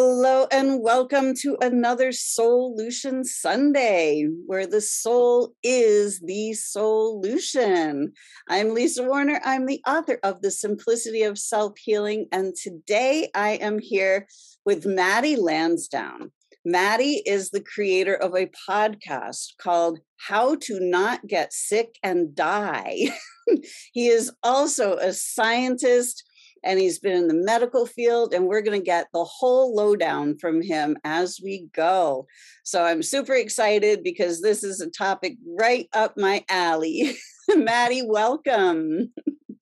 Hello 0.00 0.46
and 0.52 0.80
welcome 0.80 1.34
to 1.40 1.56
another 1.60 2.12
SOULution 2.12 3.24
Sunday, 3.24 4.28
where 4.46 4.64
the 4.64 4.80
soul 4.80 5.54
is 5.64 6.20
the 6.20 6.52
solution. 6.52 8.12
I'm 8.48 8.74
Lisa 8.74 9.02
Warner. 9.02 9.40
I'm 9.44 9.66
the 9.66 9.82
author 9.88 10.20
of 10.22 10.40
The 10.40 10.52
Simplicity 10.52 11.24
of 11.24 11.36
Self 11.36 11.76
Healing, 11.78 12.28
and 12.30 12.54
today 12.54 13.28
I 13.34 13.54
am 13.54 13.80
here 13.80 14.28
with 14.64 14.86
Matty 14.86 15.34
Lansdown. 15.34 16.30
Matty 16.64 17.20
is 17.26 17.50
the 17.50 17.60
creator 17.60 18.14
of 18.14 18.36
a 18.36 18.50
podcast 18.70 19.54
called 19.60 19.98
How 20.16 20.54
to 20.62 20.78
Not 20.78 21.26
Get 21.26 21.52
Sick 21.52 21.98
and 22.04 22.36
Die. 22.36 23.08
he 23.92 24.06
is 24.06 24.30
also 24.44 24.96
a 24.96 25.12
scientist 25.12 26.22
and 26.64 26.78
he's 26.78 26.98
been 26.98 27.16
in 27.16 27.28
the 27.28 27.34
medical 27.34 27.86
field 27.86 28.32
and 28.32 28.46
we're 28.46 28.62
going 28.62 28.78
to 28.78 28.84
get 28.84 29.08
the 29.12 29.24
whole 29.24 29.74
lowdown 29.74 30.36
from 30.38 30.62
him 30.62 30.96
as 31.04 31.40
we 31.42 31.68
go 31.72 32.26
so 32.62 32.84
i'm 32.84 33.02
super 33.02 33.34
excited 33.34 34.02
because 34.02 34.40
this 34.40 34.62
is 34.62 34.80
a 34.80 34.90
topic 34.90 35.36
right 35.58 35.88
up 35.92 36.14
my 36.16 36.44
alley 36.48 37.16
matty 37.56 38.02
welcome 38.02 39.12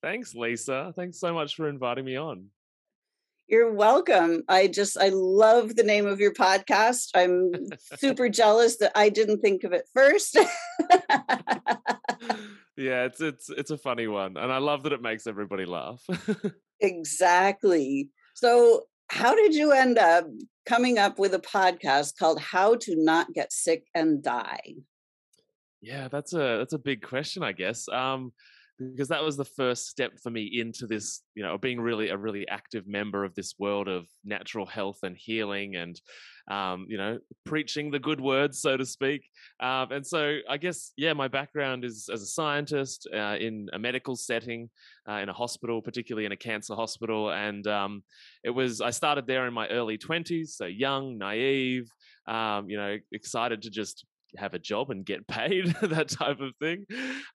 thanks 0.02 0.34
lisa 0.34 0.92
thanks 0.96 1.18
so 1.18 1.32
much 1.32 1.54
for 1.54 1.68
inviting 1.68 2.04
me 2.04 2.16
on 2.16 2.46
you're 3.48 3.72
welcome. 3.72 4.42
I 4.48 4.66
just 4.66 4.98
I 4.98 5.10
love 5.10 5.76
the 5.76 5.84
name 5.84 6.06
of 6.06 6.18
your 6.18 6.32
podcast. 6.32 7.10
I'm 7.14 7.52
super 7.96 8.28
jealous 8.28 8.78
that 8.78 8.90
I 8.96 9.08
didn't 9.08 9.40
think 9.40 9.62
of 9.62 9.72
it 9.72 9.84
first. 9.94 10.34
yeah, 12.76 13.04
it's 13.04 13.20
it's 13.20 13.48
it's 13.48 13.70
a 13.70 13.78
funny 13.78 14.08
one 14.08 14.36
and 14.36 14.52
I 14.52 14.58
love 14.58 14.82
that 14.82 14.92
it 14.92 15.00
makes 15.00 15.28
everybody 15.28 15.64
laugh. 15.64 16.04
Exactly. 16.80 18.10
So, 18.34 18.84
how 19.08 19.34
did 19.34 19.54
you 19.54 19.72
end 19.72 19.98
up 19.98 20.26
coming 20.66 20.98
up 20.98 21.18
with 21.18 21.32
a 21.34 21.38
podcast 21.38 22.18
called 22.18 22.40
How 22.40 22.74
to 22.74 22.96
Not 22.96 23.32
Get 23.32 23.52
Sick 23.52 23.86
and 23.94 24.22
Die? 24.22 24.74
Yeah, 25.80 26.08
that's 26.08 26.32
a 26.32 26.58
that's 26.58 26.72
a 26.72 26.78
big 26.78 27.02
question, 27.02 27.42
I 27.42 27.52
guess. 27.52 27.88
Um 27.88 28.32
because 28.78 29.08
that 29.08 29.22
was 29.22 29.36
the 29.36 29.44
first 29.44 29.88
step 29.88 30.12
for 30.22 30.30
me 30.30 30.44
into 30.60 30.86
this 30.86 31.22
you 31.34 31.42
know 31.42 31.56
being 31.56 31.80
really 31.80 32.10
a 32.10 32.16
really 32.16 32.46
active 32.48 32.86
member 32.86 33.24
of 33.24 33.34
this 33.34 33.54
world 33.58 33.88
of 33.88 34.06
natural 34.24 34.66
health 34.66 34.98
and 35.02 35.16
healing 35.16 35.76
and 35.76 36.00
um, 36.50 36.86
you 36.88 36.96
know 36.96 37.18
preaching 37.44 37.90
the 37.90 37.98
good 37.98 38.20
words 38.20 38.60
so 38.60 38.76
to 38.76 38.84
speak 38.84 39.22
um, 39.60 39.90
and 39.90 40.06
so 40.06 40.38
i 40.48 40.56
guess 40.56 40.92
yeah 40.96 41.12
my 41.12 41.28
background 41.28 41.84
is 41.84 42.08
as 42.12 42.22
a 42.22 42.26
scientist 42.26 43.08
uh, 43.14 43.36
in 43.38 43.68
a 43.72 43.78
medical 43.78 44.14
setting 44.14 44.68
uh, 45.08 45.14
in 45.14 45.28
a 45.28 45.32
hospital 45.32 45.80
particularly 45.80 46.26
in 46.26 46.32
a 46.32 46.36
cancer 46.36 46.74
hospital 46.74 47.30
and 47.30 47.66
um, 47.66 48.02
it 48.44 48.50
was 48.50 48.80
i 48.80 48.90
started 48.90 49.26
there 49.26 49.46
in 49.46 49.54
my 49.54 49.66
early 49.68 49.98
20s 49.98 50.48
so 50.48 50.66
young 50.66 51.18
naive 51.18 51.90
um, 52.28 52.68
you 52.68 52.76
know 52.76 52.96
excited 53.12 53.62
to 53.62 53.70
just 53.70 54.04
have 54.36 54.54
a 54.54 54.58
job 54.58 54.90
and 54.90 55.04
get 55.04 55.26
paid, 55.28 55.66
that 55.82 56.08
type 56.08 56.40
of 56.40 56.52
thing. 56.60 56.86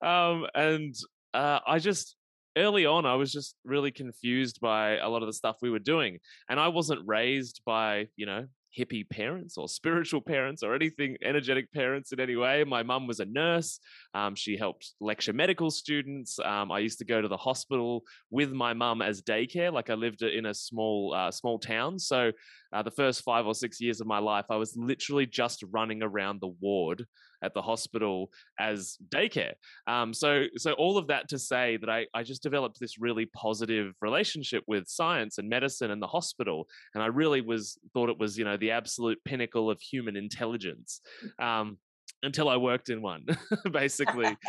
Um, 0.02 0.46
and 0.54 0.96
uh, 1.34 1.60
I 1.66 1.80
just 1.80 2.16
early 2.58 2.86
on 2.86 3.06
I 3.06 3.16
was 3.16 3.32
just 3.32 3.56
really 3.64 3.92
confused 3.92 4.60
by 4.60 4.98
a 4.98 5.08
lot 5.08 5.22
of 5.24 5.28
the 5.28 5.34
stuff 5.34 5.58
we 5.62 5.70
were 5.70 5.80
doing, 5.80 6.20
and 6.50 6.60
I 6.60 6.68
wasn't 6.68 7.02
raised 7.06 7.62
by 7.66 8.08
you 8.16 8.26
know 8.26 8.48
hippie 8.78 9.10
parents 9.10 9.58
or 9.58 9.68
spiritual 9.68 10.22
parents 10.22 10.64
or 10.64 10.74
anything 10.74 11.18
energetic 11.24 11.72
parents 11.74 12.12
in 12.14 12.20
any 12.20 12.36
way. 12.36 12.64
My 12.64 12.84
mum 12.84 13.06
was 13.06 13.20
a 13.20 13.26
nurse. 13.26 13.80
Um, 14.14 14.36
she 14.36 14.56
helped 14.56 14.94
lecture 15.02 15.34
medical 15.34 15.70
students. 15.70 16.40
Um, 16.40 16.72
I 16.72 16.80
used 16.80 17.00
to 17.00 17.06
go 17.06 17.22
to 17.22 17.28
the 17.28 17.38
hospital 17.38 18.04
with 18.30 18.52
my 18.52 18.74
mum 18.74 19.02
as 19.02 19.22
daycare. 19.22 19.74
Like 19.74 19.90
I 19.90 19.96
lived 19.96 20.22
in 20.22 20.46
a 20.46 20.54
small 20.54 21.14
uh, 21.14 21.32
small 21.32 21.60
town, 21.60 22.00
so 22.00 22.32
uh, 22.74 22.84
the 22.84 22.92
first 22.92 23.24
five 23.24 23.46
or 23.46 23.54
six 23.54 23.82
years 23.82 24.02
of 24.02 24.08
my 24.08 24.20
life, 24.20 24.46
I 24.50 24.56
was 24.56 24.76
literally 24.78 25.26
just 25.26 25.64
running 25.72 26.02
around 26.02 26.40
the 26.40 26.56
ward 26.60 27.06
at 27.44 27.54
the 27.54 27.62
hospital 27.62 28.32
as 28.60 28.98
daycare. 29.10 29.54
Um, 29.88 30.14
so, 30.14 30.46
so 30.58 30.74
all 30.74 30.98
of 30.98 31.08
that 31.08 31.30
to 31.30 31.40
say 31.40 31.78
that 31.78 31.90
I, 31.90 32.08
I 32.14 32.24
just 32.24 32.44
developed 32.44 32.80
this 32.80 33.00
really 33.00 33.26
positive 33.28 33.94
relationship 34.02 34.64
with 34.68 34.88
science 34.88 35.38
and 35.38 35.50
medicine 35.50 35.92
and 35.92 36.02
the 36.02 36.08
hospital, 36.08 36.68
and 36.94 37.04
I 37.04 37.08
really 37.08 37.42
was 37.42 37.78
thought 37.94 38.10
it 38.10 38.20
was 38.20 38.38
you 38.38 38.46
know 38.46 38.58
the 38.58 38.72
absolute 38.72 39.20
pinnacle 39.26 39.70
of 39.70 39.82
human 39.82 40.16
intelligence. 40.16 41.02
Um, 41.40 41.78
until 42.24 42.50
I 42.50 42.58
worked 42.58 42.90
in 42.90 43.02
one, 43.02 43.26
basically. 43.72 44.38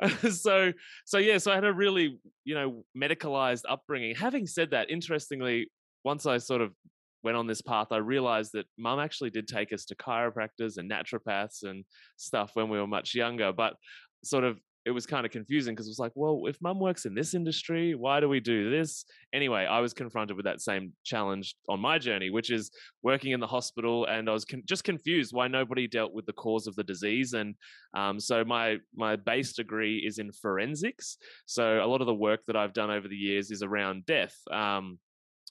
so 0.30 0.72
so 1.04 1.18
yeah 1.18 1.36
so 1.38 1.52
i 1.52 1.54
had 1.54 1.64
a 1.64 1.72
really 1.72 2.18
you 2.44 2.54
know 2.54 2.84
medicalized 2.96 3.62
upbringing 3.68 4.14
having 4.14 4.46
said 4.46 4.70
that 4.70 4.90
interestingly 4.90 5.70
once 6.04 6.26
i 6.26 6.38
sort 6.38 6.60
of 6.60 6.72
went 7.22 7.36
on 7.36 7.46
this 7.46 7.60
path, 7.60 7.88
I 7.90 7.98
realized 7.98 8.52
that 8.54 8.66
mum 8.78 8.98
actually 8.98 9.30
did 9.30 9.48
take 9.48 9.72
us 9.72 9.84
to 9.86 9.94
chiropractors 9.94 10.78
and 10.78 10.90
naturopaths 10.90 11.62
and 11.62 11.84
stuff 12.16 12.52
when 12.54 12.68
we 12.68 12.78
were 12.78 12.86
much 12.86 13.14
younger. 13.14 13.52
But 13.52 13.74
sort 14.22 14.44
of 14.44 14.58
it 14.86 14.92
was 14.92 15.06
kind 15.06 15.26
of 15.26 15.32
confusing 15.32 15.74
because 15.74 15.86
it 15.86 15.90
was 15.90 15.98
like, 15.98 16.12
well, 16.14 16.42
if 16.46 16.56
mum 16.62 16.80
works 16.80 17.04
in 17.04 17.14
this 17.14 17.34
industry, 17.34 17.94
why 17.94 18.18
do 18.18 18.28
we 18.28 18.40
do 18.40 18.70
this? 18.70 19.04
Anyway, 19.34 19.66
I 19.66 19.80
was 19.80 19.92
confronted 19.92 20.36
with 20.36 20.46
that 20.46 20.62
same 20.62 20.92
challenge 21.04 21.54
on 21.68 21.80
my 21.80 21.98
journey, 21.98 22.30
which 22.30 22.50
is 22.50 22.70
working 23.02 23.32
in 23.32 23.40
the 23.40 23.46
hospital, 23.46 24.06
and 24.06 24.28
I 24.28 24.32
was 24.32 24.46
con- 24.46 24.62
just 24.66 24.84
confused 24.84 25.34
why 25.34 25.48
nobody 25.48 25.86
dealt 25.86 26.14
with 26.14 26.24
the 26.24 26.32
cause 26.32 26.66
of 26.66 26.76
the 26.76 26.84
disease. 26.84 27.34
And 27.34 27.54
um, 27.94 28.18
so 28.18 28.42
my 28.42 28.78
my 28.94 29.16
base 29.16 29.52
degree 29.52 29.98
is 29.98 30.18
in 30.18 30.32
forensics. 30.32 31.18
So 31.44 31.84
a 31.84 31.86
lot 31.86 32.00
of 32.00 32.06
the 32.06 32.14
work 32.14 32.40
that 32.46 32.56
I've 32.56 32.72
done 32.72 32.90
over 32.90 33.06
the 33.06 33.16
years 33.16 33.50
is 33.50 33.62
around 33.62 34.06
death. 34.06 34.34
Um, 34.50 34.98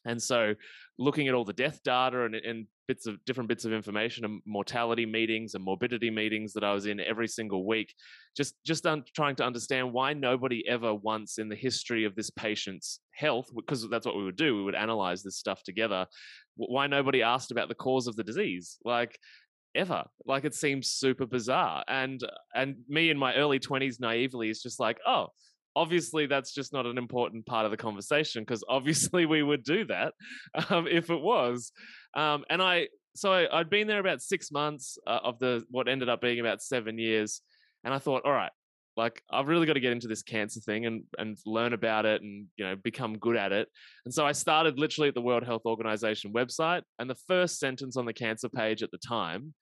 and 0.05 0.21
so 0.21 0.53
looking 0.97 1.27
at 1.27 1.33
all 1.33 1.45
the 1.45 1.53
death 1.53 1.81
data 1.83 2.25
and, 2.25 2.35
and 2.35 2.67
bits 2.87 3.05
of 3.05 3.23
different 3.25 3.47
bits 3.47 3.65
of 3.65 3.73
information 3.73 4.25
and 4.25 4.41
mortality 4.45 5.05
meetings 5.05 5.53
and 5.53 5.63
morbidity 5.63 6.09
meetings 6.09 6.53
that 6.53 6.63
I 6.63 6.73
was 6.73 6.85
in 6.87 6.99
every 6.99 7.27
single 7.27 7.65
week, 7.65 7.93
just 8.35 8.55
just 8.65 8.85
un- 8.85 9.03
trying 9.15 9.35
to 9.37 9.45
understand 9.45 9.93
why 9.93 10.13
nobody 10.13 10.67
ever 10.67 10.93
once 10.93 11.37
in 11.37 11.49
the 11.49 11.55
history 11.55 12.05
of 12.05 12.15
this 12.15 12.29
patient's 12.29 12.99
health, 13.11 13.47
because 13.55 13.87
that's 13.89 14.05
what 14.05 14.17
we 14.17 14.23
would 14.23 14.35
do, 14.35 14.55
we 14.55 14.63
would 14.63 14.75
analyze 14.75 15.23
this 15.23 15.37
stuff 15.37 15.63
together. 15.63 16.05
Why 16.55 16.87
nobody 16.87 17.21
asked 17.21 17.51
about 17.51 17.69
the 17.69 17.75
cause 17.75 18.07
of 18.07 18.15
the 18.15 18.23
disease, 18.23 18.77
like 18.83 19.17
ever 19.75 20.03
like 20.25 20.45
it 20.45 20.55
seems 20.55 20.89
super 20.89 21.27
bizarre 21.27 21.83
and 21.87 22.21
and 22.55 22.75
me 22.87 23.11
in 23.11 23.17
my 23.19 23.35
early 23.35 23.59
20s 23.59 23.99
naively 23.99 24.49
is 24.49 24.63
just 24.63 24.79
like 24.79 24.97
oh 25.05 25.27
obviously 25.75 26.25
that's 26.25 26.53
just 26.53 26.73
not 26.73 26.85
an 26.85 26.97
important 26.97 27.45
part 27.45 27.65
of 27.65 27.71
the 27.71 27.77
conversation 27.77 28.43
because 28.43 28.63
obviously 28.67 29.25
we 29.25 29.43
would 29.43 29.63
do 29.63 29.85
that 29.85 30.13
um, 30.69 30.87
if 30.87 31.09
it 31.09 31.21
was. 31.21 31.71
Um, 32.15 32.43
and 32.49 32.61
i 32.61 32.87
so 33.15 33.33
I, 33.33 33.57
had 33.57 33.69
been 33.69 33.87
there 33.87 33.99
about 33.99 34.21
six 34.21 34.51
months 34.51 34.97
uh, 35.05 35.19
of 35.23 35.39
the 35.39 35.63
what 35.69 35.87
ended 35.87 36.09
up 36.09 36.21
being 36.21 36.39
about 36.39 36.61
seven 36.61 36.97
years 36.97 37.41
and 37.83 37.93
i 37.93 37.97
thought 37.97 38.23
all 38.23 38.31
right 38.31 38.51
like 38.97 39.21
i've 39.31 39.47
really 39.47 39.65
got 39.65 39.73
to 39.73 39.79
get 39.79 39.91
into 39.91 40.07
this 40.07 40.23
cancer 40.23 40.59
thing 40.59 40.85
and 40.85 41.03
and 41.17 41.37
learn 41.45 41.73
about 41.73 42.05
it 42.05 42.21
and 42.21 42.47
you 42.57 42.65
know 42.65 42.75
become 42.75 43.17
good 43.17 43.35
at 43.35 43.51
it. 43.51 43.67
And 44.05 44.13
so 44.13 44.25
i 44.25 44.31
started 44.31 44.79
literally 44.79 45.09
at 45.09 45.15
the 45.15 45.21
world 45.21 45.43
health 45.43 45.63
organization 45.65 46.33
website 46.33 46.83
and 46.99 47.09
the 47.09 47.17
first 47.27 47.59
sentence 47.59 47.97
on 47.97 48.05
the 48.05 48.13
cancer 48.13 48.49
page 48.49 48.83
at 48.83 48.91
the 48.91 48.97
time 48.97 49.53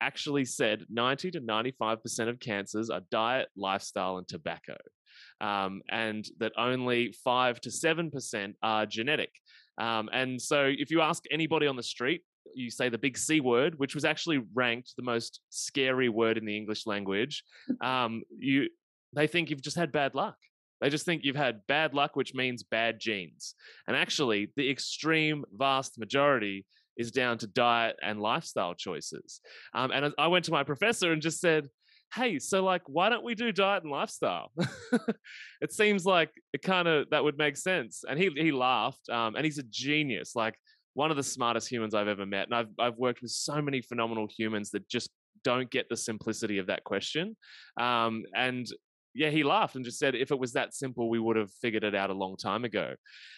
actually 0.00 0.44
said 0.44 0.84
90 0.90 1.30
to 1.30 1.40
95% 1.40 2.28
of 2.28 2.38
cancers 2.40 2.90
are 2.90 3.00
diet 3.10 3.48
lifestyle 3.56 4.18
and 4.18 4.28
tobacco 4.28 4.76
um, 5.40 5.82
and 5.90 6.26
that 6.38 6.52
only 6.56 7.12
5 7.24 7.60
to 7.60 7.68
7% 7.68 8.54
are 8.62 8.86
genetic. 8.86 9.30
Um, 9.78 10.08
and 10.12 10.40
so 10.40 10.70
if 10.76 10.90
you 10.90 11.00
ask 11.00 11.24
anybody 11.30 11.66
on 11.66 11.76
the 11.76 11.82
street, 11.82 12.22
you 12.54 12.70
say 12.70 12.88
the 12.88 12.98
big 12.98 13.18
C 13.18 13.40
word, 13.40 13.78
which 13.78 13.94
was 13.94 14.04
actually 14.04 14.40
ranked 14.54 14.94
the 14.96 15.02
most 15.02 15.40
scary 15.50 16.08
word 16.08 16.38
in 16.38 16.44
the 16.44 16.56
English 16.56 16.86
language, 16.86 17.42
um, 17.80 18.22
you 18.38 18.68
they 19.14 19.26
think 19.28 19.48
you've 19.48 19.62
just 19.62 19.76
had 19.76 19.92
bad 19.92 20.14
luck. 20.14 20.36
They 20.80 20.90
just 20.90 21.06
think 21.06 21.22
you've 21.24 21.36
had 21.36 21.60
bad 21.68 21.94
luck, 21.94 22.16
which 22.16 22.34
means 22.34 22.62
bad 22.64 22.98
genes. 23.00 23.54
And 23.86 23.96
actually, 23.96 24.50
the 24.56 24.68
extreme 24.68 25.44
vast 25.52 25.98
majority 25.98 26.66
is 26.96 27.10
down 27.10 27.38
to 27.38 27.46
diet 27.46 27.96
and 28.02 28.20
lifestyle 28.20 28.74
choices. 28.74 29.40
Um, 29.74 29.90
and 29.92 30.12
I 30.18 30.26
went 30.26 30.44
to 30.46 30.52
my 30.52 30.64
professor 30.64 31.12
and 31.12 31.22
just 31.22 31.40
said, 31.40 31.68
hey, 32.14 32.38
so 32.38 32.62
like, 32.62 32.82
why 32.86 33.08
don't 33.08 33.24
we 33.24 33.34
do 33.34 33.52
diet 33.52 33.82
and 33.82 33.92
lifestyle? 33.92 34.52
it 35.60 35.72
seems 35.72 36.04
like 36.04 36.30
it 36.52 36.62
kind 36.62 36.88
of 36.88 37.10
that 37.10 37.24
would 37.24 37.38
make 37.38 37.56
sense. 37.56 38.04
And 38.08 38.18
he 38.18 38.30
he 38.36 38.52
laughed, 38.52 39.08
um, 39.08 39.36
and 39.36 39.44
he's 39.44 39.58
a 39.58 39.64
genius, 39.64 40.32
like 40.34 40.54
one 40.94 41.10
of 41.10 41.16
the 41.16 41.22
smartest 41.22 41.70
humans 41.70 41.94
I've 41.94 42.08
ever 42.08 42.26
met. 42.26 42.46
And 42.46 42.54
I've 42.54 42.68
I've 42.78 42.98
worked 42.98 43.22
with 43.22 43.30
so 43.30 43.60
many 43.60 43.80
phenomenal 43.80 44.28
humans 44.36 44.70
that 44.70 44.88
just 44.88 45.10
don't 45.42 45.70
get 45.70 45.88
the 45.88 45.96
simplicity 45.96 46.58
of 46.58 46.66
that 46.66 46.84
question. 46.84 47.36
Um, 47.78 48.24
and 48.34 48.66
yeah, 49.14 49.30
he 49.30 49.44
laughed 49.44 49.76
and 49.76 49.84
just 49.84 49.98
said, 49.98 50.14
if 50.14 50.30
it 50.32 50.38
was 50.38 50.52
that 50.54 50.74
simple, 50.74 51.08
we 51.08 51.20
would 51.20 51.36
have 51.36 51.50
figured 51.62 51.84
it 51.84 51.94
out 51.94 52.10
a 52.10 52.14
long 52.14 52.36
time 52.36 52.64
ago. 52.64 52.94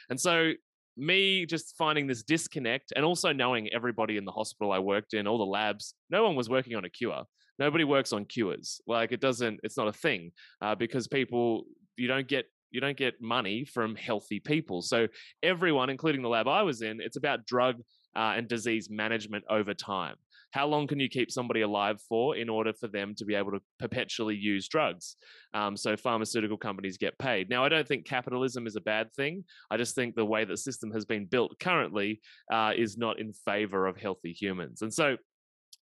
And 0.08 0.18
so 0.18 0.52
me 0.96 1.44
just 1.44 1.74
finding 1.76 2.06
this 2.06 2.22
disconnect 2.22 2.92
and 2.96 3.04
also 3.04 3.32
knowing 3.32 3.68
everybody 3.74 4.16
in 4.16 4.24
the 4.24 4.32
hospital 4.32 4.72
I 4.72 4.78
worked 4.78 5.12
in, 5.12 5.26
all 5.26 5.36
the 5.36 5.44
labs, 5.44 5.94
no 6.08 6.24
one 6.24 6.34
was 6.34 6.48
working 6.48 6.76
on 6.76 6.84
a 6.86 6.90
cure. 6.90 7.24
Nobody 7.58 7.84
works 7.84 8.12
on 8.12 8.24
cures. 8.24 8.80
Like 8.86 9.12
it 9.12 9.20
doesn't, 9.20 9.60
it's 9.62 9.76
not 9.76 9.88
a 9.88 9.92
thing 9.92 10.32
uh, 10.60 10.74
because 10.74 11.08
people, 11.08 11.64
you 11.96 12.08
don't 12.08 12.28
get 12.28 12.46
you 12.70 12.80
don't 12.80 12.96
get 12.96 13.14
money 13.22 13.64
from 13.64 13.94
healthy 13.94 14.40
people. 14.40 14.82
So 14.82 15.06
everyone, 15.42 15.88
including 15.88 16.22
the 16.22 16.28
lab 16.28 16.48
I 16.48 16.62
was 16.62 16.82
in, 16.82 17.00
it's 17.00 17.16
about 17.16 17.46
drug 17.46 17.76
uh, 18.14 18.34
and 18.36 18.48
disease 18.48 18.88
management 18.90 19.44
over 19.48 19.72
time. 19.72 20.16
How 20.50 20.66
long 20.66 20.86
can 20.86 21.00
you 21.00 21.08
keep 21.08 21.30
somebody 21.30 21.60
alive 21.60 22.00
for 22.08 22.36
in 22.36 22.48
order 22.48 22.72
for 22.72 22.88
them 22.88 23.14
to 23.16 23.24
be 23.24 23.34
able 23.34 23.52
to 23.52 23.60
perpetually 23.78 24.36
use 24.36 24.68
drugs? 24.68 25.16
Um, 25.52 25.76
so 25.76 25.96
pharmaceutical 25.96 26.56
companies 26.56 26.96
get 26.96 27.18
paid. 27.18 27.50
Now, 27.50 27.64
I 27.64 27.68
don't 27.68 27.86
think 27.86 28.06
capitalism 28.06 28.66
is 28.66 28.76
a 28.76 28.80
bad 28.80 29.12
thing. 29.14 29.44
I 29.70 29.76
just 29.76 29.94
think 29.94 30.14
the 30.14 30.24
way 30.24 30.44
the 30.44 30.56
system 30.56 30.90
has 30.92 31.04
been 31.04 31.26
built 31.26 31.58
currently 31.58 32.20
uh, 32.50 32.72
is 32.76 32.96
not 32.96 33.18
in 33.18 33.32
favor 33.32 33.86
of 33.86 33.96
healthy 33.96 34.32
humans. 34.32 34.82
And 34.82 34.92
so, 34.92 35.16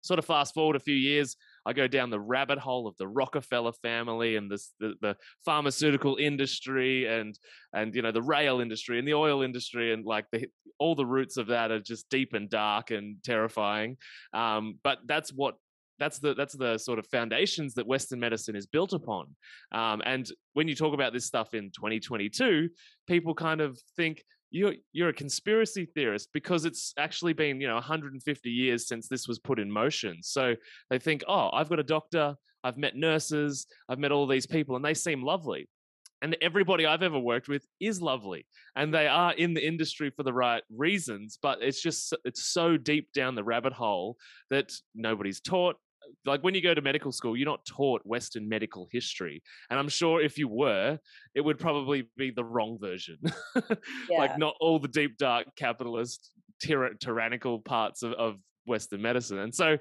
sort 0.01 0.19
of 0.19 0.25
fast 0.25 0.53
forward 0.53 0.75
a 0.75 0.79
few 0.79 0.95
years, 0.95 1.35
I 1.65 1.73
go 1.73 1.87
down 1.87 2.09
the 2.09 2.19
rabbit 2.19 2.59
hole 2.59 2.87
of 2.87 2.95
the 2.97 3.07
Rockefeller 3.07 3.73
family 3.81 4.35
and 4.35 4.51
this, 4.51 4.73
the, 4.79 4.93
the 5.01 5.17
pharmaceutical 5.43 6.17
industry 6.17 7.07
and 7.07 7.37
and 7.73 7.95
you 7.95 8.01
know 8.01 8.11
the 8.11 8.21
rail 8.21 8.59
industry 8.59 8.99
and 8.99 9.07
the 9.07 9.13
oil 9.13 9.41
industry 9.41 9.93
and 9.93 10.05
like 10.05 10.25
the, 10.31 10.47
all 10.79 10.95
the 10.95 11.05
roots 11.05 11.37
of 11.37 11.47
that 11.47 11.71
are 11.71 11.79
just 11.79 12.09
deep 12.09 12.33
and 12.33 12.49
dark 12.49 12.91
and 12.91 13.17
terrifying. 13.23 13.97
Um, 14.33 14.79
but 14.83 14.99
that's 15.05 15.31
what 15.31 15.55
that's 15.97 16.19
the 16.19 16.33
that's 16.33 16.55
the 16.55 16.77
sort 16.77 16.99
of 16.99 17.07
foundations 17.07 17.73
that 17.75 17.87
Western 17.87 18.19
medicine 18.19 18.55
is 18.55 18.65
built 18.65 18.93
upon. 18.93 19.27
Um, 19.71 20.01
and 20.05 20.29
when 20.53 20.67
you 20.67 20.75
talk 20.75 20.93
about 20.93 21.13
this 21.13 21.25
stuff 21.25 21.53
in 21.53 21.71
2022, 21.71 22.69
people 23.07 23.33
kind 23.33 23.61
of 23.61 23.79
think 23.95 24.23
you're 24.55 24.75
you're 24.93 25.09
a 25.09 25.13
conspiracy 25.13 25.85
theorist 25.85 26.29
because 26.33 26.63
it's 26.63 26.93
actually 26.97 27.33
been 27.33 27.59
you 27.59 27.67
know 27.67 27.75
150 27.75 28.49
years 28.49 28.87
since 28.87 29.09
this 29.09 29.27
was 29.27 29.37
put 29.37 29.59
in 29.59 29.69
motion. 29.69 30.19
So 30.21 30.55
they 30.89 30.97
think, 30.97 31.23
oh, 31.27 31.49
I've 31.51 31.67
got 31.67 31.79
a 31.79 31.83
doctor, 31.83 32.35
I've 32.63 32.77
met 32.77 32.95
nurses, 32.95 33.67
I've 33.89 33.99
met 33.99 34.13
all 34.13 34.27
these 34.27 34.45
people, 34.45 34.77
and 34.77 34.85
they 34.85 34.93
seem 34.93 35.23
lovely. 35.23 35.67
And 36.21 36.37
everybody 36.41 36.85
I've 36.85 37.03
ever 37.03 37.19
worked 37.19 37.49
with 37.49 37.65
is 37.81 38.01
lovely, 38.01 38.47
and 38.77 38.93
they 38.93 39.07
are 39.07 39.33
in 39.33 39.53
the 39.53 39.67
industry 39.67 40.09
for 40.09 40.23
the 40.23 40.33
right 40.33 40.63
reasons. 40.73 41.37
But 41.41 41.61
it's 41.61 41.81
just 41.81 42.13
it's 42.23 42.45
so 42.45 42.77
deep 42.77 43.11
down 43.11 43.35
the 43.35 43.43
rabbit 43.43 43.73
hole 43.73 44.15
that 44.49 44.71
nobody's 44.95 45.41
taught, 45.41 45.75
like 46.25 46.43
when 46.43 46.55
you 46.55 46.61
go 46.61 46.73
to 46.73 46.81
medical 46.81 47.11
school, 47.11 47.35
you're 47.35 47.45
not 47.45 47.65
taught 47.65 48.01
Western 48.05 48.47
medical 48.47 48.87
history. 48.91 49.41
And 49.69 49.79
I'm 49.79 49.89
sure 49.89 50.21
if 50.21 50.37
you 50.37 50.47
were, 50.47 50.99
it 51.33 51.41
would 51.41 51.59
probably 51.59 52.09
be 52.17 52.31
the 52.31 52.43
wrong 52.43 52.77
version. 52.79 53.17
yeah. 53.55 54.17
Like 54.17 54.37
not 54.37 54.55
all 54.59 54.79
the 54.79 54.87
deep, 54.87 55.17
dark 55.17 55.47
capitalist, 55.55 56.31
tyr- 56.63 56.95
tyrannical 56.99 57.59
parts 57.59 58.03
of, 58.03 58.13
of 58.13 58.35
Western 58.65 59.01
medicine. 59.01 59.39
And 59.39 59.53
so 59.53 59.77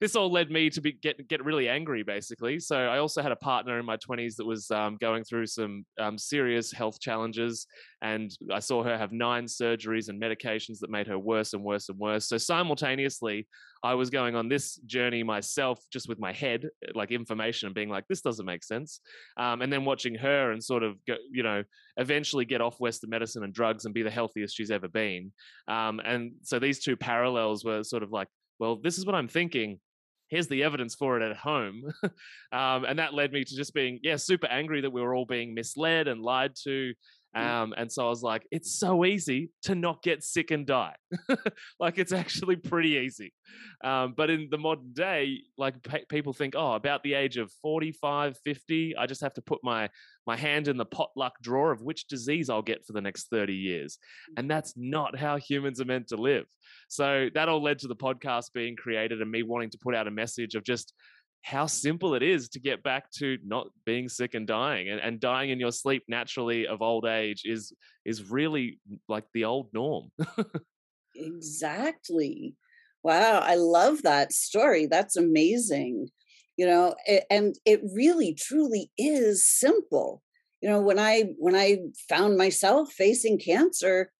this 0.00 0.16
all 0.16 0.30
led 0.30 0.50
me 0.50 0.70
to 0.70 0.80
be, 0.80 0.92
get 0.92 1.28
get 1.28 1.44
really 1.44 1.68
angry, 1.68 2.02
basically. 2.02 2.58
So 2.60 2.76
I 2.76 2.98
also 2.98 3.22
had 3.22 3.32
a 3.32 3.36
partner 3.36 3.78
in 3.78 3.86
my 3.86 3.96
20s 3.96 4.36
that 4.36 4.46
was 4.46 4.70
um, 4.70 4.96
going 5.00 5.24
through 5.24 5.46
some 5.46 5.84
um, 5.98 6.18
serious 6.18 6.72
health 6.72 7.00
challenges, 7.00 7.66
and 8.02 8.30
I 8.52 8.60
saw 8.60 8.82
her 8.82 8.98
have 8.98 9.12
nine 9.12 9.44
surgeries 9.44 10.08
and 10.08 10.20
medications 10.20 10.78
that 10.80 10.90
made 10.90 11.06
her 11.06 11.18
worse 11.18 11.52
and 11.52 11.62
worse 11.62 11.88
and 11.88 11.98
worse. 11.98 12.28
So 12.28 12.38
simultaneously, 12.38 13.46
I 13.82 13.94
was 13.94 14.10
going 14.10 14.34
on 14.34 14.48
this 14.48 14.76
journey 14.86 15.22
myself, 15.22 15.78
just 15.92 16.08
with 16.08 16.18
my 16.18 16.32
head, 16.32 16.68
like 16.94 17.10
information, 17.10 17.66
and 17.66 17.74
being 17.74 17.90
like, 17.90 18.04
"This 18.08 18.20
doesn't 18.20 18.46
make 18.46 18.64
sense," 18.64 19.00
um, 19.36 19.62
and 19.62 19.72
then 19.72 19.84
watching 19.84 20.14
her 20.16 20.52
and 20.52 20.62
sort 20.62 20.82
of, 20.82 20.96
go, 21.06 21.16
you 21.30 21.42
know, 21.42 21.62
eventually 21.96 22.44
get 22.44 22.60
off 22.60 22.80
Western 22.80 23.10
medicine 23.10 23.44
and 23.44 23.54
drugs 23.54 23.84
and 23.84 23.94
be 23.94 24.02
the 24.02 24.10
healthiest 24.10 24.56
she's 24.56 24.70
ever 24.70 24.88
been. 24.88 25.32
Um, 25.68 26.00
and 26.04 26.32
so 26.42 26.58
these 26.58 26.82
two 26.82 26.96
parallels 26.96 27.64
were 27.64 27.84
sort 27.84 28.02
of 28.02 28.10
like 28.10 28.28
well, 28.58 28.76
this 28.76 28.98
is 28.98 29.06
what 29.06 29.14
I'm 29.14 29.28
thinking. 29.28 29.80
Here's 30.28 30.48
the 30.48 30.62
evidence 30.62 30.94
for 30.94 31.20
it 31.20 31.30
at 31.30 31.36
home. 31.36 31.84
um, 32.52 32.84
and 32.84 32.98
that 32.98 33.14
led 33.14 33.32
me 33.32 33.44
to 33.44 33.56
just 33.56 33.74
being, 33.74 34.00
yeah, 34.02 34.16
super 34.16 34.46
angry 34.46 34.80
that 34.80 34.90
we 34.90 35.02
were 35.02 35.14
all 35.14 35.26
being 35.26 35.54
misled 35.54 36.08
and 36.08 36.22
lied 36.22 36.54
to. 36.64 36.94
Um, 37.34 37.74
and 37.76 37.90
so 37.90 38.06
I 38.06 38.08
was 38.08 38.22
like, 38.22 38.46
it's 38.50 38.78
so 38.78 39.04
easy 39.04 39.50
to 39.64 39.74
not 39.74 40.02
get 40.02 40.22
sick 40.22 40.50
and 40.50 40.66
die. 40.66 40.94
like 41.80 41.98
it's 41.98 42.12
actually 42.12 42.56
pretty 42.56 42.90
easy. 42.90 43.32
Um, 43.82 44.14
but 44.16 44.30
in 44.30 44.48
the 44.50 44.58
modern 44.58 44.92
day, 44.92 45.40
like 45.58 45.82
pe- 45.82 46.04
people 46.08 46.32
think, 46.32 46.54
oh, 46.56 46.72
about 46.72 47.02
the 47.02 47.14
age 47.14 47.36
of 47.36 47.52
45, 47.62 48.38
50, 48.44 48.96
I 48.96 49.06
just 49.06 49.20
have 49.22 49.34
to 49.34 49.42
put 49.42 49.60
my, 49.62 49.88
my 50.26 50.36
hand 50.36 50.68
in 50.68 50.76
the 50.76 50.84
potluck 50.84 51.34
drawer 51.42 51.72
of 51.72 51.82
which 51.82 52.06
disease 52.06 52.48
I'll 52.48 52.62
get 52.62 52.86
for 52.86 52.92
the 52.92 53.00
next 53.00 53.28
30 53.30 53.54
years. 53.54 53.98
Mm. 54.30 54.34
And 54.38 54.50
that's 54.50 54.74
not 54.76 55.18
how 55.18 55.36
humans 55.36 55.80
are 55.80 55.86
meant 55.86 56.08
to 56.08 56.16
live. 56.16 56.46
So 56.88 57.28
that 57.34 57.48
all 57.48 57.62
led 57.62 57.80
to 57.80 57.88
the 57.88 57.96
podcast 57.96 58.52
being 58.54 58.76
created 58.76 59.20
and 59.20 59.30
me 59.30 59.42
wanting 59.42 59.70
to 59.70 59.78
put 59.78 59.94
out 59.94 60.06
a 60.06 60.12
message 60.12 60.54
of 60.54 60.64
just 60.64 60.92
how 61.44 61.66
simple 61.66 62.14
it 62.14 62.22
is 62.22 62.48
to 62.48 62.58
get 62.58 62.82
back 62.82 63.10
to 63.10 63.36
not 63.44 63.68
being 63.84 64.08
sick 64.08 64.32
and 64.32 64.46
dying 64.46 64.88
and, 64.88 64.98
and 64.98 65.20
dying 65.20 65.50
in 65.50 65.60
your 65.60 65.72
sleep 65.72 66.02
naturally 66.08 66.66
of 66.66 66.80
old 66.80 67.04
age 67.04 67.42
is 67.44 67.72
is 68.06 68.30
really 68.30 68.78
mm, 68.90 68.98
like 69.08 69.24
the 69.34 69.44
old 69.44 69.68
norm. 69.72 70.10
Exactly. 71.16 72.56
Wow 73.04 73.38
i 73.40 73.54
love 73.54 74.02
that 74.02 74.32
story 74.32 74.86
that's 74.86 75.16
amazing 75.16 76.08
you 76.56 76.66
know 76.66 76.94
and 77.30 77.54
it 77.64 77.80
really 77.94 78.34
truly 78.34 78.90
is 78.98 79.46
simple. 79.46 80.22
You 80.62 80.70
know 80.70 80.80
when 80.80 80.98
i 80.98 81.34
when 81.38 81.54
i 81.54 81.78
found 82.08 82.36
myself 82.36 82.90
facing 82.90 83.38
cancer 83.38 84.10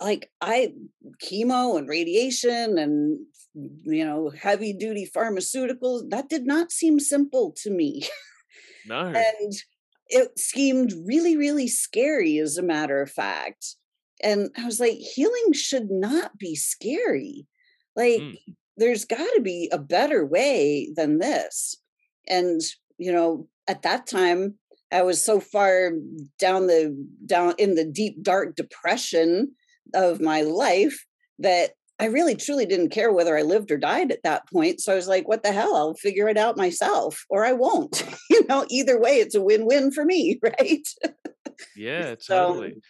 like 0.00 0.30
I 0.40 0.74
chemo 1.22 1.78
and 1.78 1.88
radiation 1.88 2.78
and 2.78 3.18
you 3.54 4.04
know 4.04 4.30
heavy 4.30 4.72
duty 4.72 5.10
pharmaceuticals 5.14 6.10
that 6.10 6.28
did 6.28 6.46
not 6.46 6.72
seem 6.72 7.00
simple 7.00 7.54
to 7.62 7.70
me. 7.70 8.02
No. 8.88 9.00
and 9.00 9.52
it 10.06 10.38
seemed 10.38 10.92
really 11.08 11.36
really 11.36 11.66
scary 11.66 12.38
as 12.38 12.56
a 12.56 12.62
matter 12.62 13.02
of 13.02 13.10
fact. 13.10 13.74
And 14.22 14.50
I 14.56 14.64
was 14.64 14.78
like 14.78 14.92
healing 14.92 15.52
should 15.52 15.90
not 15.90 16.38
be 16.38 16.54
scary. 16.54 17.48
Like 17.96 18.20
mm. 18.20 18.36
there's 18.76 19.04
got 19.04 19.28
to 19.34 19.40
be 19.42 19.68
a 19.72 19.78
better 19.78 20.24
way 20.24 20.92
than 20.94 21.18
this. 21.18 21.78
And 22.28 22.60
you 22.96 23.12
know 23.12 23.48
at 23.66 23.82
that 23.82 24.06
time 24.06 24.54
I 24.92 25.02
was 25.02 25.20
so 25.20 25.40
far 25.40 25.90
down 26.38 26.68
the 26.68 26.96
down 27.26 27.54
in 27.58 27.74
the 27.74 27.84
deep 27.84 28.22
dark 28.22 28.54
depression 28.54 29.56
of 29.94 30.20
my 30.20 30.42
life 30.42 31.04
that 31.38 31.70
I 31.98 32.06
really 32.06 32.34
truly 32.34 32.66
didn't 32.66 32.90
care 32.90 33.12
whether 33.12 33.36
I 33.38 33.42
lived 33.42 33.70
or 33.70 33.78
died 33.78 34.12
at 34.12 34.22
that 34.22 34.48
point. 34.50 34.80
So 34.80 34.92
I 34.92 34.96
was 34.96 35.08
like, 35.08 35.26
what 35.26 35.42
the 35.42 35.52
hell? 35.52 35.74
I'll 35.74 35.94
figure 35.94 36.28
it 36.28 36.36
out 36.36 36.56
myself 36.56 37.24
or 37.30 37.44
I 37.44 37.52
won't. 37.52 38.04
you 38.30 38.46
know, 38.46 38.66
either 38.68 39.00
way, 39.00 39.16
it's 39.16 39.34
a 39.34 39.40
win 39.40 39.66
win 39.66 39.90
for 39.90 40.04
me, 40.04 40.38
right? 40.42 40.86
Yeah, 41.74 42.14
totally. 42.26 42.82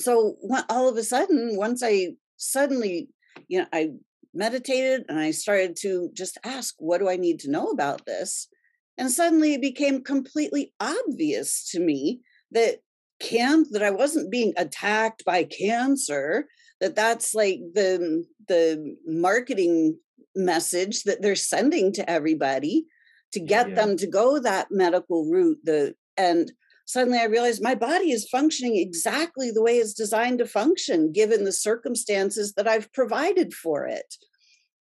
So, 0.00 0.36
so 0.40 0.64
all 0.68 0.88
of 0.88 0.96
a 0.96 1.04
sudden, 1.04 1.56
once 1.56 1.82
I 1.84 2.14
suddenly, 2.36 3.08
you 3.46 3.60
know, 3.60 3.66
I 3.72 3.90
meditated 4.34 5.04
and 5.08 5.18
I 5.18 5.30
started 5.30 5.76
to 5.82 6.10
just 6.12 6.38
ask, 6.44 6.74
what 6.78 6.98
do 6.98 7.08
I 7.08 7.16
need 7.16 7.40
to 7.40 7.50
know 7.50 7.66
about 7.66 8.06
this? 8.06 8.48
And 8.96 9.10
suddenly 9.10 9.54
it 9.54 9.60
became 9.60 10.02
completely 10.02 10.72
obvious 10.80 11.70
to 11.70 11.80
me 11.80 12.20
that 12.50 12.78
can 13.20 13.64
that 13.70 13.82
I 13.82 13.90
wasn't 13.90 14.30
being 14.30 14.52
attacked 14.56 15.24
by 15.24 15.44
cancer, 15.44 16.46
that 16.80 16.94
that's 16.94 17.34
like 17.34 17.60
the 17.74 18.24
the 18.46 18.96
marketing 19.06 19.98
message 20.34 21.02
that 21.02 21.20
they're 21.20 21.34
sending 21.34 21.92
to 21.92 22.08
everybody 22.08 22.86
to 23.32 23.40
get 23.40 23.70
yeah. 23.70 23.74
them 23.74 23.96
to 23.96 24.06
go 24.06 24.38
that 24.38 24.68
medical 24.70 25.28
route 25.30 25.58
the 25.64 25.94
and 26.16 26.52
suddenly 26.86 27.18
i 27.18 27.24
realized 27.24 27.62
my 27.62 27.74
body 27.74 28.12
is 28.12 28.28
functioning 28.28 28.76
exactly 28.76 29.50
the 29.50 29.62
way 29.62 29.78
it's 29.78 29.94
designed 29.94 30.38
to 30.38 30.46
function 30.46 31.12
given 31.12 31.44
the 31.44 31.52
circumstances 31.52 32.54
that 32.54 32.68
i've 32.68 32.92
provided 32.92 33.52
for 33.52 33.86
it. 33.86 34.14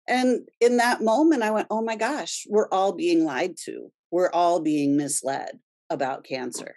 And 0.09 0.47
in 0.61 0.77
that 0.77 1.03
moment 1.03 1.43
i 1.43 1.51
went 1.51 1.69
oh 1.71 1.83
my 1.83 1.97
gosh 1.97 2.45
we're 2.49 2.69
all 2.69 2.93
being 2.93 3.25
lied 3.25 3.57
to. 3.65 3.91
We're 4.13 4.31
all 4.31 4.61
being 4.61 4.97
misled 4.97 5.59
about 5.91 6.25
cancer 6.25 6.77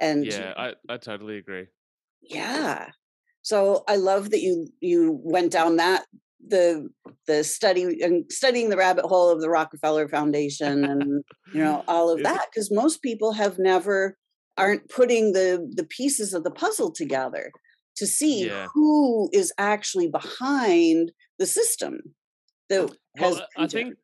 And 0.00 0.26
yeah, 0.26 0.52
I, 0.56 0.72
I 0.88 0.96
totally 0.96 1.38
agree. 1.38 1.66
Yeah. 2.22 2.90
So 3.42 3.84
I 3.86 3.96
love 3.96 4.30
that 4.30 4.40
you 4.40 4.68
you 4.80 5.20
went 5.22 5.52
down 5.52 5.76
that 5.76 6.06
the 6.46 6.88
the 7.26 7.44
study 7.44 8.02
and 8.02 8.30
studying 8.30 8.68
the 8.68 8.76
rabbit 8.76 9.04
hole 9.04 9.30
of 9.30 9.40
the 9.40 9.50
Rockefeller 9.50 10.08
Foundation 10.08 10.84
and 10.84 11.24
you 11.52 11.62
know 11.62 11.84
all 11.88 12.10
of 12.10 12.22
that 12.22 12.46
because 12.50 12.70
most 12.70 13.02
people 13.02 13.32
have 13.32 13.58
never 13.58 14.16
aren't 14.56 14.88
putting 14.88 15.32
the 15.32 15.70
the 15.74 15.84
pieces 15.84 16.34
of 16.34 16.44
the 16.44 16.50
puzzle 16.50 16.90
together 16.90 17.50
to 17.96 18.06
see 18.06 18.46
yeah. 18.46 18.66
who 18.74 19.28
is 19.32 19.52
actually 19.58 20.08
behind 20.08 21.12
the 21.38 21.46
system 21.46 22.00
that 22.68 22.80
oh, 22.80 22.94
has 23.16 23.40
I 23.56 23.66
think 23.66 23.94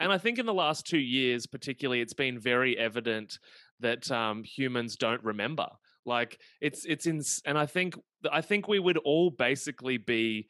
and 0.00 0.12
I 0.12 0.18
think 0.18 0.38
in 0.38 0.46
the 0.46 0.54
last 0.54 0.86
2 0.86 0.98
years 0.98 1.46
particularly 1.46 2.00
it's 2.00 2.14
been 2.14 2.38
very 2.38 2.76
evident 2.78 3.38
that 3.82 4.10
um, 4.10 4.42
humans 4.42 4.96
don't 4.96 5.22
remember 5.22 5.68
like 6.04 6.40
it's 6.60 6.84
it's 6.84 7.06
in 7.06 7.22
and 7.46 7.56
I 7.56 7.66
think 7.66 7.94
I 8.30 8.40
think 8.40 8.68
we 8.68 8.78
would 8.78 8.98
all 8.98 9.30
basically 9.30 9.98
be 9.98 10.48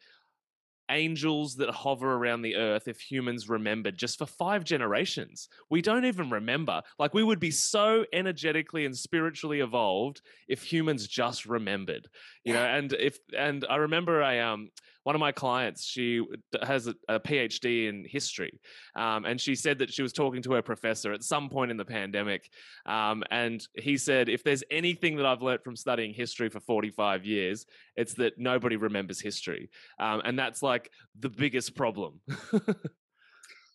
angels 0.91 1.57
that 1.57 1.71
hover 1.71 2.15
around 2.15 2.43
the 2.43 2.57
earth 2.57 2.89
if 2.89 3.01
humans 3.01 3.49
remembered 3.49 3.97
just 3.97 4.19
for 4.19 4.27
five 4.27 4.65
generations. 4.65 5.49
We 5.71 5.81
don't 5.81 6.05
even 6.05 6.29
remember. 6.29 6.83
Like 6.99 7.15
we 7.15 7.23
would 7.23 7.41
be 7.41 7.51
so 7.51 8.05
energetically 8.13 8.85
and 8.85 8.97
spiritually 8.97 9.61
evolved 9.61 10.21
if 10.49 10.63
humans 10.63 11.07
just 11.07 11.47
remembered. 11.47 12.09
You 12.45 12.55
know, 12.55 12.65
and 12.65 12.93
if 12.93 13.19
and 13.37 13.65
I 13.69 13.77
remember 13.77 14.23
I 14.23 14.41
um 14.41 14.71
one 15.05 15.15
of 15.15 15.21
my 15.21 15.33
clients, 15.33 15.85
she 15.85 16.25
has 16.63 16.87
a, 16.87 16.95
a 17.09 17.19
PhD 17.19 17.89
in 17.89 18.05
history, 18.09 18.61
um, 18.95 19.25
and 19.25 19.41
she 19.41 19.55
said 19.55 19.79
that 19.79 19.93
she 19.93 20.03
was 20.03 20.13
talking 20.13 20.43
to 20.43 20.53
her 20.53 20.63
professor 20.63 21.13
at 21.13 21.23
some 21.23 21.49
point 21.49 21.71
in 21.71 21.77
the 21.77 21.85
pandemic, 21.85 22.51
um, 22.87 23.25
and 23.31 23.67
he 23.75 23.97
said, 23.97 24.29
"If 24.29 24.45
there's 24.45 24.63
anything 24.71 25.17
that 25.17 25.27
I've 25.27 25.43
learned 25.43 25.65
from 25.65 25.77
studying 25.77 26.15
history 26.15 26.49
for 26.49 26.61
45 26.61 27.25
years, 27.25 27.67
it's 27.97 28.15
that 28.15 28.39
nobody 28.39 28.77
remembers 28.77 29.21
history, 29.21 29.71
um, 29.99 30.23
and 30.25 30.39
that's 30.39 30.63
like 30.63 30.91
the 31.19 31.31
biggest 31.31 31.75
problem." 31.75 32.21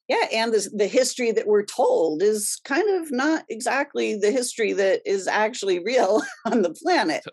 yeah 0.08 0.26
and 0.34 0.54
the, 0.54 0.70
the 0.74 0.88
history 0.88 1.32
that 1.32 1.48
we're 1.48 1.66
told 1.66 2.22
is 2.22 2.60
kind 2.64 3.02
of 3.02 3.12
not 3.12 3.44
exactly 3.50 4.16
the 4.16 4.32
history 4.32 4.74
that 4.74 5.02
is 5.06 5.28
actually 5.28 5.80
real 5.84 6.22
on 6.46 6.62
the 6.62 6.70
planet 6.70 7.24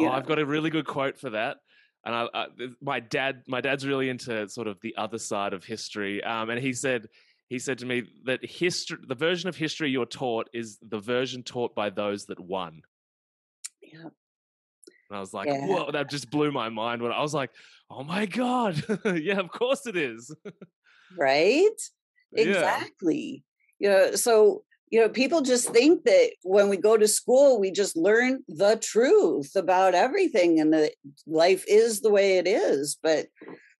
oh, 0.00 0.08
i've 0.08 0.26
got 0.26 0.38
a 0.38 0.46
really 0.46 0.70
good 0.70 0.86
quote 0.86 1.18
for 1.18 1.30
that 1.30 1.58
and 2.08 2.16
I, 2.16 2.26
I, 2.32 2.46
my 2.80 3.00
dad, 3.00 3.42
my 3.46 3.60
dad's 3.60 3.86
really 3.86 4.08
into 4.08 4.48
sort 4.48 4.66
of 4.66 4.80
the 4.80 4.96
other 4.96 5.18
side 5.18 5.52
of 5.52 5.62
history. 5.62 6.24
Um, 6.24 6.48
and 6.48 6.58
he 6.58 6.72
said, 6.72 7.08
he 7.48 7.58
said 7.58 7.76
to 7.78 7.86
me 7.86 8.04
that 8.24 8.42
history, 8.42 8.96
the 9.06 9.14
version 9.14 9.50
of 9.50 9.56
history 9.56 9.90
you're 9.90 10.06
taught 10.06 10.48
is 10.54 10.78
the 10.80 11.00
version 11.00 11.42
taught 11.42 11.74
by 11.74 11.90
those 11.90 12.24
that 12.26 12.40
won. 12.40 12.80
Yeah. 13.82 14.04
And 14.04 15.16
I 15.16 15.20
was 15.20 15.34
like, 15.34 15.48
yeah. 15.48 15.66
whoa, 15.66 15.90
that 15.92 16.08
just 16.08 16.30
blew 16.30 16.50
my 16.50 16.70
mind. 16.70 17.02
When 17.02 17.12
I 17.12 17.20
was 17.20 17.34
like, 17.34 17.50
oh 17.90 18.02
my 18.02 18.24
god, 18.24 18.82
yeah, 19.04 19.38
of 19.38 19.50
course 19.50 19.86
it 19.86 19.96
is. 19.96 20.34
right. 21.16 21.68
Exactly. 22.34 23.42
Yeah. 23.78 23.88
You 23.90 23.96
know, 23.96 24.14
so 24.16 24.62
you 24.90 25.00
know 25.00 25.08
people 25.08 25.40
just 25.40 25.68
think 25.70 26.04
that 26.04 26.30
when 26.42 26.68
we 26.68 26.76
go 26.76 26.96
to 26.96 27.08
school 27.08 27.60
we 27.60 27.70
just 27.70 27.96
learn 27.96 28.42
the 28.48 28.76
truth 28.76 29.54
about 29.56 29.94
everything 29.94 30.60
and 30.60 30.72
that 30.72 30.92
life 31.26 31.64
is 31.68 32.00
the 32.00 32.10
way 32.10 32.38
it 32.38 32.46
is 32.46 32.98
but 33.02 33.26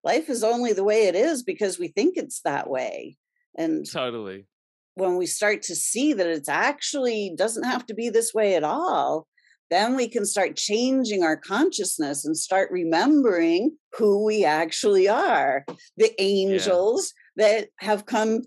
life 0.05 0.29
is 0.29 0.45
only 0.45 0.73
the 0.73 0.85
way 0.85 1.07
it 1.07 1.15
is 1.15 1.43
because 1.43 1.79
we 1.79 1.89
think 1.89 2.17
it's 2.17 2.41
that 2.43 2.69
way 2.69 3.17
and 3.57 3.89
totally 3.91 4.47
when 4.95 5.17
we 5.17 5.27
start 5.27 5.63
to 5.63 5.77
see 5.77 6.13
that 6.13 6.27
it's 6.27 6.49
actually 6.49 7.33
doesn't 7.37 7.65
have 7.65 7.87
to 7.87 7.95
be 7.95 8.11
this 8.11 8.35
way 8.35 8.55
at 8.55 8.65
all 8.65 9.27
then 9.71 9.97
we 9.97 10.09
can 10.09 10.25
start 10.25 10.57
changing 10.57 11.23
our 11.23 11.37
consciousness 11.37 12.25
and 12.25 12.37
start 12.37 12.71
remembering 12.71 13.77
who 13.99 14.25
we 14.25 14.45
actually 14.45 15.09
are 15.09 15.65
the 15.97 16.11
angels 16.21 17.13
yeah. 17.37 17.47
that 17.47 17.69
have 17.81 18.07
come 18.07 18.43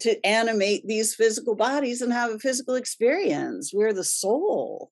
to 0.00 0.26
animate 0.26 0.86
these 0.86 1.14
physical 1.14 1.54
bodies 1.54 2.02
and 2.02 2.12
have 2.12 2.30
a 2.30 2.38
physical 2.38 2.74
experience. 2.74 3.72
We're 3.72 3.92
the 3.92 4.04
soul. 4.04 4.90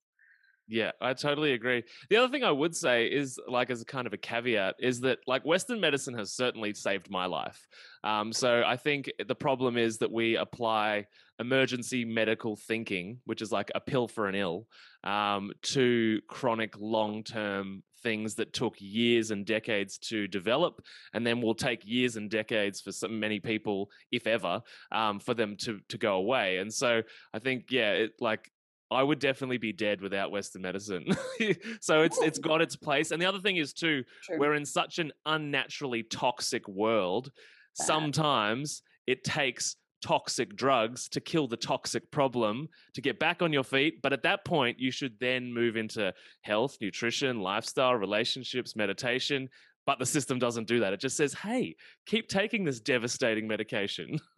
Yeah, 0.71 0.91
I 1.01 1.15
totally 1.15 1.53
agree. 1.53 1.83
The 2.11 2.17
other 2.17 2.31
thing 2.31 2.43
I 2.43 2.51
would 2.51 2.75
say 2.75 3.07
is, 3.07 3.39
like, 3.47 3.71
as 3.71 3.81
a 3.81 3.85
kind 3.85 4.05
of 4.05 4.13
a 4.13 4.17
caveat, 4.17 4.75
is 4.79 4.99
that, 5.01 5.17
like, 5.25 5.43
Western 5.43 5.79
medicine 5.79 6.15
has 6.15 6.33
certainly 6.33 6.75
saved 6.75 7.09
my 7.09 7.25
life. 7.25 7.59
Um, 8.03 8.31
so 8.31 8.61
I 8.63 8.77
think 8.77 9.11
the 9.27 9.33
problem 9.33 9.77
is 9.77 9.97
that 9.97 10.11
we 10.11 10.37
apply 10.37 11.07
emergency 11.39 12.05
medical 12.05 12.55
thinking, 12.55 13.17
which 13.25 13.41
is 13.41 13.51
like 13.51 13.71
a 13.73 13.79
pill 13.79 14.07
for 14.07 14.27
an 14.27 14.35
ill, 14.35 14.67
um, 15.03 15.51
to 15.63 16.21
chronic 16.27 16.75
long 16.79 17.23
term 17.23 17.81
things 18.01 18.35
that 18.35 18.53
took 18.53 18.75
years 18.79 19.31
and 19.31 19.45
decades 19.45 19.97
to 19.97 20.27
develop, 20.27 20.81
and 21.13 21.25
then 21.25 21.41
will 21.41 21.55
take 21.55 21.85
years 21.85 22.15
and 22.15 22.29
decades 22.29 22.81
for 22.81 22.91
so 22.91 23.07
many 23.07 23.39
people, 23.39 23.89
if 24.11 24.27
ever, 24.27 24.61
um, 24.91 25.19
for 25.19 25.33
them 25.33 25.55
to 25.57 25.79
to 25.89 25.97
go 25.97 26.15
away. 26.15 26.57
And 26.57 26.73
so 26.73 27.01
I 27.33 27.39
think, 27.39 27.71
yeah, 27.71 27.91
it 27.91 28.11
like 28.19 28.51
I 28.91 29.03
would 29.03 29.19
definitely 29.19 29.57
be 29.57 29.71
dead 29.71 30.01
without 30.01 30.31
Western 30.31 30.63
medicine. 30.63 31.05
so 31.79 32.01
it's 32.01 32.19
it's 32.21 32.39
got 32.39 32.61
its 32.61 32.75
place. 32.75 33.11
And 33.11 33.21
the 33.21 33.27
other 33.27 33.39
thing 33.39 33.57
is 33.57 33.73
too, 33.73 34.03
sure. 34.21 34.39
we're 34.39 34.55
in 34.55 34.65
such 34.65 34.99
an 34.99 35.11
unnaturally 35.25 36.03
toxic 36.03 36.67
world. 36.67 37.31
Bad. 37.77 37.85
Sometimes 37.85 38.81
it 39.05 39.23
takes 39.23 39.75
toxic 40.01 40.55
drugs 40.55 41.09
to 41.09 41.21
kill 41.21 41.47
the 41.47 41.57
toxic 41.57 42.09
problem 42.11 42.67
to 42.93 43.01
get 43.01 43.19
back 43.19 43.41
on 43.41 43.53
your 43.53 43.63
feet. 43.63 44.01
But 44.01 44.13
at 44.13 44.23
that 44.23 44.45
point, 44.45 44.79
you 44.79 44.91
should 44.91 45.19
then 45.19 45.53
move 45.53 45.75
into 45.75 46.13
health, 46.41 46.77
nutrition, 46.81 47.41
lifestyle, 47.41 47.95
relationships, 47.95 48.75
meditation. 48.75 49.49
But 49.85 49.99
the 49.99 50.05
system 50.05 50.39
doesn't 50.39 50.67
do 50.67 50.81
that. 50.81 50.93
It 50.93 50.99
just 50.99 51.17
says, 51.17 51.33
hey, 51.33 51.75
keep 52.05 52.27
taking 52.27 52.63
this 52.63 52.79
devastating 52.79 53.47
medication. 53.47 54.19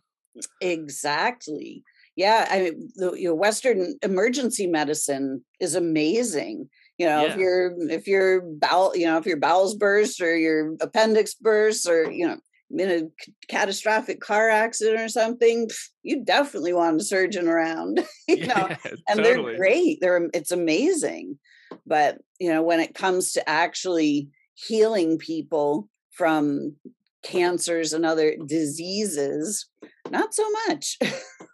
Exactly. 0.62 1.84
Yeah, 2.16 2.48
I 2.50 2.62
mean, 2.62 2.90
the 2.96 3.14
you 3.14 3.30
know, 3.30 3.36
Western 3.36 3.96
emergency 4.02 4.68
medicine 4.68 5.44
is 5.60 5.76
amazing. 5.76 6.70
You 6.98 7.06
know, 7.08 7.26
yeah. 7.26 7.32
if 7.32 7.38
your 7.38 7.90
if 7.90 8.08
your 8.08 8.42
bowel, 8.42 8.96
you 8.96 9.08
know, 9.08 9.18
if 9.18 9.26
your 9.26 9.38
bowels 9.38 9.76
burst 9.76 10.22
or 10.22 10.36
your 10.36 10.76
appendix 10.82 11.34
bursts 11.34 11.88
or 11.88 12.12
you 12.12 12.28
know, 12.28 12.38
in 12.78 12.90
a 12.90 13.48
catastrophic 13.48 14.20
car 14.20 14.50
accident 14.50 15.00
or 15.00 15.10
something, 15.10 15.70
you 16.04 16.24
definitely 16.24 16.74
want 16.74 17.02
a 17.02 17.04
surgeon 17.04 17.48
around. 17.48 18.06
you 18.28 18.48
know, 18.48 18.68
yeah, 18.70 18.78
and 19.08 19.20
totally. 19.20 19.24
they're 19.24 19.58
great. 19.58 19.98
They're 20.02 20.30
it's 20.34 20.52
amazing. 20.52 21.38
But 21.86 22.20
you 22.40 22.50
know, 22.50 22.62
when 22.62 22.80
it 22.80 22.94
comes 22.94 23.34
to 23.34 23.50
actually 23.50 24.30
healing 24.54 25.18
people 25.18 25.90
from 26.12 26.76
cancers 27.24 27.94
and 27.94 28.06
other 28.06 28.36
diseases, 28.46 29.68
not 30.10 30.34
so 30.34 30.46
much. 30.68 30.98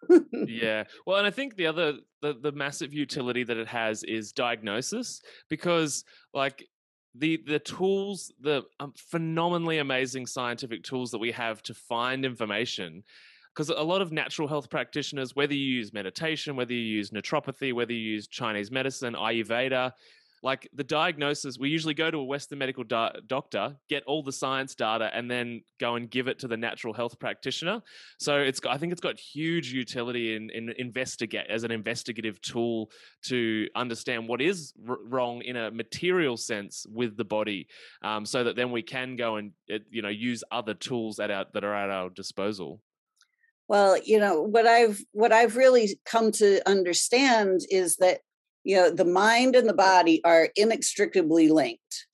yeah. 0.32 0.84
Well, 1.06 1.18
and 1.18 1.28
I 1.28 1.32
think 1.32 1.56
the 1.56 1.68
other 1.68 1.94
the, 2.22 2.34
the 2.34 2.52
massive 2.52 2.94
utility 2.94 3.44
that 3.44 3.58
it 3.58 3.68
has 3.68 4.04
is 4.04 4.32
diagnosis 4.32 5.22
because 5.50 6.04
like 6.34 6.68
the 7.18 7.42
the 7.46 7.60
tools, 7.60 8.32
the 8.40 8.64
um, 8.80 8.94
phenomenally 8.96 9.80
amazing 9.80 10.26
scientific 10.26 10.84
tools 10.84 11.12
that 11.12 11.18
we 11.20 11.32
have 11.32 11.62
to 11.64 11.74
find 11.74 12.26
information. 12.26 13.04
Because 13.54 13.70
a 13.70 13.82
lot 13.82 14.02
of 14.04 14.12
natural 14.12 14.48
health 14.48 14.70
practitioners, 14.70 15.36
whether 15.36 15.56
you 15.56 15.66
use 15.66 15.92
meditation, 15.92 16.56
whether 16.56 16.74
you 16.74 16.80
use 16.80 17.10
naturopathy, 17.10 17.74
whether 17.74 17.92
you 17.92 18.12
use 18.12 18.28
Chinese 18.28 18.70
medicine, 18.70 19.16
Ayurveda, 19.16 19.94
like 20.44 20.70
the 20.74 20.84
diagnosis 20.84 21.58
we 21.58 21.70
usually 21.70 21.94
go 21.94 22.12
to 22.12 22.18
a 22.18 22.24
western 22.24 22.60
medical 22.60 22.84
do- 22.84 23.10
doctor 23.28 23.76
get 23.90 24.04
all 24.04 24.22
the 24.22 24.32
science 24.32 24.76
data 24.76 25.10
and 25.14 25.30
then 25.30 25.62
go 25.80 25.96
and 25.96 26.10
give 26.10 26.28
it 26.28 26.40
to 26.40 26.48
the 26.48 26.58
natural 26.58 26.94
health 26.94 27.20
practitioner. 27.20 27.82
So 28.20 28.38
it's 28.38 28.62
i 28.70 28.78
think 28.78 28.92
it's 28.92 29.02
got 29.02 29.20
huge 29.20 29.74
utility 29.74 30.36
in, 30.36 30.50
in 30.52 30.70
investigate 30.78 31.48
as 31.50 31.64
an 31.64 31.72
investigative 31.72 32.42
tool 32.42 32.92
to 33.24 33.68
understand 33.76 34.28
what 34.28 34.42
is 34.42 34.74
r- 34.88 34.98
wrong 35.04 35.42
in 35.42 35.56
a 35.56 35.72
material 35.72 36.38
sense 36.38 36.86
with 36.90 37.18
the 37.18 37.26
body 37.26 37.68
um, 38.04 38.26
so 38.26 38.44
that 38.44 38.56
then 38.56 38.72
we 38.72 38.82
can 38.82 39.16
go 39.16 39.38
and 39.38 39.52
you 39.90 40.02
know 40.02 40.10
use 40.10 40.44
other 40.52 40.74
tools 40.74 41.20
at 41.20 41.32
our, 41.32 41.46
that 41.54 41.64
are 41.64 41.76
at 41.76 41.90
our 41.90 42.10
disposal. 42.10 42.82
Well 43.68 43.98
you 44.04 44.20
know 44.20 44.42
what 44.42 44.66
i've 44.66 45.04
what 45.12 45.32
i've 45.32 45.58
really 45.58 46.00
come 46.06 46.32
to 46.32 46.62
understand 46.68 47.62
is 47.70 47.98
that 47.98 48.22
you 48.68 48.76
know 48.76 48.90
the 48.90 49.06
mind 49.06 49.56
and 49.56 49.68
the 49.68 49.74
body 49.74 50.22
are 50.26 50.50
inextricably 50.58 51.48
linked. 51.48 52.06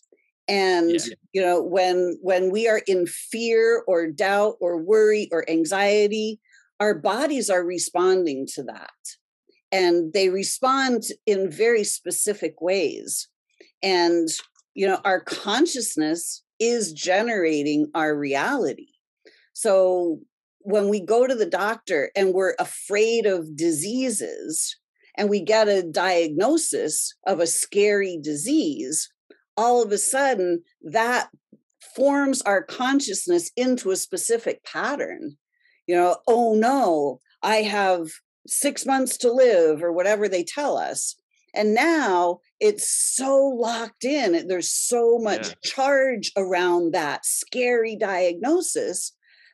And 0.48 0.92
yeah. 0.92 1.16
you 1.34 1.42
know 1.42 1.64
when 1.64 2.20
when 2.22 2.52
we 2.52 2.68
are 2.70 2.82
in 2.86 3.08
fear 3.08 3.84
or 3.88 4.08
doubt 4.08 4.58
or 4.62 4.78
worry 4.78 5.28
or 5.32 5.50
anxiety 5.50 6.40
our 6.80 6.94
bodies 6.94 7.50
are 7.50 7.64
responding 7.64 8.46
to 8.54 8.64
that. 8.64 8.92
And 9.72 10.14
they 10.14 10.30
respond 10.30 11.04
in 11.26 11.50
very 11.50 11.84
specific 11.84 12.62
ways. 12.62 13.30
And 13.82 14.30
you 14.76 14.86
know 14.86 15.00
our 15.04 15.22
consciousness 15.22 16.44
is 16.60 16.94
generating 16.94 17.90
our 17.96 18.16
reality. 18.16 18.90
So 19.54 20.20
when 20.60 20.88
we 20.88 21.00
go 21.00 21.26
to 21.26 21.34
the 21.34 21.50
doctor 21.50 22.12
and 22.16 22.32
we're 22.32 22.56
afraid 22.60 23.26
of 23.26 23.56
diseases 23.56 24.78
and 25.18 25.30
we 25.30 25.42
get 25.42 25.68
a 25.68 25.84
diagnosis 25.84 27.14
of 27.26 27.40
a 27.40 27.48
scary 27.48 28.20
disease, 28.22 29.12
all 29.56 29.84
of 29.84 29.92
a 29.92 29.98
sudden 29.98 30.64
that 30.82 31.30
forms 31.96 32.42
our 32.42 32.64
consciousness 32.64 33.52
into 33.56 33.92
a 33.92 33.96
specific 33.96 34.64
pattern. 34.64 35.38
You 35.88 35.96
know, 35.96 36.18
oh 36.28 36.56
no, 36.56 37.20
I 37.42 37.58
have 37.58 38.08
six 38.48 38.86
months 38.86 39.18
to 39.18 39.32
live, 39.32 39.84
or 39.84 39.92
whatever 39.92 40.28
they 40.28 40.44
tell 40.44 40.78
us. 40.78 41.16
And 41.56 41.74
now 41.76 42.40
it's 42.60 42.90
so 42.90 43.38
locked 43.38 44.04
in. 44.04 44.48
There's 44.48 44.72
so 44.72 45.20
much 45.20 45.50
yeah. 45.50 45.54
charge 45.64 46.32
around 46.36 46.94
that 46.94 47.26
scary 47.26 47.96
diagnosis 47.96 49.14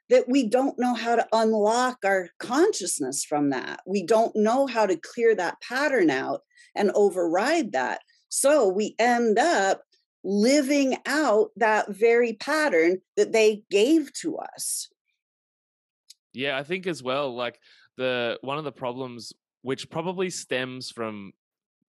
that 0.10 0.28
we 0.28 0.48
don't 0.48 0.80
know 0.80 0.94
how 0.94 1.16
to 1.16 1.28
unlock 1.32 2.00
our 2.04 2.30
consciousness 2.39 3.24
from 3.24 3.51
that. 3.51 3.82
We 3.86 4.04
don't 4.04 4.36
know 4.36 4.68
how 4.68 4.86
to 4.86 4.98
clear 4.98 5.36
that 5.36 5.62
pattern 5.62 6.10
out 6.10 6.42
and 6.75 6.92
override 6.92 7.74
that. 7.74 8.01
So 8.30 8.68
we 8.68 8.96
end 9.00 9.38
up 9.38 9.84
living 10.24 10.98
out 11.06 11.50
that 11.56 11.89
very 11.89 12.34
pattern 12.34 13.00
that 13.18 13.32
they 13.32 13.63
gave 13.70 14.12
to 14.13 14.38
us. 14.38 14.89
Yeah, 16.34 16.58
I 16.58 16.63
think 16.63 16.88
as 16.88 17.01
well, 17.01 17.36
like 17.36 17.60
the 17.98 18.38
one 18.42 18.58
of 18.58 18.63
the 18.63 18.72
problems 18.72 19.34
which 19.62 19.89
probably 19.89 20.30
stems 20.30 20.89
from 20.89 21.34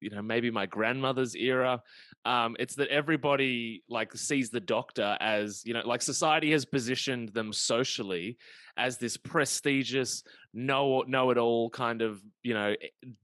you 0.00 0.10
know 0.10 0.22
maybe 0.22 0.50
my 0.50 0.66
grandmother's 0.66 1.34
era 1.34 1.82
um, 2.24 2.54
it's 2.58 2.74
that 2.74 2.88
everybody 2.88 3.82
like 3.88 4.12
sees 4.14 4.50
the 4.50 4.60
doctor 4.60 5.16
as 5.20 5.62
you 5.64 5.72
know 5.72 5.82
like 5.84 6.02
society 6.02 6.52
has 6.52 6.64
positioned 6.64 7.30
them 7.30 7.52
socially 7.52 8.36
as 8.76 8.98
this 8.98 9.16
prestigious 9.16 10.22
know 10.52 11.02
know 11.06 11.30
it 11.30 11.38
all 11.38 11.70
kind 11.70 12.02
of 12.02 12.20
you 12.42 12.54
know 12.54 12.74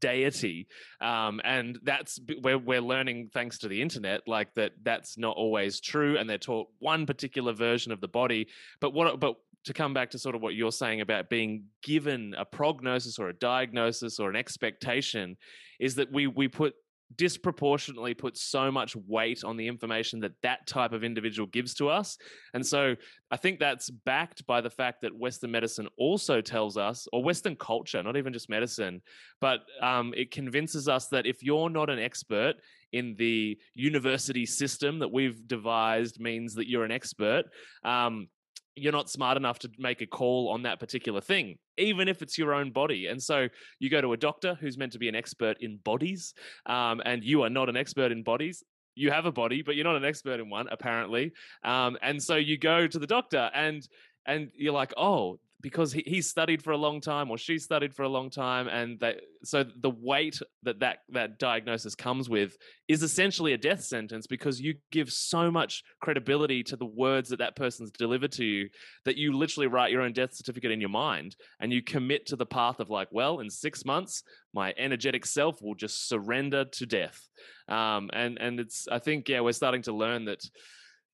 deity 0.01 0.67
um, 1.01 1.41
and 1.45 1.79
that's 1.83 2.19
we're, 2.43 2.59
we're 2.59 2.81
learning 2.81 3.31
thanks 3.33 3.59
to 3.59 3.69
the 3.69 3.81
internet 3.81 4.23
like 4.27 4.53
that 4.55 4.73
that's 4.83 5.19
not 5.19 5.37
always 5.37 5.81
true 5.81 6.17
and 6.17 6.29
they're 6.29 6.39
taught 6.39 6.69
one 6.79 7.05
particular 7.07 7.53
version 7.53 7.93
of 7.93 8.01
the 8.01 8.09
body 8.09 8.47
but 8.81 8.95
what 8.95 9.21
but 9.21 9.37
to 9.65 9.75
come 9.75 9.93
back 9.93 10.11
to 10.11 10.19
sort 10.19 10.37
of 10.37 10.41
what 10.41 10.55
you're 10.55 10.71
saying 10.71 11.01
about 11.01 11.29
being 11.29 11.65
given 11.83 12.35
a 12.39 12.45
prognosis 12.45 13.19
or 13.19 13.29
a 13.29 13.35
diagnosis 13.35 14.21
or 14.21 14.31
an 14.31 14.37
expectation 14.37 15.37
is 15.81 15.97
that 15.97 16.11
we 16.11 16.27
we 16.29 16.49
put 16.49 16.75
disproportionately 17.15 18.15
put 18.15 18.37
so 18.37 18.71
much 18.71 18.97
weight 19.07 19.45
on 19.45 19.57
the 19.57 19.69
information 19.69 20.21
that 20.21 20.33
that 20.43 20.67
type 20.67 20.93
of 20.93 21.05
individual 21.05 21.47
gives 21.47 21.75
to 21.75 21.89
us. 21.89 22.19
And 22.53 22.67
so 22.67 22.97
I 23.31 23.37
think 23.37 23.61
that's 23.61 23.91
backed 23.91 24.47
by 24.47 24.61
the 24.61 24.71
fact 24.71 25.03
that 25.03 25.17
Western 25.17 25.53
medicine 25.53 25.89
also 25.97 26.41
tells 26.41 26.77
us, 26.77 27.07
or 27.13 27.23
Western 27.23 27.57
culture, 27.57 28.03
not 28.03 28.17
even 28.17 28.33
just 28.33 28.49
medicine, 28.49 29.03
but 29.41 29.61
um, 29.81 30.13
it 30.17 30.31
convinces 30.31 30.89
us 30.89 31.07
that 31.09 31.27
if 31.27 31.43
you're 31.43 31.71
not 31.71 31.91
an 31.91 31.99
expert 31.99 32.55
in 32.93 33.15
the 33.17 33.59
university 33.75 34.47
system 34.47 34.99
that 34.99 35.13
we've 35.13 35.47
devised, 35.47 36.21
means 36.21 36.55
that 36.55 36.69
you're 36.69 36.85
an 36.85 36.93
expert. 36.93 37.45
Um, 37.85 38.29
you're 38.77 38.93
not 38.93 39.09
smart 39.09 39.37
enough 39.37 39.59
to 39.61 39.71
make 39.79 40.03
a 40.03 40.07
call 40.07 40.51
on 40.51 40.63
that 40.63 40.79
particular 40.79 41.21
thing, 41.21 41.57
even 41.79 42.09
if 42.09 42.21
it's 42.21 42.37
your 42.37 42.53
own 42.53 42.71
body. 42.71 43.07
And 43.07 43.23
so 43.23 43.49
you 43.79 43.89
go 43.89 44.01
to 44.03 44.13
a 44.13 44.17
doctor 44.17 44.57
who's 44.61 44.77
meant 44.77 44.93
to 44.93 44.99
be 44.99 45.09
an 45.09 45.15
expert 45.15 45.57
in 45.61 45.79
bodies, 45.79 46.35
um, 46.67 47.01
and 47.05 47.25
you 47.25 47.43
are 47.43 47.51
not 47.51 47.69
an 47.69 47.77
expert 47.77 48.13
in 48.13 48.23
bodies. 48.23 48.63
You 48.95 49.11
have 49.11 49.27
a 49.27 49.33
body, 49.33 49.63
but 49.63 49.77
you're 49.77 49.85
not 49.85 49.97
an 49.97 50.05
expert 50.05 50.41
in 50.41 50.51
one, 50.51 50.69
apparently. 50.71 51.33
Um, 51.65 51.97
and 52.03 52.23
so 52.23 52.37
you 52.37 52.59
go 52.59 52.87
to 52.87 52.99
the 52.99 53.07
doctor, 53.07 53.51
and 53.55 53.87
and 54.27 54.51
you're 54.57 54.73
like, 54.73 54.93
oh, 54.97 55.39
because 55.63 55.93
he, 55.93 56.03
he's 56.07 56.29
studied 56.29 56.63
for 56.63 56.73
a 56.73 56.77
long 56.77 57.01
time 57.01 57.31
or 57.31 57.39
she 57.39 57.59
studied 57.59 57.95
for 57.95 58.03
a 58.03 58.09
long 58.09 58.31
time 58.31 58.69
and 58.69 59.01
that 59.01 59.21
so 59.43 59.65
the 59.81 59.91
weight 59.91 60.39
that, 60.63 60.81
that 60.81 60.99
that 61.09 61.39
diagnosis 61.39 61.95
comes 61.95 62.29
with 62.29 62.57
is 62.89 63.03
essentially 63.03 63.53
a 63.53 63.59
death 63.59 63.83
sentence 63.83 64.27
because 64.27 64.61
you 64.61 64.75
give 64.93 65.11
so 65.11 65.51
much 65.51 65.83
credibility 66.01 66.63
to 66.63 66.77
the 66.77 66.87
words 66.87 67.29
that 67.31 67.39
that 67.39 67.57
person's 67.57 67.91
delivered 67.91 68.33
to 68.33 68.45
you 68.45 68.69
that 69.05 69.17
you 69.17 69.33
literally 69.33 69.67
write 69.67 69.91
your 69.91 70.03
own 70.03 70.13
death 70.13 70.35
certificate 70.35 70.71
in 70.71 70.81
your 70.81 70.91
mind 70.91 71.37
and 71.61 71.73
you 71.73 71.83
commit 71.83 72.27
to 72.27 72.37
the 72.37 72.47
path 72.47 72.79
of 72.81 72.91
like 72.91 73.09
well 73.11 73.41
in 73.41 73.49
six 73.49 73.85
months 73.85 74.23
my 74.53 74.75
energetic 74.79 75.25
self 75.27 75.61
will 75.63 75.75
just 75.75 76.09
surrender 76.09 76.65
to 76.65 76.87
death. 76.87 77.29
Um, 77.69 78.11
and 78.13 78.39
and 78.41 78.61
it's 78.61 78.87
i 78.91 79.01
think 79.01 79.29
yeah 79.29 79.41
we're 79.41 79.53
starting 79.53 79.83
to 79.83 79.93
learn 79.93 80.27
that 80.27 80.41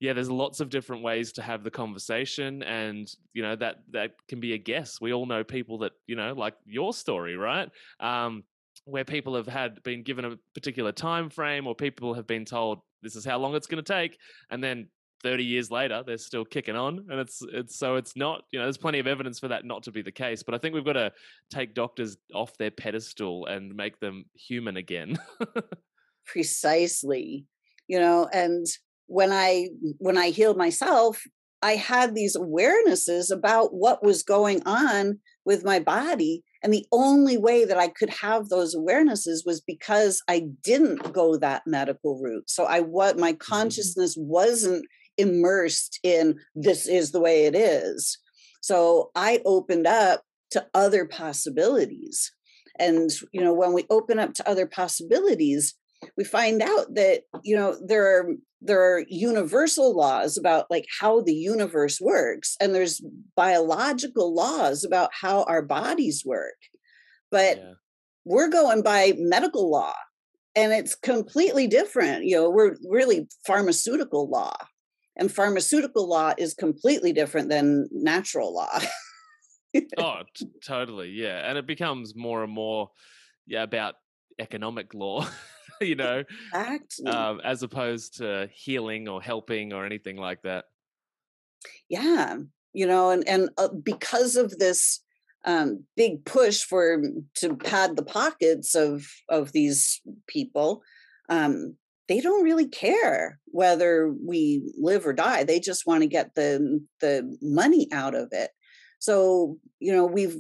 yeah, 0.03 0.15
there's 0.15 0.29
lots 0.29 0.59
of 0.59 0.69
different 0.69 1.05
ways 1.05 1.31
to 1.35 1.43
have 1.43 1.63
the 1.63 1.71
conversation, 1.71 2.65
and 2.65 3.09
you 3.35 3.43
know 3.45 3.55
that 3.55 3.83
that 3.93 4.15
can 4.27 4.41
be 4.41 4.53
a 4.53 4.59
guess. 4.59 5.01
We 5.01 5.13
all 5.13 5.27
know 5.27 5.45
people 5.45 5.79
that 5.79 5.93
you 6.09 6.17
know, 6.17 6.33
like 6.33 6.55
your 6.67 6.93
story, 6.93 7.37
right? 7.37 7.71
Um, 8.01 8.43
where 8.85 9.05
people 9.05 9.37
have 9.37 9.47
had 9.47 9.81
been 9.85 10.03
given 10.03 10.25
a 10.25 10.37
particular 10.55 10.91
time 10.91 11.31
frame, 11.31 11.69
or 11.69 11.77
people 11.77 12.15
have 12.15 12.27
been 12.27 12.45
told 12.45 12.81
this 13.01 13.15
is 13.15 13.25
how 13.25 13.39
long 13.39 13.55
it's 13.55 13.69
going 13.69 13.83
to 13.83 13.93
take, 13.93 14.19
and 14.51 14.63
then 14.63 14.89
30 15.23 15.45
years 15.45 15.71
later 15.71 16.03
they're 16.05 16.19
still 16.19 16.45
kicking 16.45 16.75
on 16.75 17.07
and 17.09 17.21
it's 17.21 17.41
it's 17.53 17.79
so 17.79 17.95
it's 17.95 18.17
not 18.17 18.43
you 18.51 18.59
know 18.59 18.65
there's 18.65 18.77
plenty 18.77 18.99
of 18.99 19.07
evidence 19.07 19.39
for 19.39 19.47
that 19.47 19.65
not 19.65 19.85
to 19.85 19.93
be 19.93 20.03
the 20.03 20.11
case 20.11 20.43
but 20.43 20.53
i 20.53 20.59
think 20.59 20.75
we've 20.75 20.85
got 20.85 20.95
to 20.95 21.13
take 21.49 21.75
doctors 21.75 22.17
off 22.35 22.59
their 22.59 22.73
pedestal 22.73 23.47
and 23.47 23.73
make 23.73 24.01
them 24.01 24.25
human 24.35 24.79
again 24.79 25.17
precisely 26.27 27.45
you 27.87 28.01
know 28.01 28.29
and 28.33 28.67
when 29.13 29.31
I 29.31 29.69
when 29.99 30.17
I 30.17 30.31
healed 30.31 30.57
myself, 30.57 31.23
I 31.61 31.73
had 31.73 32.15
these 32.15 32.35
awarenesses 32.35 33.31
about 33.31 33.75
what 33.75 34.03
was 34.03 34.23
going 34.23 34.63
on 34.65 35.19
with 35.45 35.65
my 35.65 35.81
body. 35.81 36.43
And 36.63 36.73
the 36.73 36.87
only 36.93 37.37
way 37.37 37.65
that 37.67 37.77
I 37.77 37.89
could 37.89 38.09
have 38.09 38.49
those 38.49 38.75
awarenesses 38.75 39.45
was 39.45 39.61
because 39.61 40.23
I 40.29 40.47
didn't 40.63 41.13
go 41.13 41.37
that 41.37 41.63
medical 41.67 42.21
route. 42.23 42.49
So 42.49 42.65
I 42.65 42.81
what 42.81 43.19
my 43.19 43.33
mm-hmm. 43.33 43.53
consciousness 43.53 44.15
wasn't 44.17 44.87
immersed 45.19 46.01
in 46.03 46.39
this 46.55 46.89
is 46.89 47.13
the 47.13 47.21
way 47.21 47.45
it 47.45 47.55
is. 47.55 48.19
So 48.63 49.11
I 49.15 49.43
opened 49.45 49.87
up 49.87 50.23
to 50.53 50.67
other 50.73 51.05
possibilities. 51.05 52.33
And 52.79 53.11
you 53.33 53.43
know, 53.43 53.53
when 53.53 53.75
we 53.75 53.85
open 53.91 54.19
up 54.19 54.33
to 54.35 54.49
other 54.49 54.67
possibilities, 54.67 55.75
we 56.17 56.25
find 56.25 56.63
out 56.63 56.95
that 56.95 57.23
you 57.43 57.55
know 57.55 57.77
there 57.87 58.07
are 58.07 58.31
there 58.65 58.81
are 58.81 59.05
universal 59.09 59.95
laws 59.95 60.39
about 60.39 60.71
like 60.71 60.87
how 61.01 61.21
the 61.21 61.35
universe 61.35 62.01
works 62.01 62.57
and 62.61 62.75
there's 62.75 63.03
biological 63.37 64.35
laws 64.35 64.85
about 64.85 65.11
how 65.13 65.43
our 65.45 65.63
bodies 65.63 66.23
work 66.25 66.57
but 67.31 67.57
yeah. 67.59 67.73
we're 68.25 68.49
going 68.49 68.83
by 68.83 69.13
medical 69.17 69.71
law 69.71 69.95
and 70.55 70.73
it's 70.73 70.95
completely 70.95 71.67
different 71.67 72.25
you 72.25 72.37
know 72.37 72.49
we're 72.49 72.77
really 72.89 73.29
pharmaceutical 73.47 74.29
law 74.29 74.55
and 75.17 75.33
pharmaceutical 75.33 76.09
law 76.09 76.33
is 76.39 76.55
completely 76.55 77.13
different 77.13 77.49
than 77.49 77.89
natural 77.91 78.55
law 78.55 78.79
oh 79.99 80.21
t- 80.35 80.47
totally 80.65 81.11
yeah 81.11 81.49
and 81.49 81.59
it 81.59 81.67
becomes 81.67 82.15
more 82.15 82.45
and 82.45 82.53
more 82.53 82.91
yeah 83.47 83.63
about 83.63 83.95
economic 84.39 84.95
law 84.95 85.27
you 85.81 85.95
know, 85.95 86.25
um, 87.07 87.41
as 87.45 87.63
opposed 87.63 88.19
to 88.19 88.49
healing 88.53 89.09
or 89.09 89.21
helping 89.23 89.73
or 89.73 89.85
anything 89.85 90.17
like 90.17 90.43
that. 90.43 90.65
Yeah, 91.89 92.37
you 92.73 92.87
know, 92.87 93.11
and 93.11 93.27
and 93.29 93.51
uh, 93.59 93.69
because 93.69 94.37
of 94.37 94.59
this 94.59 95.01
um, 95.45 95.85
big 95.97 96.25
push 96.25 96.63
for 96.63 97.03
to 97.37 97.57
pad 97.57 97.97
the 97.97 98.05
pockets 98.05 98.75
of 98.75 99.07
of 99.29 99.53
these 99.53 100.01
people, 100.27 100.83
um, 101.29 101.77
they 102.09 102.21
don't 102.21 102.45
really 102.45 102.69
care 102.69 103.39
whether 103.47 104.13
we 104.25 104.63
live 104.79 105.07
or 105.07 105.13
die. 105.13 105.45
They 105.45 105.61
just 105.61 105.87
want 105.87 106.03
to 106.03 106.09
get 106.09 106.35
the 106.35 106.81
the 107.01 107.37
money 107.41 107.89
out 107.93 108.15
of 108.15 108.29
it. 108.33 108.51
So 108.99 109.59
you 109.81 109.93
know, 109.93 110.07
we've 110.07 110.37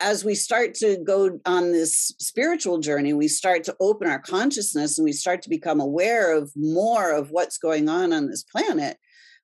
as 0.00 0.24
we 0.24 0.34
start 0.34 0.74
to 0.74 0.98
go 0.98 1.38
on 1.46 1.72
this 1.72 2.12
spiritual 2.18 2.78
journey, 2.78 3.12
we 3.12 3.28
start 3.28 3.64
to 3.64 3.76
open 3.80 4.08
our 4.08 4.18
consciousness 4.18 4.98
and 4.98 5.04
we 5.04 5.12
start 5.12 5.42
to 5.42 5.48
become 5.48 5.80
aware 5.80 6.36
of 6.36 6.52
more 6.54 7.12
of 7.12 7.30
what's 7.30 7.58
going 7.58 7.88
on 7.88 8.12
on 8.12 8.28
this 8.28 8.42
planet. 8.42 8.98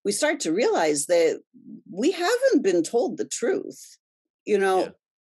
We 0.05 0.13
start 0.13 0.41
to 0.41 0.53
realize 0.53 1.07
that 1.07 1.41
we 1.91 2.11
haven't 2.11 2.63
been 2.63 2.83
told 2.83 3.17
the 3.17 3.25
truth, 3.25 3.97
you 4.45 4.59
know, 4.59 4.81
yeah. 4.81 4.91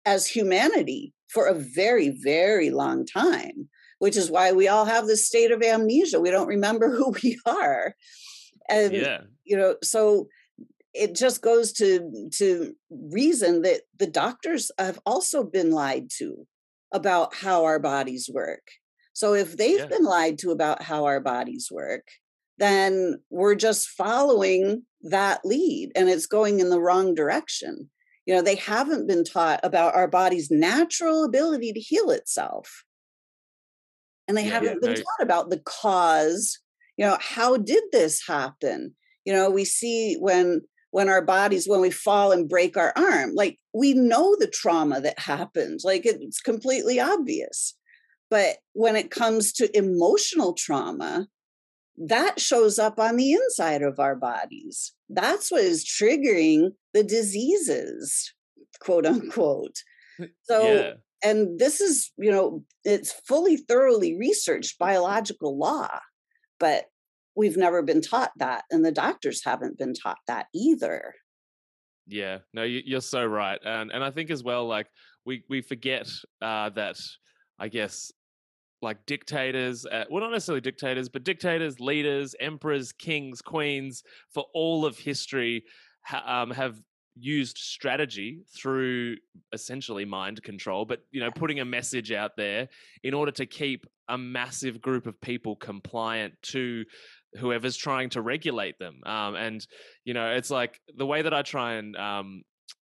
as 0.05 0.25
humanity 0.25 1.13
for 1.29 1.45
a 1.45 1.53
very, 1.53 2.09
very 2.09 2.71
long 2.71 3.05
time, 3.05 3.69
which 3.99 4.17
is 4.17 4.31
why 4.31 4.51
we 4.51 4.67
all 4.67 4.85
have 4.85 5.05
this 5.05 5.27
state 5.27 5.51
of 5.51 5.61
amnesia. 5.61 6.19
We 6.19 6.31
don't 6.31 6.47
remember 6.47 6.89
who 6.95 7.13
we 7.23 7.39
are. 7.45 7.95
And, 8.67 8.93
yeah. 8.93 9.21
you 9.43 9.57
know, 9.57 9.75
so 9.83 10.27
it 10.93 11.15
just 11.15 11.41
goes 11.41 11.73
to 11.73 12.29
to 12.33 12.73
reason 12.89 13.61
that 13.63 13.81
the 13.97 14.07
doctors 14.07 14.71
have 14.77 14.99
also 15.05 15.43
been 15.43 15.71
lied 15.71 16.09
to 16.17 16.45
about 16.91 17.33
how 17.33 17.65
our 17.65 17.79
bodies 17.79 18.29
work 18.31 18.67
so 19.13 19.33
if 19.33 19.57
they've 19.57 19.79
yeah. 19.79 19.85
been 19.87 20.03
lied 20.03 20.37
to 20.37 20.51
about 20.51 20.81
how 20.81 21.05
our 21.05 21.19
bodies 21.19 21.69
work 21.71 22.07
then 22.59 23.19
we're 23.29 23.55
just 23.55 23.89
following 23.89 24.83
that 25.01 25.43
lead 25.43 25.91
and 25.95 26.09
it's 26.09 26.27
going 26.27 26.59
in 26.59 26.69
the 26.69 26.79
wrong 26.79 27.15
direction 27.15 27.89
you 28.25 28.33
know 28.33 28.41
they 28.41 28.55
haven't 28.55 29.07
been 29.07 29.23
taught 29.23 29.59
about 29.63 29.95
our 29.95 30.07
body's 30.07 30.51
natural 30.51 31.23
ability 31.23 31.73
to 31.73 31.79
heal 31.79 32.11
itself 32.11 32.83
and 34.27 34.37
they 34.37 34.45
Yeah, 34.45 34.51
haven't 34.51 34.81
been 34.81 34.93
no. 34.93 34.95
taught 34.95 35.21
about 35.21 35.49
the 35.49 35.59
cause 35.59 36.59
you 36.97 37.05
know 37.05 37.17
how 37.19 37.57
did 37.57 37.83
this 37.91 38.25
happen 38.25 38.95
you 39.25 39.33
know 39.33 39.49
we 39.49 39.65
see 39.65 40.15
when 40.19 40.61
when 40.93 41.09
our 41.09 41.23
bodies 41.23 41.67
when 41.67 41.81
we 41.81 41.89
fall 41.89 42.31
and 42.31 42.47
break 42.47 42.77
our 42.77 42.93
arm 42.95 43.33
like 43.33 43.57
we 43.73 43.95
know 43.95 44.35
the 44.37 44.45
trauma 44.45 45.01
that 45.01 45.17
happens 45.17 45.83
like 45.83 46.05
it's 46.05 46.39
completely 46.39 46.99
obvious. 46.99 47.75
But 48.29 48.57
when 48.73 48.95
it 48.95 49.09
comes 49.09 49.51
to 49.53 49.75
emotional 49.75 50.53
trauma 50.53 51.27
that 51.97 52.39
shows 52.39 52.77
up 52.77 52.99
on 52.99 53.17
the 53.17 53.33
inside 53.33 53.81
of 53.81 53.99
our 53.99 54.15
bodies. 54.15 54.93
That's 55.09 55.51
what 55.51 55.63
is 55.63 55.83
triggering 55.83 56.73
the 56.93 57.03
diseases 57.03 58.31
quote 58.79 59.07
unquote. 59.07 59.77
So 60.43 60.73
yeah. 60.73 60.91
and 61.23 61.57
this 61.57 61.81
is 61.81 62.11
you 62.19 62.31
know 62.31 62.63
it's 62.83 63.11
fully 63.27 63.57
thoroughly 63.57 64.15
researched 64.15 64.77
biological 64.77 65.57
law 65.57 65.89
but 66.59 66.85
we've 67.35 67.57
never 67.57 67.81
been 67.81 68.01
taught 68.01 68.31
that 68.37 68.63
and 68.71 68.85
the 68.85 68.91
doctors 68.91 69.43
haven't 69.43 69.77
been 69.77 69.93
taught 69.93 70.19
that 70.27 70.47
either. 70.53 71.13
Yeah, 72.05 72.39
no, 72.53 72.63
you, 72.63 72.81
you're 72.85 73.01
so 73.01 73.25
right, 73.25 73.59
and 73.63 73.91
and 73.91 74.03
I 74.03 74.11
think 74.11 74.29
as 74.29 74.43
well, 74.43 74.67
like 74.67 74.87
we 75.25 75.43
we 75.49 75.61
forget 75.61 76.09
uh, 76.41 76.69
that 76.71 76.97
I 77.59 77.69
guess 77.69 78.11
like 78.81 79.05
dictators, 79.05 79.85
uh, 79.85 80.03
well, 80.09 80.21
not 80.21 80.31
necessarily 80.31 80.61
dictators, 80.61 81.07
but 81.07 81.23
dictators, 81.23 81.79
leaders, 81.79 82.35
emperors, 82.39 82.91
kings, 82.91 83.41
queens, 83.41 84.03
for 84.33 84.43
all 84.53 84.85
of 84.85 84.99
history, 84.99 85.63
ha- 86.03 86.23
um, 86.41 86.51
have 86.51 86.75
used 87.15 87.57
strategy 87.57 88.41
through 88.55 89.15
essentially 89.53 90.03
mind 90.03 90.41
control, 90.43 90.83
but 90.85 90.99
you 91.11 91.21
know, 91.21 91.31
putting 91.31 91.59
a 91.59 91.65
message 91.65 92.11
out 92.11 92.31
there 92.35 92.67
in 93.03 93.13
order 93.13 93.31
to 93.31 93.45
keep 93.45 93.85
a 94.09 94.17
massive 94.17 94.81
group 94.81 95.07
of 95.07 95.19
people 95.21 95.55
compliant 95.55 96.33
to 96.41 96.83
whoever's 97.37 97.77
trying 97.77 98.09
to 98.11 98.21
regulate 98.21 98.77
them. 98.79 99.01
Um, 99.05 99.35
and 99.35 99.65
you 100.05 100.13
know, 100.13 100.31
it's 100.31 100.49
like 100.49 100.79
the 100.95 101.05
way 101.05 101.21
that 101.21 101.33
I 101.33 101.41
try 101.41 101.73
and 101.73 101.95
um, 101.95 102.43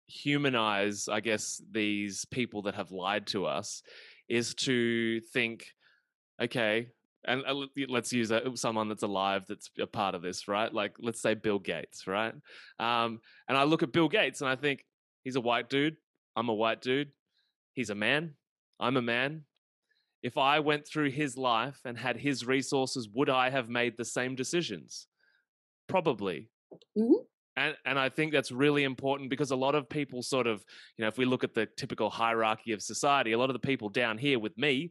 humanize, 0.07 1.09
I 1.09 1.21
guess, 1.21 1.63
these 1.71 2.25
people 2.27 2.63
that 2.63 2.75
have 2.75 2.91
lied 2.91 3.27
to 3.29 3.47
us 3.47 3.83
is 4.29 4.55
to 4.55 5.21
think, 5.33 5.67
okay, 6.41 6.89
and 7.27 7.43
uh, 7.47 7.55
let- 7.55 7.91
let's 7.91 8.13
use 8.13 8.31
a, 8.31 8.43
someone 8.55 8.89
that's 8.89 9.03
alive 9.03 9.45
that's 9.49 9.71
a 9.81 9.87
part 9.87 10.15
of 10.15 10.23
this, 10.23 10.47
right? 10.49 10.73
Like, 10.73 10.93
let's 10.99 11.23
say 11.23 11.35
Bill 11.35 11.59
Gates, 11.59 12.07
right? 12.07 12.35
Um, 12.79 13.21
and 13.49 13.57
I 13.57 13.65
look 13.65 13.83
at 13.83 13.93
Bill 13.93 14.09
Gates 14.09 14.41
and 14.41 14.51
I 14.51 14.57
think 14.57 14.85
he's 15.23 15.37
a 15.37 15.41
white 15.41 15.71
dude. 15.71 15.97
I'm 16.37 16.49
a 16.49 16.55
white 16.55 16.83
dude. 16.83 17.13
He's 17.73 17.91
a 17.91 17.95
man. 17.95 18.35
I'm 18.79 18.97
a 18.97 19.03
man. 19.03 19.43
If 20.25 20.39
I 20.39 20.59
went 20.59 20.89
through 20.89 21.11
his 21.11 21.37
life 21.37 21.83
and 21.85 21.99
had 21.99 22.17
his 22.17 22.47
resources, 22.47 23.11
would 23.13 23.29
I 23.29 23.51
have 23.51 23.69
made 23.69 23.99
the 23.99 24.07
same 24.07 24.35
decisions? 24.35 25.07
Probably. 25.87 26.49
Mhm. 26.97 27.27
And 27.57 27.77
and 27.85 27.99
I 27.99 28.09
think 28.09 28.33
that's 28.33 28.51
really 28.51 28.85
important 28.85 29.29
because 29.29 29.51
a 29.51 29.57
lot 29.57 29.75
of 29.75 29.87
people 29.87 30.23
sort 30.23 30.47
of, 30.47 30.65
you 30.97 31.03
know, 31.03 31.09
if 31.09 31.19
we 31.19 31.27
look 31.27 31.45
at 31.45 31.53
the 31.53 31.67
typical 31.67 32.09
hierarchy 32.09 32.73
of 32.73 32.83
society, 32.83 33.33
a 33.33 33.39
lot 33.39 33.51
of 33.51 33.55
the 33.55 33.67
people 33.67 33.91
down 33.91 34.17
here 34.17 34.39
with 34.39 34.57
me 34.57 34.91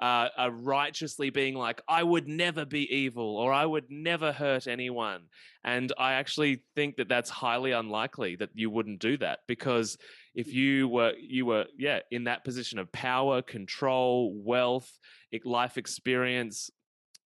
uh, 0.00 0.28
are 0.36 0.50
righteously 0.50 1.30
being 1.30 1.54
like, 1.54 1.80
I 1.88 2.02
would 2.02 2.28
never 2.28 2.64
be 2.64 2.92
evil 2.94 3.36
or 3.36 3.52
I 3.52 3.66
would 3.66 3.86
never 3.90 4.32
hurt 4.32 4.66
anyone. 4.66 5.22
And 5.64 5.92
I 5.98 6.14
actually 6.14 6.62
think 6.76 6.96
that 6.96 7.08
that's 7.08 7.30
highly 7.30 7.72
unlikely 7.72 8.36
that 8.36 8.50
you 8.54 8.70
wouldn't 8.70 9.00
do 9.00 9.16
that 9.18 9.40
because 9.48 9.96
if 10.34 10.52
you 10.52 10.88
were 10.88 11.14
you 11.18 11.46
were 11.46 11.66
yeah 11.76 11.98
in 12.12 12.24
that 12.24 12.44
position 12.44 12.78
of 12.78 12.92
power, 12.92 13.42
control, 13.42 14.32
wealth, 14.36 14.90
life 15.44 15.76
experience, 15.76 16.70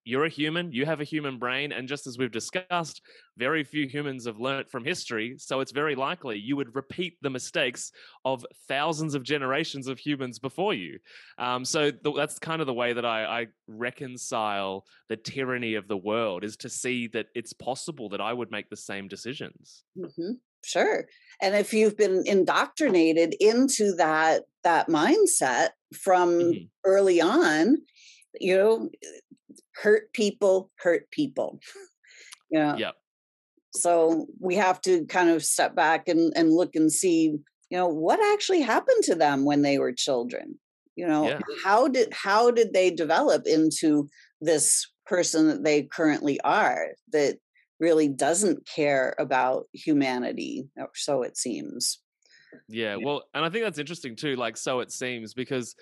you're 0.05 0.25
a 0.25 0.29
human, 0.29 0.73
you 0.73 0.85
have 0.87 1.01
a 1.01 1.05
human 1.05 1.39
brain, 1.39 1.73
and 1.73 1.89
just 1.89 2.07
as 2.07 2.19
we've 2.19 2.31
discussed, 2.31 3.03
very 3.37 3.65
few 3.65 3.87
humans 3.89 4.27
have 4.27 4.39
learnt 4.39 4.71
from 4.71 4.85
history. 4.85 5.37
So 5.39 5.61
it's 5.61 5.73
very 5.73 5.95
likely 5.95 6.39
you 6.39 6.57
would 6.57 6.75
repeat 6.75 7.19
the 7.23 7.31
mistakes 7.31 7.93
of 8.25 8.45
thousands 8.69 9.15
of 9.15 9.23
generations 9.23 9.87
of 9.87 9.99
humans 9.99 10.39
before 10.39 10.75
you. 10.75 10.99
Um, 11.39 11.65
so 11.65 11.91
th- 11.91 12.17
that's 12.17 12.39
kind 12.39 12.61
of 12.61 12.67
the 12.67 12.75
way 12.75 12.93
that 12.93 13.05
I, 13.05 13.43
I 13.43 13.47
reconcile 13.67 14.85
the 15.09 15.17
tyranny 15.17 15.75
of 15.75 15.89
the 15.89 15.97
world 15.97 16.45
is 16.45 16.57
to 16.59 16.69
see 16.69 17.07
that 17.09 17.27
it's 17.35 17.53
possible 17.53 18.09
that 18.11 18.21
I 18.21 18.33
would 18.33 18.51
make 18.51 18.71
the 18.71 18.77
same 18.77 19.09
decisions. 19.09 19.85
Mhm. 19.97 20.41
Sure. 20.65 21.09
And 21.41 21.55
if 21.57 21.75
you've 21.75 21.97
been 21.97 22.23
indoctrinated 22.27 23.35
into 23.41 23.95
that 23.97 24.45
that 24.63 24.89
mindset 24.89 25.71
from 25.95 26.53
Mhm. 26.53 26.71
early 26.85 27.21
on, 27.21 27.79
you 28.41 28.57
know, 28.57 28.91
hurt 29.83 30.13
people 30.13 30.71
hurt 30.79 31.11
people. 31.11 31.61
yeah. 32.51 32.77
Yep. 32.77 32.95
so 33.75 34.27
we 34.41 34.55
have 34.57 34.81
to 34.83 35.05
kind 35.07 35.31
of 35.31 35.45
step 35.45 35.75
back 35.75 36.09
and, 36.09 36.33
and 36.37 36.53
look 36.53 36.75
and 36.75 36.93
see, 36.93 37.23
you 37.71 37.79
know, 37.79 37.89
what 37.89 38.21
actually 38.35 38.61
happened 38.61 39.03
to 39.05 39.15
them 39.15 39.45
when 39.45 39.63
they 39.63 39.79
were 39.79 39.93
children. 39.93 40.59
You 40.97 41.07
know, 41.07 41.27
Yeah. 41.29 41.41
how 41.65 41.89
did 41.89 42.13
how 42.13 42.51
did 42.51 42.75
they 42.75 42.91
develop 42.91 43.47
into 43.47 44.09
this 44.43 44.87
person 45.07 45.49
that 45.49 45.65
they 45.65 45.85
currently 45.85 46.39
are 46.43 46.89
that 47.13 47.39
really 47.81 48.09
doesn't 48.09 48.67
care 48.67 49.15
about 49.19 49.65
humanity, 49.73 50.69
or 50.77 50.91
so 50.95 51.23
it 51.23 51.37
seems. 51.37 51.99
Yeah, 52.69 52.97
Yeah. 52.97 53.05
well, 53.05 53.25
and 53.35 53.45
I 53.45 53.49
think 53.49 53.65
that's 53.65 53.79
interesting 53.79 54.15
too. 54.17 54.37
Like, 54.37 54.57
so 54.59 54.81
it 54.81 54.93
seems 54.93 55.33
because 55.35 55.75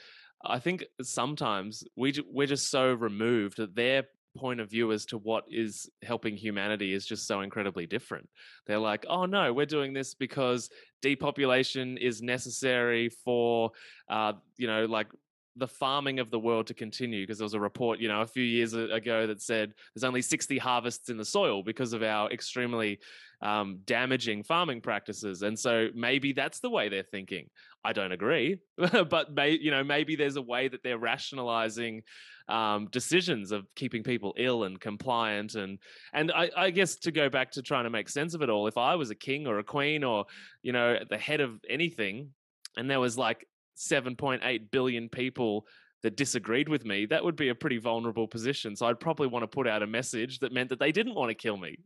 I 0.44 0.58
think 0.58 0.84
sometimes 1.02 1.84
we 1.96 2.14
we're 2.30 2.46
just 2.46 2.70
so 2.70 2.92
removed 2.94 3.58
that 3.58 3.74
their 3.74 4.04
point 4.36 4.60
of 4.60 4.70
view 4.70 4.92
as 4.92 5.04
to 5.06 5.18
what 5.18 5.44
is 5.50 5.90
helping 6.02 6.36
humanity 6.36 6.94
is 6.94 7.04
just 7.04 7.26
so 7.26 7.40
incredibly 7.40 7.86
different. 7.86 8.28
They're 8.66 8.78
like, 8.78 9.04
oh 9.08 9.26
no, 9.26 9.52
we're 9.52 9.66
doing 9.66 9.92
this 9.92 10.14
because 10.14 10.70
depopulation 11.02 11.98
is 11.98 12.22
necessary 12.22 13.08
for, 13.08 13.72
uh, 14.08 14.34
you 14.56 14.66
know, 14.66 14.86
like 14.86 15.08
the 15.56 15.66
farming 15.66 16.20
of 16.20 16.30
the 16.30 16.38
world 16.38 16.66
to 16.68 16.74
continue 16.74 17.24
because 17.24 17.38
there 17.38 17.44
was 17.44 17.54
a 17.54 17.60
report 17.60 17.98
you 17.98 18.08
know 18.08 18.20
a 18.20 18.26
few 18.26 18.42
years 18.42 18.72
ago 18.72 19.26
that 19.26 19.42
said 19.42 19.74
there's 19.94 20.04
only 20.04 20.22
60 20.22 20.58
harvests 20.58 21.08
in 21.10 21.16
the 21.16 21.24
soil 21.24 21.62
because 21.62 21.92
of 21.92 22.02
our 22.02 22.30
extremely 22.30 23.00
um, 23.42 23.80
damaging 23.84 24.44
farming 24.44 24.80
practices 24.80 25.42
and 25.42 25.58
so 25.58 25.88
maybe 25.94 26.32
that's 26.32 26.60
the 26.60 26.70
way 26.70 26.88
they're 26.88 27.02
thinking 27.02 27.48
i 27.84 27.92
don't 27.92 28.12
agree 28.12 28.58
but 29.10 29.32
may, 29.32 29.50
you 29.50 29.70
know 29.70 29.84
maybe 29.84 30.16
there's 30.16 30.36
a 30.36 30.42
way 30.42 30.68
that 30.68 30.82
they're 30.82 30.98
rationalizing 30.98 32.02
um, 32.48 32.88
decisions 32.90 33.52
of 33.52 33.64
keeping 33.76 34.02
people 34.02 34.34
ill 34.36 34.64
and 34.64 34.80
compliant 34.80 35.54
and 35.54 35.78
and 36.12 36.32
I, 36.32 36.50
I 36.56 36.70
guess 36.70 36.96
to 36.96 37.12
go 37.12 37.28
back 37.28 37.52
to 37.52 37.62
trying 37.62 37.84
to 37.84 37.90
make 37.90 38.08
sense 38.08 38.34
of 38.34 38.42
it 38.42 38.50
all 38.50 38.66
if 38.66 38.76
i 38.76 38.94
was 38.96 39.10
a 39.10 39.14
king 39.14 39.46
or 39.46 39.58
a 39.58 39.64
queen 39.64 40.02
or 40.02 40.24
you 40.62 40.72
know 40.72 40.98
the 41.08 41.18
head 41.18 41.40
of 41.40 41.60
anything 41.68 42.30
and 42.76 42.90
there 42.90 43.00
was 43.00 43.16
like 43.16 43.46
7.8 43.76 44.70
billion 44.70 45.08
people 45.08 45.66
that 46.02 46.16
disagreed 46.16 46.68
with 46.68 46.84
me, 46.84 47.06
that 47.06 47.22
would 47.22 47.36
be 47.36 47.48
a 47.50 47.54
pretty 47.54 47.78
vulnerable 47.78 48.26
position. 48.26 48.74
So 48.74 48.86
I'd 48.86 49.00
probably 49.00 49.26
want 49.26 49.42
to 49.42 49.46
put 49.46 49.66
out 49.66 49.82
a 49.82 49.86
message 49.86 50.38
that 50.38 50.52
meant 50.52 50.70
that 50.70 50.78
they 50.78 50.92
didn't 50.92 51.14
want 51.14 51.30
to 51.30 51.34
kill 51.34 51.56
me. 51.56 51.76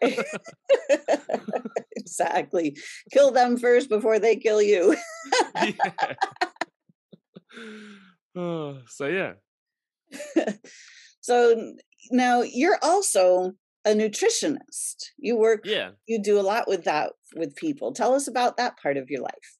exactly. 1.96 2.76
Kill 3.12 3.30
them 3.30 3.56
first 3.56 3.88
before 3.88 4.18
they 4.18 4.36
kill 4.36 4.60
you. 4.60 4.94
yeah. 5.62 6.14
Oh, 8.36 8.78
so 8.88 9.06
yeah. 9.06 9.32
so 11.20 11.74
now 12.10 12.42
you're 12.42 12.78
also 12.82 13.52
a 13.84 13.90
nutritionist. 13.90 15.10
You 15.18 15.36
work 15.36 15.62
Yeah. 15.64 15.90
you 16.06 16.22
do 16.22 16.38
a 16.38 16.42
lot 16.42 16.68
with 16.68 16.84
that 16.84 17.12
with 17.34 17.56
people. 17.56 17.92
Tell 17.92 18.14
us 18.14 18.28
about 18.28 18.56
that 18.58 18.78
part 18.80 18.96
of 18.96 19.10
your 19.10 19.22
life. 19.22 19.56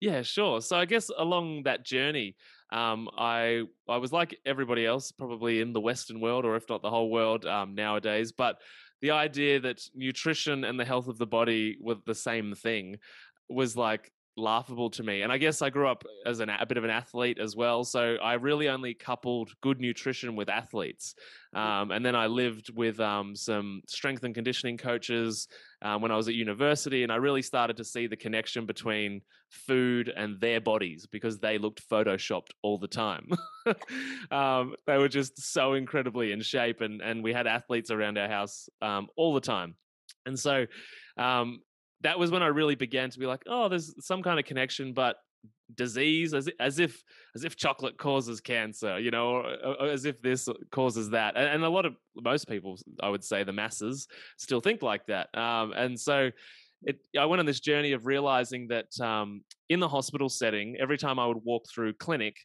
Yeah, 0.00 0.22
sure. 0.22 0.60
So 0.60 0.76
I 0.76 0.84
guess 0.84 1.10
along 1.16 1.62
that 1.64 1.84
journey, 1.84 2.34
um, 2.72 3.08
I 3.16 3.64
I 3.88 3.98
was 3.98 4.12
like 4.12 4.38
everybody 4.46 4.86
else, 4.86 5.12
probably 5.12 5.60
in 5.60 5.72
the 5.72 5.80
Western 5.80 6.20
world, 6.20 6.44
or 6.44 6.56
if 6.56 6.68
not 6.68 6.82
the 6.82 6.90
whole 6.90 7.10
world 7.10 7.44
um, 7.46 7.74
nowadays. 7.74 8.32
But 8.32 8.56
the 9.02 9.10
idea 9.10 9.60
that 9.60 9.82
nutrition 9.94 10.64
and 10.64 10.80
the 10.80 10.84
health 10.84 11.08
of 11.08 11.18
the 11.18 11.26
body 11.26 11.76
were 11.80 11.96
the 12.06 12.14
same 12.14 12.54
thing 12.54 12.98
was 13.48 13.76
like 13.76 14.10
laughable 14.36 14.88
to 14.90 15.02
me. 15.02 15.22
And 15.22 15.30
I 15.30 15.38
guess 15.38 15.60
I 15.60 15.70
grew 15.70 15.86
up 15.86 16.04
as 16.24 16.40
an, 16.40 16.48
a 16.48 16.64
bit 16.64 16.78
of 16.78 16.84
an 16.84 16.90
athlete 16.90 17.38
as 17.38 17.54
well, 17.54 17.84
so 17.84 18.16
I 18.22 18.34
really 18.34 18.68
only 18.68 18.94
coupled 18.94 19.52
good 19.60 19.80
nutrition 19.80 20.34
with 20.36 20.48
athletes. 20.48 21.14
Um, 21.52 21.90
and 21.90 22.04
then 22.04 22.16
I 22.16 22.26
lived 22.26 22.70
with 22.74 22.98
um, 23.00 23.36
some 23.36 23.82
strength 23.86 24.24
and 24.24 24.34
conditioning 24.34 24.78
coaches 24.78 25.48
um, 25.82 26.00
when 26.00 26.10
I 26.10 26.16
was 26.16 26.28
at 26.28 26.34
university, 26.34 27.02
and 27.02 27.12
I 27.12 27.16
really 27.16 27.42
started 27.42 27.76
to 27.78 27.84
see 27.84 28.06
the 28.06 28.16
connection 28.16 28.66
between 28.66 29.20
food 29.50 30.12
and 30.14 30.40
their 30.40 30.60
bodies 30.60 31.06
because 31.06 31.38
they 31.38 31.58
looked 31.58 31.88
photoshopped 31.88 32.50
all 32.62 32.78
the 32.78 32.88
time. 32.88 33.28
um, 34.30 34.74
they 34.86 34.96
were 34.96 35.08
just 35.08 35.38
so 35.52 35.74
incredibly 35.74 36.32
in 36.32 36.40
shape, 36.40 36.80
and 36.80 37.02
and 37.02 37.22
we 37.22 37.32
had 37.32 37.46
athletes 37.46 37.90
around 37.90 38.16
our 38.16 38.28
house 38.28 38.68
um, 38.80 39.08
all 39.16 39.34
the 39.34 39.40
time, 39.40 39.74
and 40.24 40.38
so 40.38 40.66
um, 41.16 41.60
that 42.02 42.18
was 42.18 42.30
when 42.30 42.42
I 42.42 42.48
really 42.48 42.76
began 42.76 43.10
to 43.10 43.18
be 43.18 43.26
like, 43.26 43.42
oh, 43.46 43.68
there's 43.68 43.94
some 44.04 44.22
kind 44.22 44.38
of 44.38 44.44
connection, 44.44 44.92
but 44.92 45.16
disease 45.74 46.34
as 46.34 46.50
as 46.60 46.78
if 46.78 47.02
as 47.34 47.44
if 47.44 47.56
chocolate 47.56 47.96
causes 47.96 48.42
cancer 48.42 48.98
you 48.98 49.10
know 49.10 49.42
as 49.80 50.04
if 50.04 50.20
this 50.20 50.46
causes 50.70 51.08
that 51.08 51.34
and, 51.34 51.46
and, 51.46 51.64
a 51.64 51.68
lot 51.68 51.86
of 51.86 51.94
most 52.14 52.46
people 52.46 52.76
i 53.02 53.08
would 53.08 53.24
say 53.24 53.42
the 53.42 53.52
masses 53.52 54.06
still 54.36 54.60
think 54.60 54.82
like 54.82 55.06
that 55.06 55.34
um, 55.34 55.72
and 55.72 55.98
so 55.98 56.30
it, 56.84 56.98
I 57.18 57.24
went 57.26 57.40
on 57.40 57.46
this 57.46 57.60
journey 57.60 57.92
of 57.92 58.06
realizing 58.06 58.68
that 58.68 58.98
um, 59.00 59.42
in 59.68 59.80
the 59.80 59.88
hospital 59.88 60.28
setting, 60.28 60.76
every 60.80 60.98
time 60.98 61.18
I 61.18 61.26
would 61.26 61.38
walk 61.44 61.64
through 61.72 61.94
clinic, 61.94 62.36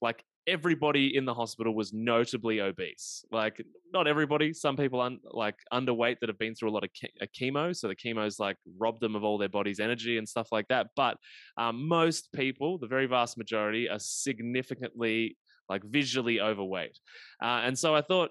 like 0.00 0.22
everybody 0.46 1.16
in 1.16 1.24
the 1.24 1.34
hospital 1.34 1.74
was 1.74 1.92
notably 1.92 2.60
obese. 2.60 3.24
Like 3.30 3.64
not 3.92 4.06
everybody, 4.06 4.52
some 4.52 4.76
people 4.76 5.00
un, 5.00 5.18
like 5.30 5.56
underweight 5.72 6.20
that 6.20 6.28
have 6.28 6.38
been 6.38 6.54
through 6.54 6.70
a 6.70 6.72
lot 6.72 6.84
of 6.84 6.90
ke- 6.90 7.28
chemo, 7.38 7.74
so 7.76 7.88
the 7.88 7.96
chemo's 7.96 8.38
like 8.38 8.56
robbed 8.78 9.00
them 9.00 9.14
of 9.14 9.24
all 9.24 9.38
their 9.38 9.48
body's 9.48 9.80
energy 9.80 10.18
and 10.18 10.28
stuff 10.28 10.48
like 10.50 10.68
that. 10.68 10.88
But 10.96 11.16
um, 11.56 11.86
most 11.88 12.32
people, 12.32 12.78
the 12.78 12.86
very 12.86 13.06
vast 13.06 13.38
majority, 13.38 13.88
are 13.88 13.98
significantly 13.98 15.36
like 15.68 15.84
visually 15.84 16.40
overweight. 16.40 16.98
Uh, 17.42 17.62
and 17.64 17.78
so 17.78 17.94
I 17.94 18.02
thought 18.02 18.30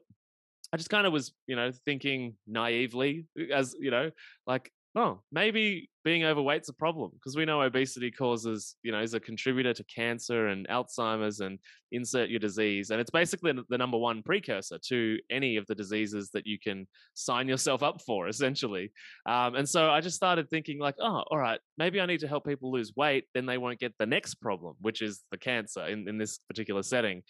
I 0.73 0.77
just 0.77 0.89
kind 0.89 1.05
of 1.05 1.13
was, 1.13 1.33
you 1.47 1.55
know, 1.55 1.71
thinking 1.85 2.35
naively, 2.47 3.25
as 3.53 3.75
you 3.79 3.91
know, 3.91 4.11
like 4.47 4.71
oh, 4.95 5.21
maybe 5.31 5.89
being 6.03 6.25
overweight's 6.25 6.67
a 6.67 6.73
problem 6.73 7.11
because 7.13 7.35
we 7.35 7.45
know 7.45 7.61
obesity 7.61 8.11
causes, 8.11 8.75
you 8.83 8.91
know, 8.91 8.99
is 8.99 9.13
a 9.13 9.19
contributor 9.19 9.73
to 9.73 9.83
cancer 9.85 10.47
and 10.47 10.67
Alzheimer's 10.67 11.39
and 11.39 11.59
insert 11.91 12.29
your 12.29 12.39
disease. 12.39 12.89
And 12.89 12.99
it's 12.99 13.09
basically 13.09 13.53
the 13.69 13.77
number 13.77 13.97
one 13.97 14.21
precursor 14.21 14.79
to 14.87 15.17
any 15.29 15.55
of 15.55 15.65
the 15.67 15.75
diseases 15.75 16.31
that 16.33 16.45
you 16.45 16.57
can 16.59 16.87
sign 17.13 17.47
yourself 17.47 17.83
up 17.83 18.01
for, 18.01 18.27
essentially. 18.27 18.91
Um, 19.25 19.55
and 19.55 19.69
so 19.69 19.89
I 19.89 20.01
just 20.01 20.15
started 20.15 20.49
thinking, 20.49 20.79
like, 20.79 20.95
oh, 20.99 21.23
all 21.29 21.37
right, 21.37 21.59
maybe 21.77 22.01
I 22.01 22.05
need 22.05 22.19
to 22.21 22.27
help 22.27 22.45
people 22.45 22.71
lose 22.71 22.93
weight. 22.95 23.25
Then 23.33 23.45
they 23.45 23.57
won't 23.57 23.79
get 23.79 23.93
the 23.97 24.05
next 24.05 24.35
problem, 24.35 24.75
which 24.81 25.01
is 25.01 25.21
the 25.31 25.37
cancer 25.37 25.85
in, 25.85 26.09
in 26.09 26.17
this 26.17 26.39
particular 26.49 26.83
setting. 26.83 27.23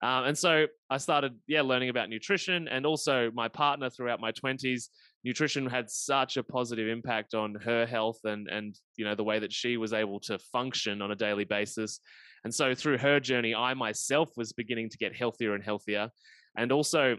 Um, 0.00 0.24
and 0.24 0.38
so 0.38 0.66
I 0.90 0.98
started, 0.98 1.34
yeah, 1.46 1.62
learning 1.62 1.88
about 1.88 2.08
nutrition 2.08 2.68
and 2.68 2.86
also 2.86 3.30
my 3.34 3.48
partner 3.48 3.90
throughout 3.90 4.20
my 4.20 4.30
20s 4.30 4.88
nutrition 5.24 5.66
had 5.66 5.90
such 5.90 6.36
a 6.36 6.42
positive 6.42 6.88
impact 6.88 7.34
on 7.34 7.54
her 7.56 7.86
health 7.86 8.20
and 8.24 8.48
and 8.48 8.78
you 8.96 9.04
know 9.04 9.14
the 9.14 9.24
way 9.24 9.38
that 9.38 9.52
she 9.52 9.76
was 9.76 9.92
able 9.92 10.20
to 10.20 10.38
function 10.38 11.02
on 11.02 11.10
a 11.10 11.16
daily 11.16 11.44
basis. 11.44 12.00
And 12.44 12.54
so 12.54 12.74
through 12.74 12.98
her 12.98 13.20
journey 13.20 13.54
i 13.54 13.74
myself 13.74 14.30
was 14.36 14.52
beginning 14.52 14.90
to 14.90 14.98
get 14.98 15.14
healthier 15.14 15.54
and 15.54 15.64
healthier. 15.64 16.08
And 16.56 16.72
also 16.72 17.16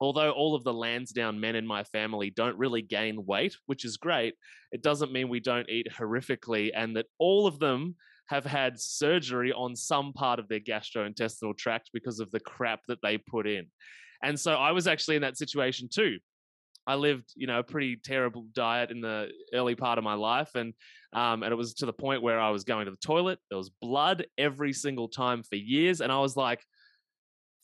although 0.00 0.30
all 0.30 0.54
of 0.54 0.64
the 0.64 0.72
Lansdown 0.72 1.40
men 1.40 1.56
in 1.56 1.66
my 1.66 1.84
family 1.84 2.30
don't 2.30 2.56
really 2.56 2.82
gain 2.82 3.24
weight 3.26 3.54
which 3.66 3.84
is 3.84 3.98
great 3.98 4.34
it 4.72 4.82
doesn't 4.82 5.12
mean 5.12 5.28
we 5.28 5.40
don't 5.40 5.68
eat 5.68 5.88
horrifically 5.92 6.70
and 6.74 6.96
that 6.96 7.04
all 7.18 7.46
of 7.46 7.58
them 7.58 7.96
have 8.30 8.44
had 8.44 8.78
surgery 8.78 9.52
on 9.52 9.74
some 9.74 10.12
part 10.12 10.38
of 10.38 10.46
their 10.46 10.60
gastrointestinal 10.60 11.56
tract 11.58 11.90
because 11.92 12.20
of 12.20 12.30
the 12.30 12.38
crap 12.38 12.78
that 12.86 13.02
they 13.02 13.18
put 13.18 13.44
in. 13.44 13.66
And 14.22 14.38
so 14.38 14.52
I 14.52 14.70
was 14.70 14.86
actually 14.86 15.16
in 15.16 15.22
that 15.22 15.36
situation 15.36 15.88
too. 15.92 16.18
I 16.86 16.94
lived, 16.94 17.32
you 17.36 17.46
know, 17.46 17.58
a 17.58 17.62
pretty 17.62 17.96
terrible 17.96 18.46
diet 18.52 18.90
in 18.90 19.00
the 19.00 19.28
early 19.52 19.74
part 19.74 19.98
of 19.98 20.04
my 20.04 20.14
life, 20.14 20.54
and 20.54 20.74
um, 21.12 21.42
and 21.42 21.52
it 21.52 21.56
was 21.56 21.74
to 21.74 21.86
the 21.86 21.92
point 21.92 22.22
where 22.22 22.40
I 22.40 22.50
was 22.50 22.64
going 22.64 22.86
to 22.86 22.90
the 22.90 22.96
toilet. 22.96 23.38
There 23.48 23.58
was 23.58 23.70
blood 23.80 24.26
every 24.38 24.72
single 24.72 25.08
time 25.08 25.42
for 25.42 25.56
years, 25.56 26.00
and 26.00 26.10
I 26.10 26.20
was 26.20 26.36
like, 26.36 26.64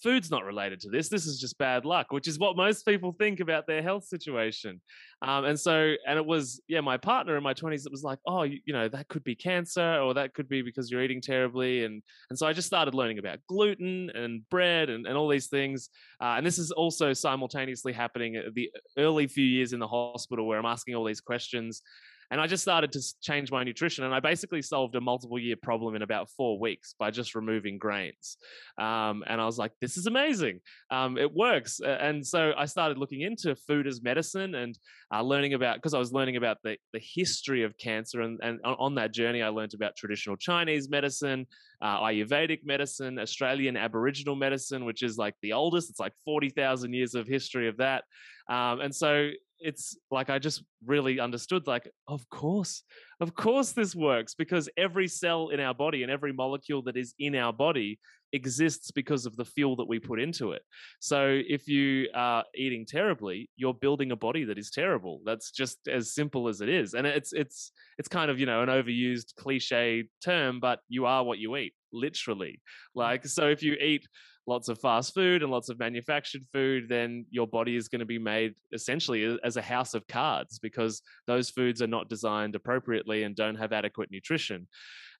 food's 0.02 0.30
not 0.30 0.44
related 0.44 0.80
to 0.80 0.90
this. 0.90 1.08
This 1.08 1.26
is 1.26 1.40
just 1.40 1.58
bad 1.58 1.84
luck, 1.84 2.12
which 2.12 2.28
is 2.28 2.38
what 2.38 2.56
most 2.56 2.84
people 2.84 3.12
think 3.18 3.40
about 3.40 3.66
their 3.66 3.82
health 3.82 4.04
situation. 4.04 4.80
Um, 5.22 5.44
and 5.44 5.58
so, 5.58 5.94
and 6.06 6.18
it 6.18 6.26
was, 6.26 6.60
yeah, 6.68 6.80
my 6.80 6.96
partner 6.96 7.36
in 7.36 7.42
my 7.42 7.54
20s, 7.54 7.86
it 7.86 7.92
was 7.92 8.02
like, 8.02 8.18
oh, 8.26 8.42
you, 8.42 8.60
you, 8.66 8.72
know, 8.72 8.88
that 8.88 9.08
could 9.08 9.24
be 9.24 9.34
cancer 9.34 9.98
or 10.00 10.14
that 10.14 10.34
could 10.34 10.48
be 10.48 10.62
because 10.62 10.90
you're 10.90 11.02
eating 11.02 11.20
terribly. 11.20 11.84
And, 11.84 12.02
and 12.30 12.38
so 12.38 12.46
I 12.46 12.52
just 12.52 12.66
started 12.66 12.94
learning 12.94 13.18
about 13.18 13.38
gluten 13.48 14.10
and 14.14 14.48
bread 14.50 14.90
and, 14.90 15.06
and 15.06 15.16
all 15.16 15.28
these 15.28 15.46
things. 15.46 15.88
Uh, 16.20 16.34
and 16.36 16.46
this 16.46 16.58
is 16.58 16.70
also 16.70 17.12
simultaneously 17.12 17.92
happening 17.92 18.36
at 18.36 18.54
the 18.54 18.70
early 18.98 19.26
few 19.26 19.44
years 19.44 19.72
in 19.72 19.80
the 19.80 19.88
hospital 19.88 20.46
where 20.46 20.58
I'm 20.58 20.66
asking 20.66 20.94
all 20.94 21.04
these 21.04 21.20
questions. 21.20 21.82
And 22.30 22.40
I 22.40 22.46
just 22.46 22.62
started 22.62 22.92
to 22.92 23.02
change 23.22 23.50
my 23.50 23.62
nutrition, 23.62 24.04
and 24.04 24.14
I 24.14 24.20
basically 24.20 24.62
solved 24.62 24.94
a 24.94 25.00
multiple 25.00 25.38
year 25.38 25.56
problem 25.56 25.94
in 25.94 26.02
about 26.02 26.28
four 26.30 26.58
weeks 26.58 26.94
by 26.98 27.10
just 27.10 27.34
removing 27.34 27.78
grains. 27.78 28.36
Um, 28.78 29.24
and 29.26 29.40
I 29.40 29.46
was 29.46 29.58
like, 29.58 29.72
this 29.80 29.96
is 29.96 30.06
amazing. 30.06 30.60
Um, 30.90 31.18
it 31.18 31.32
works. 31.32 31.80
And 31.80 32.26
so 32.26 32.52
I 32.56 32.66
started 32.66 32.98
looking 32.98 33.22
into 33.22 33.54
food 33.54 33.86
as 33.86 34.02
medicine 34.02 34.54
and 34.54 34.78
uh, 35.14 35.22
learning 35.22 35.54
about, 35.54 35.76
because 35.76 35.94
I 35.94 35.98
was 35.98 36.12
learning 36.12 36.36
about 36.36 36.58
the, 36.64 36.76
the 36.92 37.00
history 37.00 37.62
of 37.62 37.76
cancer. 37.78 38.22
And, 38.22 38.38
and 38.42 38.60
on 38.64 38.94
that 38.96 39.12
journey, 39.12 39.42
I 39.42 39.48
learned 39.48 39.74
about 39.74 39.96
traditional 39.96 40.36
Chinese 40.36 40.88
medicine, 40.88 41.46
uh, 41.80 42.00
Ayurvedic 42.00 42.60
medicine, 42.64 43.18
Australian 43.18 43.76
Aboriginal 43.76 44.36
medicine, 44.36 44.84
which 44.84 45.02
is 45.02 45.16
like 45.16 45.34
the 45.42 45.52
oldest. 45.52 45.90
It's 45.90 46.00
like 46.00 46.14
40,000 46.24 46.92
years 46.92 47.14
of 47.14 47.26
history 47.26 47.68
of 47.68 47.76
that. 47.78 48.04
Um, 48.48 48.80
and 48.80 48.94
so 48.94 49.30
it's 49.58 49.96
like 50.10 50.30
I 50.30 50.38
just 50.38 50.64
really 50.84 51.20
understood, 51.20 51.66
like, 51.66 51.90
of 52.08 52.28
course, 52.28 52.82
of 53.20 53.34
course 53.34 53.72
this 53.72 53.94
works 53.94 54.34
because 54.34 54.68
every 54.76 55.08
cell 55.08 55.48
in 55.48 55.60
our 55.60 55.74
body 55.74 56.02
and 56.02 56.12
every 56.12 56.32
molecule 56.32 56.82
that 56.82 56.96
is 56.96 57.14
in 57.18 57.34
our 57.34 57.52
body 57.52 57.98
exists 58.32 58.90
because 58.90 59.24
of 59.26 59.36
the 59.36 59.44
fuel 59.44 59.76
that 59.76 59.88
we 59.88 59.98
put 59.98 60.20
into 60.20 60.52
it. 60.52 60.62
So 61.00 61.40
if 61.48 61.68
you 61.68 62.08
are 62.14 62.44
eating 62.54 62.84
terribly, 62.86 63.48
you're 63.56 63.74
building 63.74 64.12
a 64.12 64.16
body 64.16 64.44
that 64.44 64.58
is 64.58 64.70
terrible. 64.70 65.20
That's 65.24 65.50
just 65.50 65.78
as 65.88 66.14
simple 66.14 66.48
as 66.48 66.60
it 66.60 66.68
is. 66.68 66.94
And 66.94 67.06
it's 67.06 67.32
it's 67.32 67.72
it's 67.98 68.08
kind 68.08 68.30
of, 68.30 68.38
you 68.38 68.46
know, 68.46 68.62
an 68.62 68.68
overused 68.68 69.34
cliche 69.38 70.08
term, 70.24 70.60
but 70.60 70.80
you 70.88 71.06
are 71.06 71.24
what 71.24 71.38
you 71.38 71.56
eat, 71.56 71.74
literally. 71.92 72.60
Mm. 72.96 73.00
Like 73.00 73.26
so 73.26 73.48
if 73.48 73.62
you 73.62 73.74
eat 73.74 74.06
lots 74.46 74.68
of 74.68 74.78
fast 74.80 75.14
food 75.14 75.42
and 75.42 75.50
lots 75.50 75.68
of 75.68 75.78
manufactured 75.78 76.42
food, 76.52 76.88
then 76.88 77.26
your 77.30 77.46
body 77.46 77.76
is 77.76 77.88
going 77.88 78.00
to 78.00 78.06
be 78.06 78.18
made 78.18 78.54
essentially 78.72 79.38
as 79.44 79.56
a 79.56 79.62
house 79.62 79.94
of 79.94 80.06
cards 80.06 80.58
because 80.58 81.02
those 81.26 81.50
foods 81.50 81.82
are 81.82 81.86
not 81.86 82.08
designed 82.08 82.54
appropriately 82.54 83.24
and 83.24 83.34
don't 83.34 83.56
have 83.56 83.72
adequate 83.72 84.10
nutrition. 84.10 84.66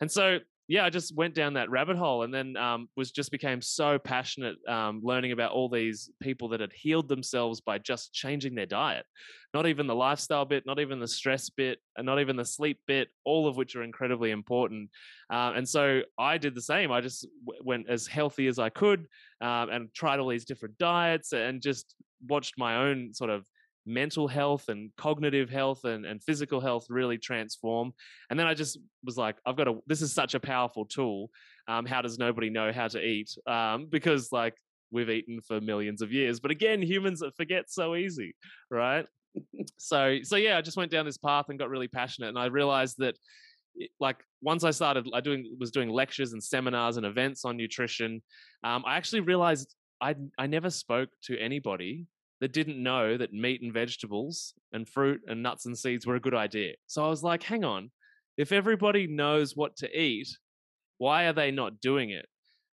And 0.01 0.11
so 0.11 0.39
yeah, 0.69 0.85
I 0.85 0.91
just 0.91 1.15
went 1.15 1.35
down 1.35 1.55
that 1.55 1.71
rabbit 1.71 1.97
hole 1.97 2.25
and 2.25 2.35
then 2.35 2.57
um, 2.57 2.89
was 2.97 3.13
just 3.13 3.31
became 3.31 3.63
so 3.63 4.01
passionate 4.01 4.57
um, 4.69 5.01
learning 5.03 5.31
about 5.31 5.53
all 5.53 5.69
these 5.69 6.11
people 6.21 6.49
that 6.49 6.61
had 6.61 6.73
healed 6.73 7.09
themselves 7.09 7.61
by 7.61 7.79
just 7.79 8.13
changing 8.13 8.57
their 8.57 8.67
diet. 8.67 9.07
Not 9.55 9.67
even 9.67 9.87
the 9.87 9.95
lifestyle 9.95 10.45
bit, 10.45 10.67
not 10.67 10.81
even 10.81 10.99
the 10.99 11.07
stress 11.07 11.51
bit, 11.51 11.79
and 11.97 12.05
not 12.05 12.21
even 12.21 12.35
the 12.35 12.45
sleep 12.45 12.81
bit, 12.89 13.09
all 13.25 13.47
of 13.47 13.57
which 13.57 13.77
are 13.77 13.85
incredibly 13.85 14.33
important. 14.33 14.91
Uh, 15.31 15.53
and 15.55 15.69
so 15.69 16.01
I 16.19 16.37
did 16.37 16.57
the 16.57 16.63
same. 16.63 16.91
I 16.91 17.01
just 17.01 17.29
w- 17.45 17.63
went 17.65 17.89
as 17.89 18.09
healthy 18.09 18.49
as 18.49 18.59
I 18.59 18.69
could 18.69 19.07
um, 19.41 19.71
and 19.71 19.95
tried 19.95 20.19
all 20.19 20.29
these 20.29 20.45
different 20.45 20.79
diets 20.79 21.33
and 21.33 21.63
just 21.63 21.95
watched 22.29 22.55
my 22.59 22.77
own 22.89 23.15
sort 23.15 23.31
of 23.31 23.47
mental 23.87 24.27
health 24.27 24.69
and 24.69 24.91
cognitive 24.97 25.49
health 25.49 25.85
and, 25.85 26.05
and 26.05 26.23
physical 26.23 26.61
health 26.61 26.87
really 26.89 27.19
transform. 27.19 27.93
And 28.31 28.39
then 28.39 28.47
I 28.47 28.55
just 28.55 28.79
was 29.05 29.17
like, 29.17 29.37
I've 29.47 29.57
got 29.57 29.65
to, 29.65 29.83
this 29.87 30.03
is 30.03 30.13
such 30.13 30.35
a 30.35 30.41
powerful 30.41 30.85
tool. 30.85 31.31
Um, 31.69 31.87
how 31.87 32.03
does 32.03 32.19
nobody 32.19 32.51
know 32.51 32.73
how 32.73 32.89
to 32.89 33.01
eat? 33.01 33.31
Um, 33.47 33.87
because 33.89 34.33
like 34.33 34.55
we've 34.91 35.11
eaten 35.11 35.41
for 35.41 35.61
millions 35.61 36.03
of 36.03 36.13
years. 36.13 36.41
But 36.41 36.51
again, 36.51 36.83
humans 36.83 37.23
forget 37.37 37.71
so 37.71 37.95
easy, 37.95 38.35
right? 38.71 39.07
so, 39.77 40.19
so 40.23 40.37
yeah, 40.37 40.59
I 40.59 40.63
just 40.63 40.77
went 40.77 40.91
down 40.91 41.07
this 41.07 41.19
path 41.19 41.47
and 41.49 41.59
got 41.59 41.71
really 41.71 41.89
passionate. 41.89 42.29
And 42.29 42.39
I 42.39 42.47
realized 42.47 42.97
that 42.99 43.17
like 44.01 44.17
once 44.41 44.65
I 44.65 44.71
started, 44.71 45.09
I 45.15 45.21
doing 45.21 45.57
was 45.59 45.71
doing 45.71 45.91
lectures 45.91 46.33
and 46.33 46.43
seminars 46.43 46.97
and 46.97 47.07
events 47.07 47.45
on 47.45 47.57
nutrition. 47.57 48.23
Um, 48.65 48.85
I 48.87 48.97
actually 48.97 49.21
realized 49.21 49.75
I 50.01 50.15
I 50.39 50.47
never 50.47 50.71
spoke 50.71 51.11
to 51.25 51.39
anybody 51.39 52.07
that 52.41 52.53
didn't 52.53 52.83
know 52.83 53.17
that 53.17 53.33
meat 53.33 53.63
and 53.63 53.73
vegetables 53.73 54.55
and 54.73 54.89
fruit 54.89 55.21
and 55.27 55.43
nuts 55.43 55.67
and 55.67 55.77
seeds 55.77 56.07
were 56.07 56.17
a 56.17 56.21
good 56.21 56.35
idea. 56.35 56.75
So 56.87 57.05
I 57.05 57.09
was 57.09 57.23
like, 57.23 57.43
hang 57.43 57.65
on, 57.65 57.91
if 58.37 58.53
everybody 58.53 59.07
knows 59.07 59.57
what 59.57 59.77
to 59.77 59.99
eat, 59.99 60.29
why 60.99 61.25
are 61.25 61.33
they 61.33 61.51
not 61.51 61.81
doing 61.81 62.11
it? 62.11 62.27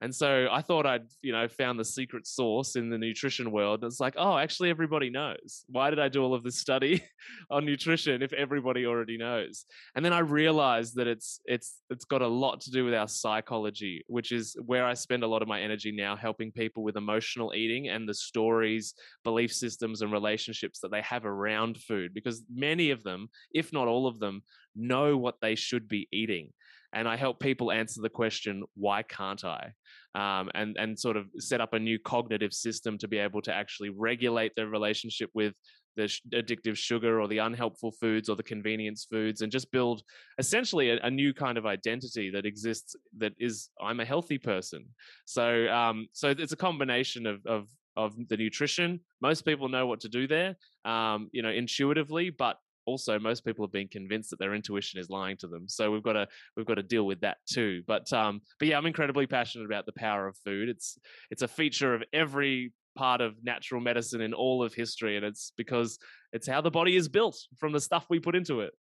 And 0.02 0.14
so 0.14 0.48
I 0.52 0.64
thought 0.64 0.88
I'd, 0.88 1.06
you 1.22 1.32
know, 1.32 1.48
found 1.48 1.80
the 1.80 1.86
secret 1.86 2.26
sauce 2.26 2.76
in 2.76 2.90
the 2.90 2.98
nutrition 2.98 3.52
world. 3.52 3.84
It's 3.84 4.00
like, 4.00 4.16
oh, 4.18 4.36
actually, 4.36 4.72
everybody 4.72 5.12
knows. 5.12 5.64
Why 5.68 5.92
did 5.92 6.00
I 6.00 6.10
do 6.10 6.24
all 6.24 6.34
of 6.34 6.44
this 6.44 6.58
study 6.58 7.04
on 7.52 7.66
nutrition 7.66 8.24
if 8.24 8.34
everybody 8.34 8.88
already 8.88 9.18
knows? 9.18 9.66
And 9.96 10.04
then 10.04 10.12
I 10.12 10.20
realized 10.20 10.96
that 10.96 11.06
it's 11.06 11.40
it's 11.46 11.84
it's 11.92 12.06
got 12.06 12.24
a 12.24 12.28
lot 12.28 12.62
to 12.62 12.72
do 12.72 12.84
with 12.84 12.96
our 12.96 13.08
psychology, 13.08 14.04
which 14.08 14.32
is 14.32 14.58
where 14.66 14.86
I 14.86 14.96
spend 14.96 15.24
a 15.24 15.28
lot 15.28 15.44
of 15.44 15.48
my 15.48 15.62
energy 15.62 15.92
now, 15.92 16.16
helping 16.16 16.52
people 16.52 16.82
with 16.82 16.98
emotional 16.98 17.54
eating 17.54 17.90
and 17.90 18.10
the 18.10 18.16
stories, 18.16 18.96
belief 19.24 19.54
systems, 19.54 20.02
and 20.02 20.12
relationships 20.12 20.80
that 20.80 20.90
they 20.90 21.02
have 21.02 21.26
around 21.26 21.78
food. 21.78 22.16
Because 22.16 22.42
many 22.52 22.90
of 22.90 23.04
them, 23.04 23.30
if 23.54 23.72
not 23.72 23.88
all 23.88 24.08
of 24.08 24.18
them, 24.18 24.42
know 24.76 25.16
what 25.16 25.36
they 25.42 25.54
should 25.54 25.88
be 25.88 26.08
eating 26.12 26.50
and 26.94 27.08
I 27.08 27.16
help 27.16 27.40
people 27.40 27.72
answer 27.72 28.02
the 28.02 28.10
question, 28.10 28.64
why 28.76 29.04
can't 29.04 29.44
I? 29.46 29.72
Um, 30.14 30.50
and 30.56 30.76
and 30.78 31.00
sort 31.00 31.18
of 31.18 31.28
set 31.38 31.62
up 31.62 31.74
a 31.74 31.80
new 31.80 31.98
cognitive 32.00 32.54
system 32.54 32.98
to 32.98 33.08
be 33.08 33.18
able 33.18 33.42
to 33.44 33.54
actually 33.54 33.90
regulate 33.90 34.54
their 34.56 34.68
relationship 34.68 35.30
with 35.34 35.54
the 35.96 36.08
sh- 36.08 36.22
addictive 36.34 36.78
sugar 36.78 37.20
or 37.20 37.28
the 37.28 37.40
unhelpful 37.40 37.92
foods 37.92 38.30
or 38.30 38.36
the 38.36 38.44
convenience 38.44 39.06
foods 39.10 39.42
and 39.42 39.52
just 39.52 39.72
build 39.72 40.04
essentially 40.38 40.92
a, 40.92 41.00
a, 41.04 41.12
new 41.12 41.34
kind 41.34 41.58
of 41.58 41.66
identity 41.66 42.30
that 42.30 42.46
exists 42.46 42.96
that 43.18 43.34
is 43.40 43.70
i'm 43.82 44.00
a 44.00 44.06
healthy 44.06 44.38
person 44.38 44.86
so 45.26 45.68
um 45.68 46.08
so 46.14 46.30
it's 46.30 46.54
a 46.54 46.58
combination 46.58 47.26
of 47.26 47.46
of 47.46 47.68
of 47.98 48.16
the 48.30 48.38
nutrition 48.38 49.00
most 49.22 49.44
people 49.44 49.68
know 49.68 49.86
what 49.86 50.00
to 50.00 50.10
do 50.10 50.28
there 50.28 50.56
um 50.86 51.30
you 51.34 51.42
know 51.42 51.50
intuitively 51.50 52.30
but 52.30 52.58
also 52.92 53.18
most 53.18 53.46
people 53.46 53.66
have 53.66 53.72
been 53.72 53.88
convinced 53.88 54.30
that 54.30 54.40
their 54.40 54.54
intuition 54.54 55.00
is 55.00 55.10
lying 55.10 55.38
to 55.38 55.48
them 55.48 55.68
so 55.68 55.90
we've 55.90 56.04
got 56.04 56.14
to 56.14 56.28
we've 56.56 56.66
got 56.66 56.76
to 56.76 56.84
deal 56.84 57.06
with 57.06 57.22
that 57.22 57.38
too 57.50 57.82
but 57.88 58.12
um 58.12 58.42
but 58.60 58.68
yeah 58.68 58.78
i'm 58.78 58.86
incredibly 58.86 59.26
passionate 59.26 59.66
about 59.66 59.86
the 59.86 59.94
power 59.94 60.28
of 60.28 60.36
food 60.44 60.68
it's 60.70 60.98
it's 61.30 61.42
a 61.42 61.48
feature 61.48 61.96
of 61.96 62.04
every 62.14 62.74
part 62.96 63.22
of 63.22 63.36
natural 63.42 63.80
medicine 63.80 64.22
in 64.22 64.34
all 64.34 64.64
of 64.64 64.74
history 64.74 65.16
and 65.16 65.26
it's 65.26 65.54
because 65.56 65.98
it's 66.34 66.48
how 66.48 66.60
the 66.60 66.72
body 66.72 66.96
is 66.96 67.08
built 67.08 67.38
from 67.58 67.72
the 67.72 67.80
stuff 67.80 68.06
we 68.10 68.20
put 68.20 68.36
into 68.36 68.60
it. 68.62 68.74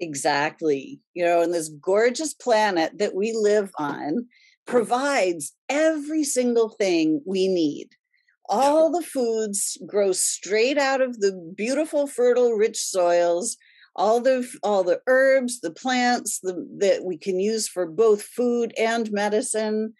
Exactly 0.00 1.00
you 1.14 1.24
know 1.24 1.42
and 1.42 1.52
this 1.52 1.70
gorgeous 1.80 2.34
planet 2.34 2.98
that 2.98 3.14
we 3.14 3.32
live 3.32 3.72
on 3.78 4.26
provides 4.66 5.54
every 5.68 6.22
single 6.22 6.68
thing 6.68 7.22
we 7.26 7.48
need 7.48 7.88
all 8.48 8.90
the 8.90 9.02
foods 9.02 9.76
grow 9.86 10.12
straight 10.12 10.78
out 10.78 11.00
of 11.00 11.20
the 11.20 11.32
beautiful 11.54 12.06
fertile 12.06 12.52
rich 12.52 12.78
soils 12.78 13.56
all 13.96 14.20
the 14.20 14.48
all 14.62 14.84
the 14.84 15.00
herbs 15.06 15.60
the 15.60 15.70
plants 15.70 16.38
the, 16.40 16.66
that 16.78 17.04
we 17.04 17.18
can 17.18 17.40
use 17.40 17.68
for 17.68 17.86
both 17.86 18.22
food 18.22 18.72
and 18.78 19.10
medicine 19.10 19.92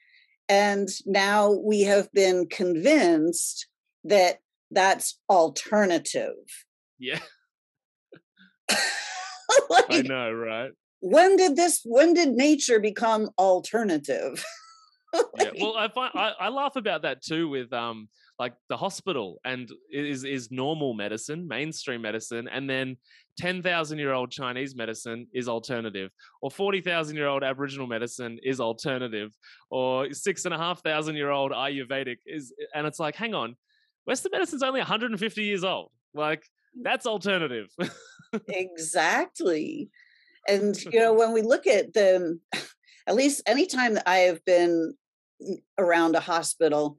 and 0.48 0.88
now 1.04 1.50
we 1.52 1.82
have 1.82 2.10
been 2.12 2.46
convinced 2.46 3.66
that 4.04 4.38
that's 4.70 5.18
alternative. 5.28 6.34
Yeah. 6.98 7.20
like, 9.70 9.84
I 9.90 10.02
know, 10.02 10.32
right? 10.32 10.70
When 11.00 11.36
did 11.36 11.56
this, 11.56 11.80
when 11.84 12.14
did 12.14 12.30
nature 12.30 12.80
become 12.80 13.30
alternative? 13.38 14.44
yeah. 15.38 15.50
Well, 15.60 15.76
I 15.76 15.88
find 15.88 16.12
I, 16.14 16.32
I 16.40 16.48
laugh 16.48 16.76
about 16.76 17.02
that 17.02 17.22
too 17.22 17.48
with 17.48 17.72
um 17.72 18.08
like 18.38 18.54
the 18.68 18.76
hospital 18.76 19.40
and 19.44 19.70
is 19.90 20.24
is 20.24 20.50
normal 20.50 20.94
medicine, 20.94 21.48
mainstream 21.48 22.02
medicine, 22.02 22.48
and 22.48 22.70
then 22.70 22.96
10,000 23.38 23.98
year 23.98 24.12
old 24.12 24.30
Chinese 24.30 24.74
medicine 24.74 25.26
is 25.32 25.48
alternative, 25.48 26.10
or 26.42 26.50
40,000 26.50 27.16
year 27.16 27.26
old 27.26 27.42
Aboriginal 27.42 27.86
medicine 27.86 28.38
is 28.42 28.60
alternative, 28.60 29.32
or 29.70 30.12
six 30.12 30.44
and 30.44 30.54
a 30.54 30.58
half 30.58 30.82
thousand 30.82 31.16
year 31.16 31.30
old 31.30 31.52
Ayurvedic 31.52 32.18
is, 32.26 32.52
and 32.74 32.86
it's 32.86 32.98
like, 33.00 33.16
hang 33.16 33.34
on, 33.34 33.56
Western 34.06 34.30
medicine's 34.32 34.62
only 34.62 34.80
150 34.80 35.42
years 35.42 35.64
old. 35.64 35.90
Like, 36.14 36.40
mm. 36.76 36.82
that's 36.82 37.06
alternative. 37.06 37.68
exactly. 38.48 39.90
And, 40.48 40.82
you 40.92 40.98
know, 40.98 41.12
when 41.12 41.32
we 41.32 41.42
look 41.42 41.66
at 41.66 41.92
the, 41.92 42.38
at 43.06 43.14
least 43.14 43.42
anytime 43.46 43.94
that 43.94 44.08
I 44.08 44.18
have 44.18 44.44
been 44.44 44.94
mm, 45.42 45.56
around 45.78 46.16
a 46.16 46.20
hospital, 46.20 46.98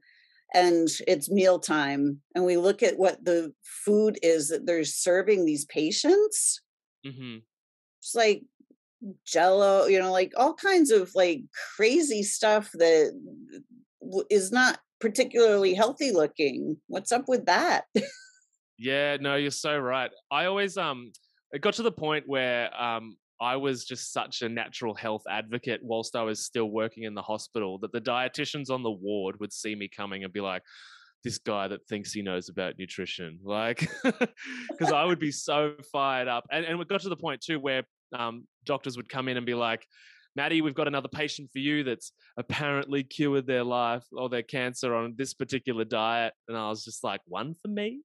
and 0.54 0.88
it's 1.06 1.30
mealtime 1.30 2.20
and 2.34 2.44
we 2.44 2.56
look 2.56 2.82
at 2.82 2.98
what 2.98 3.24
the 3.24 3.52
food 3.62 4.18
is 4.22 4.48
that 4.48 4.66
they're 4.66 4.84
serving 4.84 5.44
these 5.44 5.64
patients. 5.66 6.60
Mm-hmm. 7.06 7.38
it's 8.00 8.14
like 8.14 8.42
jello 9.24 9.86
you 9.86 9.98
know 9.98 10.12
like 10.12 10.34
all 10.36 10.52
kinds 10.52 10.90
of 10.90 11.10
like 11.14 11.40
crazy 11.74 12.22
stuff 12.22 12.70
that 12.74 13.18
is 14.28 14.52
not 14.52 14.78
particularly 15.00 15.72
healthy 15.74 16.12
looking. 16.12 16.76
What's 16.88 17.12
up 17.12 17.24
with 17.28 17.46
that? 17.46 17.84
Yeah 18.82 19.18
no 19.20 19.36
you're 19.36 19.50
so 19.50 19.78
right. 19.78 20.10
I 20.30 20.46
always 20.46 20.78
um 20.78 21.12
it 21.52 21.60
got 21.60 21.74
to 21.74 21.82
the 21.82 21.92
point 21.92 22.24
where 22.26 22.70
um 22.80 23.16
I 23.40 23.56
was 23.56 23.84
just 23.84 24.12
such 24.12 24.42
a 24.42 24.48
natural 24.48 24.94
health 24.94 25.22
advocate 25.28 25.80
whilst 25.82 26.14
I 26.14 26.22
was 26.22 26.44
still 26.44 26.66
working 26.66 27.04
in 27.04 27.14
the 27.14 27.22
hospital 27.22 27.78
that 27.78 27.92
the 27.92 28.00
dietitians 28.00 28.70
on 28.70 28.82
the 28.82 28.90
ward 28.90 29.40
would 29.40 29.52
see 29.52 29.74
me 29.74 29.88
coming 29.88 30.24
and 30.24 30.32
be 30.32 30.40
like, 30.40 30.62
this 31.24 31.38
guy 31.38 31.68
that 31.68 31.86
thinks 31.86 32.12
he 32.12 32.22
knows 32.22 32.48
about 32.48 32.78
nutrition. 32.78 33.38
Like, 33.42 33.90
because 34.04 34.92
I 34.92 35.04
would 35.04 35.18
be 35.18 35.32
so 35.32 35.74
fired 35.92 36.28
up. 36.28 36.46
And, 36.50 36.64
and 36.64 36.80
it 36.80 36.88
got 36.88 37.00
to 37.02 37.08
the 37.08 37.16
point 37.16 37.40
too 37.40 37.58
where 37.58 37.84
um, 38.16 38.46
doctors 38.64 38.96
would 38.96 39.08
come 39.08 39.28
in 39.28 39.36
and 39.36 39.46
be 39.46 39.54
like, 39.54 39.86
Matty, 40.36 40.62
we've 40.62 40.74
got 40.74 40.86
another 40.86 41.08
patient 41.08 41.50
for 41.52 41.58
you 41.58 41.82
that's 41.82 42.12
apparently 42.36 43.02
cured 43.02 43.46
their 43.46 43.64
life 43.64 44.04
or 44.12 44.28
their 44.28 44.44
cancer 44.44 44.94
on 44.94 45.14
this 45.18 45.34
particular 45.34 45.84
diet. 45.84 46.34
And 46.46 46.56
I 46.56 46.68
was 46.68 46.84
just 46.84 47.02
like, 47.02 47.20
one 47.26 47.54
for 47.60 47.68
me, 47.68 48.02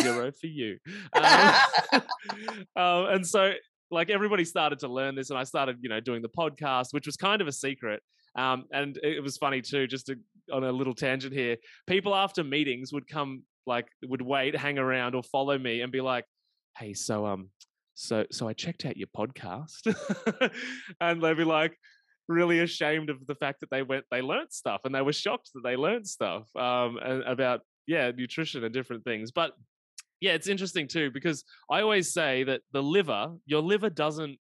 zero 0.00 0.30
for 0.32 0.48
you. 0.48 0.78
Um, 1.14 1.54
um, 2.76 3.06
and 3.06 3.26
so 3.26 3.52
like 3.92 4.10
everybody 4.10 4.44
started 4.44 4.78
to 4.80 4.88
learn 4.88 5.14
this 5.14 5.30
and 5.30 5.38
i 5.38 5.44
started 5.44 5.76
you 5.80 5.88
know 5.88 6.00
doing 6.00 6.22
the 6.22 6.28
podcast 6.28 6.88
which 6.92 7.06
was 7.06 7.16
kind 7.16 7.40
of 7.40 7.48
a 7.48 7.52
secret. 7.52 8.02
Um, 8.34 8.64
and 8.72 8.98
it 9.02 9.22
was 9.22 9.36
funny 9.36 9.60
too 9.60 9.86
just 9.86 10.06
to, 10.06 10.16
on 10.50 10.64
a 10.64 10.72
little 10.72 10.94
tangent 10.94 11.34
here 11.34 11.58
people 11.86 12.14
after 12.14 12.42
meetings 12.42 12.90
would 12.90 13.06
come 13.06 13.42
like 13.66 13.88
would 14.04 14.22
wait 14.22 14.56
hang 14.56 14.78
around 14.78 15.14
or 15.14 15.22
follow 15.22 15.58
me 15.58 15.82
and 15.82 15.92
be 15.92 16.00
like 16.00 16.24
hey 16.78 16.94
so 16.94 17.26
um 17.26 17.50
so 17.94 18.24
so 18.30 18.48
i 18.48 18.54
checked 18.54 18.86
out 18.86 18.96
your 18.96 19.08
podcast. 19.14 19.94
And 21.00 21.22
they'd 21.22 21.36
be 21.36 21.44
like 21.44 21.76
really 22.26 22.60
ashamed 22.60 23.10
of 23.10 23.18
the 23.26 23.34
fact 23.34 23.60
that 23.60 23.70
they 23.70 23.82
went 23.82 24.06
they 24.10 24.22
learned 24.22 24.50
stuff 24.52 24.80
and 24.84 24.94
they 24.94 25.02
were 25.02 25.12
shocked 25.12 25.50
that 25.54 25.62
they 25.62 25.76
learned 25.76 26.06
stuff 26.06 26.44
um 26.56 26.98
about 27.26 27.60
yeah 27.86 28.10
nutrition 28.16 28.64
and 28.64 28.72
different 28.72 29.04
things. 29.04 29.30
But 29.30 29.52
yeah, 30.22 30.34
it's 30.34 30.46
interesting 30.46 30.86
too 30.86 31.10
because 31.10 31.42
I 31.68 31.82
always 31.82 32.14
say 32.14 32.44
that 32.44 32.60
the 32.72 32.82
liver, 32.82 33.34
your 33.44 33.60
liver 33.60 33.90
doesn't 33.90 34.38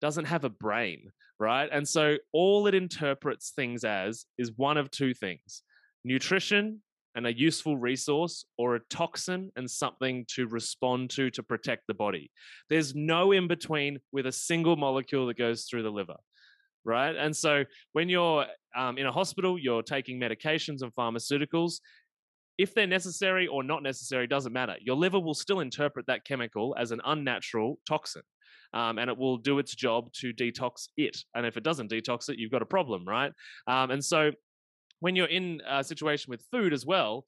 doesn't 0.00 0.24
have 0.24 0.44
a 0.44 0.48
brain, 0.50 1.12
right? 1.38 1.68
And 1.70 1.86
so 1.88 2.16
all 2.32 2.66
it 2.66 2.74
interprets 2.74 3.52
things 3.54 3.84
as 3.84 4.26
is 4.38 4.50
one 4.56 4.76
of 4.76 4.90
two 4.90 5.14
things: 5.14 5.62
nutrition 6.04 6.82
and 7.14 7.28
a 7.28 7.32
useful 7.32 7.76
resource 7.76 8.44
or 8.58 8.74
a 8.74 8.80
toxin 8.90 9.52
and 9.54 9.70
something 9.70 10.24
to 10.34 10.48
respond 10.48 11.10
to 11.10 11.30
to 11.30 11.44
protect 11.44 11.86
the 11.86 11.94
body. 11.94 12.32
There's 12.68 12.96
no 12.96 13.30
in 13.30 13.46
between 13.46 14.00
with 14.10 14.26
a 14.26 14.32
single 14.32 14.74
molecule 14.74 15.28
that 15.28 15.38
goes 15.38 15.64
through 15.64 15.84
the 15.84 15.92
liver 15.92 16.16
right? 16.84 17.14
And 17.16 17.36
so 17.36 17.64
when 17.92 18.08
you're 18.08 18.46
um, 18.76 18.98
in 18.98 19.06
a 19.06 19.12
hospital, 19.12 19.58
you're 19.58 19.82
taking 19.82 20.18
medications 20.18 20.82
and 20.82 20.94
pharmaceuticals 20.94 21.80
if 22.60 22.74
they're 22.74 22.86
necessary 22.86 23.46
or 23.46 23.62
not 23.62 23.82
necessary, 23.82 24.26
doesn't 24.26 24.52
matter. 24.52 24.76
Your 24.82 24.94
liver 24.94 25.18
will 25.18 25.32
still 25.32 25.60
interpret 25.60 26.06
that 26.08 26.26
chemical 26.26 26.76
as 26.78 26.90
an 26.90 27.00
unnatural 27.06 27.78
toxin. 27.88 28.20
Um, 28.74 28.98
and 28.98 29.08
it 29.08 29.16
will 29.16 29.38
do 29.38 29.58
its 29.58 29.74
job 29.74 30.12
to 30.20 30.34
detox 30.34 30.88
it. 30.98 31.16
And 31.34 31.46
if 31.46 31.56
it 31.56 31.64
doesn't 31.64 31.90
detox 31.90 32.28
it, 32.28 32.38
you've 32.38 32.50
got 32.50 32.60
a 32.60 32.66
problem, 32.66 33.06
right? 33.06 33.32
Um, 33.66 33.90
and 33.90 34.04
so 34.04 34.32
when 35.00 35.16
you're 35.16 35.26
in 35.26 35.62
a 35.66 35.82
situation 35.82 36.30
with 36.30 36.44
food 36.52 36.74
as 36.74 36.84
well, 36.84 37.24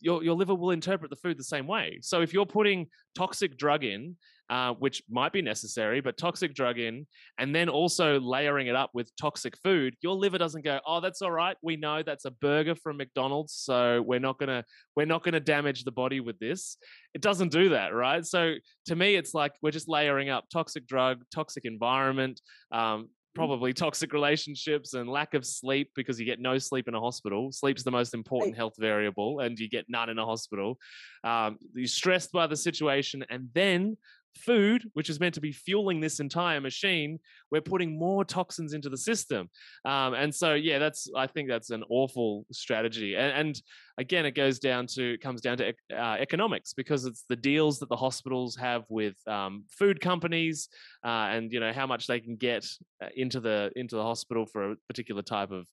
your, 0.00 0.22
your 0.22 0.36
liver 0.36 0.54
will 0.54 0.72
interpret 0.72 1.08
the 1.08 1.16
food 1.16 1.38
the 1.38 1.44
same 1.44 1.66
way. 1.66 1.98
So 2.02 2.20
if 2.20 2.34
you're 2.34 2.44
putting 2.44 2.88
toxic 3.14 3.56
drug 3.56 3.82
in, 3.82 4.16
uh, 4.48 4.72
which 4.74 5.02
might 5.10 5.32
be 5.32 5.42
necessary, 5.42 6.00
but 6.00 6.16
toxic 6.16 6.54
drug 6.54 6.78
in, 6.78 7.06
and 7.38 7.54
then 7.54 7.68
also 7.68 8.20
layering 8.20 8.68
it 8.68 8.76
up 8.76 8.90
with 8.94 9.10
toxic 9.16 9.56
food, 9.58 9.94
your 10.02 10.14
liver 10.14 10.38
doesn't 10.38 10.64
go, 10.64 10.78
oh, 10.86 11.00
that's 11.00 11.22
all 11.22 11.32
right. 11.32 11.56
We 11.62 11.76
know 11.76 12.02
that's 12.02 12.24
a 12.24 12.30
burger 12.30 12.74
from 12.74 12.98
McDonald's, 12.98 13.52
so 13.52 14.02
we're 14.02 14.20
not 14.20 14.38
gonna 14.38 14.64
we're 14.94 15.06
not 15.06 15.24
gonna 15.24 15.40
damage 15.40 15.84
the 15.84 15.92
body 15.92 16.20
with 16.20 16.38
this. 16.38 16.76
It 17.14 17.22
doesn't 17.22 17.50
do 17.50 17.70
that, 17.70 17.94
right? 17.94 18.24
So 18.24 18.54
to 18.86 18.96
me, 18.96 19.16
it's 19.16 19.34
like 19.34 19.52
we're 19.62 19.70
just 19.70 19.88
layering 19.88 20.28
up 20.28 20.44
toxic 20.52 20.86
drug, 20.86 21.24
toxic 21.34 21.64
environment, 21.64 22.40
um, 22.70 23.08
probably 23.36 23.74
toxic 23.74 24.14
relationships 24.14 24.94
and 24.94 25.08
lack 25.08 25.34
of 25.34 25.44
sleep 25.44 25.90
because 25.94 26.18
you 26.18 26.24
get 26.24 26.40
no 26.40 26.56
sleep 26.56 26.88
in 26.88 26.94
a 26.94 27.00
hospital. 27.00 27.52
Sleep's 27.52 27.84
the 27.84 27.90
most 27.90 28.14
important 28.14 28.56
health 28.56 28.72
variable, 28.78 29.40
and 29.40 29.58
you 29.58 29.68
get 29.68 29.84
none 29.88 30.08
in 30.08 30.18
a 30.18 30.24
hospital. 30.24 30.78
Um, 31.22 31.58
you're 31.74 31.86
stressed 31.86 32.32
by 32.32 32.46
the 32.46 32.56
situation, 32.56 33.24
and 33.28 33.48
then 33.54 33.98
food, 34.36 34.84
which 34.94 35.10
is 35.10 35.20
meant 35.20 35.34
to 35.34 35.40
be 35.40 35.52
fueling 35.52 36.00
this 36.00 36.20
entire 36.20 36.60
machine, 36.60 37.18
we're 37.50 37.60
putting 37.60 37.98
more 37.98 38.24
toxins 38.24 38.72
into 38.72 38.88
the 38.88 38.96
system. 38.96 39.48
Um, 39.84 40.14
and 40.14 40.34
so, 40.34 40.54
yeah, 40.54 40.78
that's 40.78 41.08
I 41.16 41.26
think 41.26 41.48
that's 41.48 41.70
an 41.70 41.84
awful 41.88 42.46
strategy. 42.52 43.14
And, 43.14 43.32
and 43.32 43.62
again, 43.98 44.26
it 44.26 44.32
goes 44.32 44.58
down 44.58 44.86
to 44.94 45.18
comes 45.18 45.40
down 45.40 45.58
to 45.58 45.72
uh, 45.92 46.16
economics 46.18 46.72
because 46.72 47.04
it's 47.04 47.24
the 47.28 47.36
deals 47.36 47.78
that 47.80 47.88
the 47.88 47.96
hospitals 47.96 48.56
have 48.56 48.84
with 48.88 49.16
um, 49.26 49.64
food 49.70 50.00
companies, 50.00 50.68
uh, 51.04 51.28
and 51.30 51.52
you 51.52 51.60
know 51.60 51.72
how 51.72 51.86
much 51.86 52.06
they 52.06 52.20
can 52.20 52.36
get 52.36 52.66
uh, 53.02 53.08
into 53.16 53.40
the 53.40 53.70
into 53.76 53.96
the 53.96 54.02
hospital 54.02 54.46
for 54.46 54.72
a 54.72 54.76
particular 54.88 55.22
type 55.22 55.50
of 55.50 55.66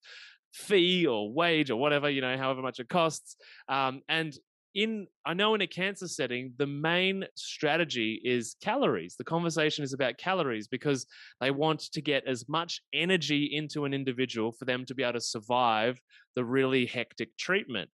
fee 0.54 1.08
or 1.08 1.34
wage 1.34 1.72
or 1.72 1.78
whatever 1.78 2.08
you 2.08 2.22
know 2.22 2.38
however 2.38 2.62
much 2.62 2.80
it 2.80 2.88
costs 2.88 3.38
um, 3.70 4.02
and 4.08 4.38
in 4.76 5.08
I 5.26 5.34
know 5.34 5.56
in 5.56 5.62
a 5.62 5.68
cancer 5.68 6.08
setting, 6.08 6.54
the 6.58 6.68
main 6.68 7.26
strategy 7.36 8.20
is 8.24 8.56
calories. 8.62 9.16
The 9.16 9.24
conversation 9.24 9.84
is 9.84 9.94
about 9.94 10.18
calories 10.18 10.68
because 10.68 11.06
they 11.40 11.52
want 11.52 11.82
to 11.92 12.02
get 12.02 12.28
as 12.28 12.48
much 12.50 12.82
energy 12.94 13.46
into 13.54 13.86
an 13.86 13.94
individual 13.94 14.52
for 14.52 14.66
them 14.66 14.86
to 14.86 14.96
be 14.96 15.04
able 15.04 15.14
to 15.14 15.22
survive 15.22 16.00
the 16.36 16.44
really 16.44 16.86
hectic 16.86 17.36
treatment. 17.38 17.90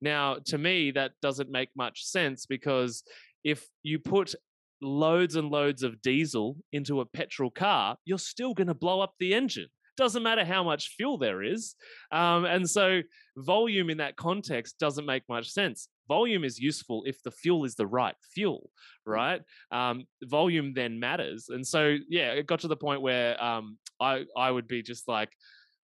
Now, 0.00 0.36
to 0.46 0.58
me, 0.58 0.90
that 0.92 1.12
doesn't 1.22 1.50
make 1.50 1.70
much 1.76 2.04
sense 2.04 2.46
because 2.46 3.04
if 3.44 3.66
you 3.82 3.98
put 3.98 4.34
loads 4.82 5.36
and 5.36 5.50
loads 5.50 5.82
of 5.82 6.02
diesel 6.02 6.56
into 6.72 7.00
a 7.00 7.06
petrol 7.06 7.50
car, 7.50 7.96
you're 8.04 8.18
still 8.18 8.54
going 8.54 8.66
to 8.66 8.74
blow 8.74 9.00
up 9.00 9.14
the 9.18 9.34
engine. 9.34 9.68
Doesn't 9.96 10.22
matter 10.22 10.44
how 10.44 10.64
much 10.64 10.88
fuel 10.96 11.18
there 11.18 11.42
is. 11.42 11.74
Um, 12.10 12.44
and 12.44 12.68
so, 12.68 13.00
volume 13.36 13.90
in 13.90 13.98
that 13.98 14.16
context 14.16 14.78
doesn't 14.78 15.06
make 15.06 15.22
much 15.28 15.50
sense. 15.50 15.88
Volume 16.08 16.44
is 16.44 16.58
useful 16.58 17.02
if 17.06 17.22
the 17.22 17.30
fuel 17.30 17.64
is 17.64 17.74
the 17.74 17.86
right 17.86 18.16
fuel, 18.32 18.70
mm. 19.06 19.12
right? 19.12 19.42
Um, 19.70 20.04
volume 20.24 20.74
then 20.74 20.98
matters. 20.98 21.46
And 21.48 21.66
so, 21.66 21.96
yeah, 22.08 22.32
it 22.32 22.46
got 22.46 22.60
to 22.60 22.68
the 22.68 22.76
point 22.76 23.02
where 23.02 23.42
um, 23.42 23.78
I, 24.00 24.24
I 24.36 24.50
would 24.50 24.68
be 24.68 24.82
just 24.82 25.08
like, 25.08 25.30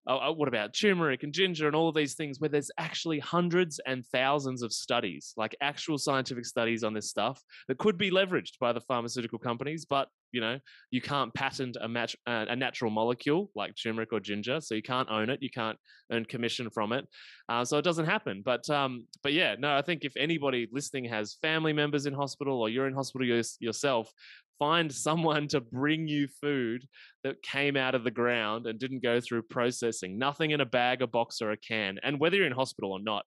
uh, 0.06 0.32
what 0.32 0.48
about 0.48 0.74
turmeric 0.74 1.22
and 1.22 1.32
ginger 1.32 1.66
and 1.66 1.76
all 1.76 1.88
of 1.88 1.94
these 1.94 2.14
things 2.14 2.40
where 2.40 2.48
there's 2.48 2.70
actually 2.78 3.18
hundreds 3.18 3.80
and 3.86 4.04
thousands 4.06 4.62
of 4.62 4.72
studies 4.72 5.34
like 5.36 5.54
actual 5.60 5.98
scientific 5.98 6.46
studies 6.46 6.82
on 6.82 6.94
this 6.94 7.10
stuff 7.10 7.42
that 7.68 7.78
could 7.78 7.98
be 7.98 8.10
leveraged 8.10 8.58
by 8.58 8.72
the 8.72 8.80
pharmaceutical 8.80 9.38
companies 9.38 9.84
but 9.84 10.08
you 10.32 10.40
know 10.40 10.58
you 10.90 11.00
can't 11.00 11.32
patent 11.34 11.76
a 11.80 11.88
match 11.88 12.16
uh, 12.26 12.46
a 12.48 12.56
natural 12.56 12.90
molecule 12.90 13.50
like 13.54 13.74
turmeric 13.80 14.12
or 14.12 14.20
ginger 14.20 14.60
so 14.60 14.74
you 14.74 14.82
can't 14.82 15.10
own 15.10 15.30
it 15.30 15.40
you 15.42 15.50
can't 15.50 15.78
earn 16.12 16.24
commission 16.24 16.68
from 16.70 16.92
it 16.92 17.06
uh, 17.48 17.64
so 17.64 17.78
it 17.78 17.84
doesn't 17.84 18.06
happen 18.06 18.42
but 18.44 18.68
um 18.70 19.06
but 19.22 19.32
yeah 19.32 19.54
no 19.58 19.76
i 19.76 19.82
think 19.82 20.04
if 20.04 20.12
anybody 20.16 20.68
listening 20.72 21.04
has 21.04 21.36
family 21.42 21.72
members 21.72 22.06
in 22.06 22.12
hospital 22.12 22.60
or 22.60 22.68
you're 22.68 22.86
in 22.86 22.94
hospital 22.94 23.26
yourself 23.60 24.12
find 24.60 24.92
someone 25.08 25.48
to 25.48 25.60
bring 25.60 26.06
you 26.06 26.28
food 26.40 26.86
that 27.24 27.42
came 27.42 27.76
out 27.76 27.96
of 27.96 28.04
the 28.04 28.10
ground 28.10 28.68
and 28.68 28.78
didn't 28.78 29.02
go 29.02 29.20
through 29.20 29.42
processing. 29.42 30.16
Nothing 30.16 30.52
in 30.52 30.60
a 30.60 30.66
bag, 30.66 31.02
a 31.02 31.06
box, 31.08 31.42
or 31.42 31.50
a 31.50 31.56
can. 31.56 31.98
And 32.04 32.20
whether 32.20 32.36
you're 32.36 32.46
in 32.46 32.52
hospital 32.52 32.92
or 32.92 33.00
not, 33.00 33.24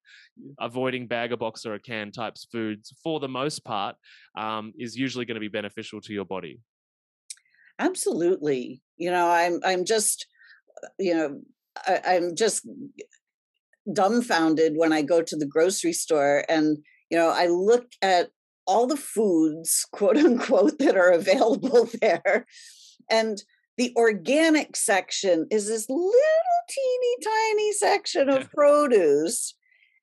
avoiding 0.59 1.07
bag, 1.07 1.33
a 1.33 1.37
box, 1.37 1.65
or 1.65 1.73
a 1.73 1.79
can 1.79 2.11
types 2.11 2.47
foods 2.49 2.93
for 3.03 3.19
the 3.19 3.27
most 3.27 3.65
part 3.65 3.95
um, 4.37 4.71
is 4.79 4.95
usually 4.95 5.25
going 5.25 5.35
to 5.35 5.41
be 5.41 5.49
beneficial 5.49 5.99
to 6.01 6.13
your 6.13 6.25
body. 6.25 6.61
Absolutely. 7.79 8.81
You 8.97 9.11
know, 9.11 9.29
I'm 9.29 9.59
I'm 9.63 9.85
just 9.85 10.27
uh, 10.83 10.87
you 10.99 11.15
know 11.15 11.41
I, 11.87 12.01
I'm 12.05 12.35
just 12.35 12.67
dumbfounded 13.91 14.73
when 14.75 14.93
I 14.93 15.01
go 15.01 15.21
to 15.21 15.35
the 15.35 15.45
grocery 15.45 15.93
store 15.93 16.45
and 16.47 16.77
you 17.09 17.17
know 17.17 17.29
I 17.29 17.47
look 17.47 17.87
at 18.01 18.29
all 18.65 18.87
the 18.87 18.97
foods, 18.97 19.85
quote 19.91 20.17
unquote, 20.25 20.79
that 20.79 20.97
are 20.97 21.11
available 21.11 21.89
there. 22.01 22.45
And 23.09 23.41
the 23.77 23.93
organic 23.95 24.75
section 24.75 25.47
is 25.49 25.67
this 25.67 25.89
little 25.89 26.11
teeny 26.69 27.15
tiny 27.23 27.73
section 27.73 28.29
of 28.29 28.51
produce. 28.51 29.55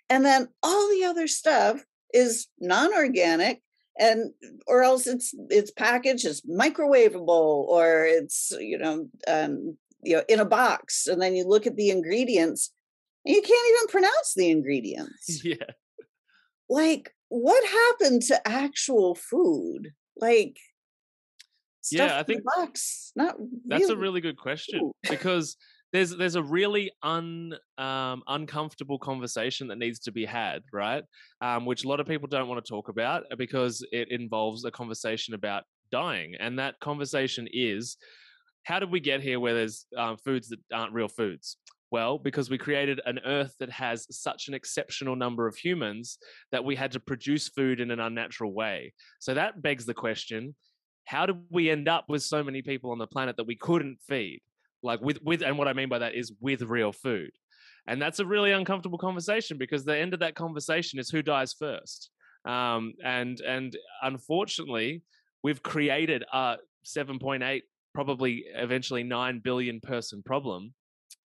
And 0.08 0.24
then 0.24 0.48
all 0.62 0.88
the 0.90 1.04
other 1.04 1.28
stuff 1.28 1.84
is 2.12 2.48
non-organic 2.58 3.62
and 4.00 4.32
or 4.66 4.82
else 4.82 5.06
it's 5.06 5.34
it's 5.50 5.70
packaged 5.70 6.24
as 6.24 6.40
microwavable 6.42 7.28
or 7.28 8.04
it's 8.04 8.52
you 8.58 8.78
know 8.78 9.06
um, 9.28 9.76
you 10.02 10.16
know 10.16 10.24
in 10.28 10.40
a 10.40 10.44
box 10.44 11.06
and 11.06 11.22
then 11.22 11.36
you 11.36 11.46
look 11.46 11.66
at 11.66 11.76
the 11.76 11.90
ingredients 11.90 12.72
and 13.24 13.36
you 13.36 13.42
can't 13.42 13.68
even 13.70 13.88
pronounce 13.88 14.32
the 14.34 14.50
ingredients 14.50 15.40
yeah 15.44 15.54
like 16.68 17.12
what 17.30 17.64
happened 17.64 18.22
to 18.22 18.46
actual 18.46 19.14
food? 19.14 19.92
Like, 20.16 20.58
yeah, 21.90 22.18
I 22.18 22.24
think 22.24 22.42
box. 22.44 23.12
Not 23.16 23.36
that's 23.66 23.88
a 23.88 23.96
really 23.96 24.20
good 24.20 24.36
question 24.36 24.92
because 25.08 25.56
there's 25.92 26.16
there's 26.16 26.36
a 26.36 26.42
really 26.42 26.92
un 27.02 27.54
um, 27.78 28.22
uncomfortable 28.28 28.98
conversation 28.98 29.68
that 29.68 29.78
needs 29.78 29.98
to 30.00 30.12
be 30.12 30.24
had, 30.24 30.62
right? 30.72 31.04
Um, 31.40 31.66
which 31.66 31.84
a 31.84 31.88
lot 31.88 32.00
of 32.00 32.06
people 32.06 32.28
don't 32.28 32.48
want 32.48 32.64
to 32.64 32.68
talk 32.68 32.88
about 32.88 33.24
uh, 33.30 33.36
because 33.36 33.84
it 33.92 34.10
involves 34.10 34.64
a 34.64 34.70
conversation 34.70 35.34
about 35.34 35.64
dying, 35.90 36.34
and 36.38 36.58
that 36.58 36.78
conversation 36.80 37.48
is 37.52 37.96
how 38.64 38.78
did 38.78 38.90
we 38.90 39.00
get 39.00 39.20
here 39.20 39.40
where 39.40 39.54
there's 39.54 39.86
um, 39.96 40.16
foods 40.16 40.48
that 40.48 40.58
aren't 40.72 40.92
real 40.92 41.08
foods? 41.08 41.56
Well, 41.90 42.18
because 42.18 42.48
we 42.48 42.58
created 42.58 43.00
an 43.04 43.18
earth 43.24 43.54
that 43.58 43.70
has 43.70 44.06
such 44.10 44.46
an 44.46 44.54
exceptional 44.54 45.16
number 45.16 45.48
of 45.48 45.56
humans 45.56 46.18
that 46.52 46.64
we 46.64 46.76
had 46.76 46.92
to 46.92 47.00
produce 47.00 47.48
food 47.48 47.80
in 47.80 47.90
an 47.90 47.98
unnatural 47.98 48.52
way. 48.52 48.92
So 49.18 49.34
that 49.34 49.60
begs 49.60 49.86
the 49.86 49.94
question 49.94 50.54
how 51.04 51.26
did 51.26 51.36
we 51.50 51.68
end 51.70 51.88
up 51.88 52.04
with 52.08 52.22
so 52.22 52.44
many 52.44 52.62
people 52.62 52.92
on 52.92 52.98
the 52.98 53.06
planet 53.06 53.36
that 53.36 53.46
we 53.46 53.56
couldn't 53.56 53.98
feed? 54.06 54.40
Like, 54.82 55.00
with, 55.00 55.22
with, 55.22 55.42
and 55.42 55.58
what 55.58 55.68
I 55.68 55.72
mean 55.72 55.88
by 55.88 55.98
that 55.98 56.14
is 56.14 56.32
with 56.40 56.62
real 56.62 56.92
food. 56.92 57.30
And 57.86 58.00
that's 58.00 58.18
a 58.18 58.26
really 58.26 58.52
uncomfortable 58.52 58.98
conversation 58.98 59.58
because 59.58 59.84
the 59.84 59.96
end 59.96 60.14
of 60.14 60.20
that 60.20 60.34
conversation 60.34 60.98
is 60.98 61.10
who 61.10 61.22
dies 61.22 61.52
first. 61.52 62.10
Um, 62.44 62.94
and, 63.04 63.40
and 63.40 63.76
unfortunately, 64.02 65.02
we've 65.42 65.62
created 65.62 66.24
a 66.32 66.56
7.8, 66.86 67.62
probably 67.94 68.44
eventually 68.54 69.02
9 69.02 69.40
billion 69.42 69.80
person 69.80 70.22
problem 70.22 70.74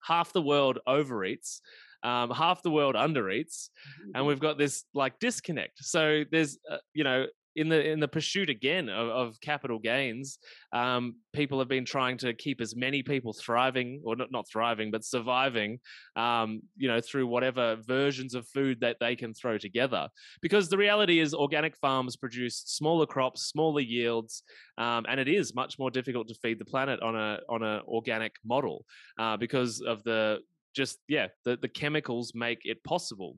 half 0.04 0.34
the 0.34 0.41
world 0.41 0.80
overeats 0.88 1.60
um, 2.04 2.32
half 2.32 2.62
the 2.62 2.72
world 2.72 2.95
undereats 2.95 3.70
and 3.99 4.14
mm-hmm. 4.14 4.28
we've 4.28 4.39
got 4.39 4.58
this 4.58 4.84
like 4.93 5.18
disconnect 5.20 5.84
so 5.84 6.24
there's 6.32 6.58
uh, 6.70 6.78
you 6.93 7.04
know 7.04 7.26
in 7.56 7.70
the 7.70 7.89
in 7.89 7.99
the 7.99 8.08
pursuit 8.08 8.49
again 8.49 8.89
of, 8.89 9.10
of 9.10 9.41
capital 9.41 9.80
gains, 9.80 10.39
um, 10.74 11.16
people 11.34 11.60
have 11.60 11.68
been 11.68 11.86
trying 11.86 12.18
to 12.18 12.34
keep 12.34 12.62
as 12.62 12.76
many 12.76 13.04
people 13.04 13.34
thriving, 13.34 14.01
or 14.04 14.16
not 14.16 14.32
not 14.32 14.47
thriving, 14.47 14.91
but 14.91 15.04
surviving, 15.04 15.80
um, 16.16 16.62
you 16.78 16.88
know, 16.88 16.99
through 16.99 17.28
whatever 17.28 17.78
versions 17.86 18.34
of 18.34 18.47
food 18.47 18.80
that 18.82 18.97
they 18.99 19.16
can 19.16 19.34
throw 19.34 19.58
together. 19.58 20.08
Because 20.41 20.70
the 20.70 20.78
reality 20.78 21.20
is, 21.20 21.34
organic 21.34 21.76
farms 21.78 22.16
produce 22.16 22.64
smaller 22.66 23.06
crops, 23.06 23.43
smaller 23.43 23.82
yields, 23.82 24.43
um, 24.78 25.06
and 25.08 25.20
it 25.20 25.28
is 25.28 25.54
much 25.54 25.78
more 25.78 25.91
difficult 25.91 26.28
to 26.28 26.36
feed 26.36 26.60
the 26.60 26.66
planet 26.66 27.01
on 27.01 27.16
a 27.16 27.39
on 27.49 27.64
an 27.64 27.82
organic 27.88 28.36
model 28.43 28.86
uh, 29.20 29.38
because 29.38 29.82
of 29.82 30.04
the 30.04 30.39
just 30.76 30.99
yeah 31.08 31.28
the 31.45 31.58
the 31.58 31.68
chemicals 31.68 32.34
make 32.34 32.62
it 32.64 32.84
possible. 32.84 33.38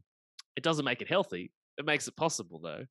It 0.56 0.64
doesn't 0.64 0.86
make 0.86 1.02
it 1.02 1.10
healthy, 1.10 1.52
it 1.78 1.86
makes 1.86 2.08
it 2.08 2.16
possible 2.16 2.60
though. 2.60 2.86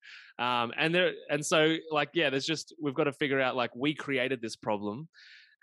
Um, 0.44 0.72
and 0.76 0.94
there 0.94 1.12
and 1.30 1.44
so 1.44 1.76
like 1.90 2.10
yeah 2.14 2.30
there's 2.30 2.46
just 2.46 2.74
we've 2.80 2.94
got 2.94 3.04
to 3.04 3.12
figure 3.12 3.40
out 3.40 3.56
like 3.56 3.74
we 3.74 3.94
created 3.94 4.40
this 4.40 4.56
problem 4.56 5.08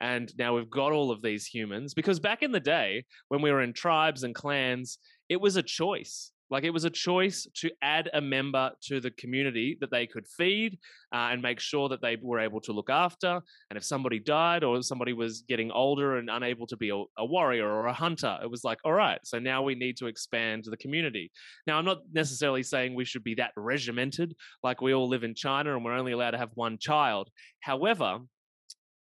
and 0.01 0.36
now 0.38 0.55
we've 0.55 0.69
got 0.69 0.91
all 0.91 1.11
of 1.11 1.22
these 1.22 1.45
humans 1.45 1.93
because 1.93 2.19
back 2.19 2.41
in 2.41 2.51
the 2.51 2.59
day 2.59 3.05
when 3.30 3.41
we 3.41 3.51
were 3.51 3.61
in 3.61 3.72
tribes 3.72 4.24
and 4.24 4.34
clans 4.34 4.97
it 5.30 5.39
was 5.39 5.55
a 5.55 5.63
choice 5.63 6.32
like 6.52 6.66
it 6.66 6.70
was 6.70 6.84
a 6.84 6.89
choice 6.89 7.47
to 7.56 7.72
add 7.82 8.10
a 8.14 8.22
member 8.22 8.72
to 8.84 8.99
the 8.99 9.12
community 9.12 9.78
that 9.80 9.89
they 9.89 10.06
could 10.06 10.28
feed 10.28 10.78
uh, 11.14 11.30
and 11.32 11.41
make 11.41 11.60
sure 11.60 11.88
that 11.89 12.02
they 12.02 12.18
were 12.22 12.39
able 12.39 12.60
to 12.62 12.74
look 12.74 12.89
after. 12.89 13.41
And 13.70 13.78
if 13.78 13.84
somebody 13.84 14.20
died 14.20 14.64
or 14.64 14.82
somebody 14.84 15.14
was 15.14 15.43
getting 15.47 15.72
older 15.72 16.18
and 16.18 16.30
unable 16.30 16.68
to 16.68 16.78
be 16.78 16.89
a, 16.89 17.02
a 17.18 17.26
warrior 17.26 17.68
or 17.68 17.88
a 17.88 17.93
hunter, 17.93 18.38
it 18.43 18.52
was 18.52 18.66
like, 18.66 18.80
all 18.84 18.93
right, 18.93 19.20
so 19.24 19.39
now 19.39 19.64
we 19.64 19.76
need 19.76 19.95
to 19.97 20.08
expand 20.08 20.66
the 20.66 20.78
community. 20.78 21.32
Now, 21.66 21.78
I'm 21.78 21.86
not 21.86 21.99
necessarily 22.12 22.64
saying 22.64 22.93
we 22.93 23.06
should 23.06 23.24
be 23.24 23.36
that 23.36 23.52
regimented, 23.56 24.36
like 24.62 24.82
we 24.82 24.93
all 24.93 25.08
live 25.08 25.24
in 25.24 25.34
China 25.34 25.76
and 25.76 25.86
we're 25.86 25.97
only 25.97 26.12
allowed 26.12 26.32
to 26.32 26.38
have 26.38 26.52
one 26.56 26.78
child. 26.78 27.30
However, 27.62 28.20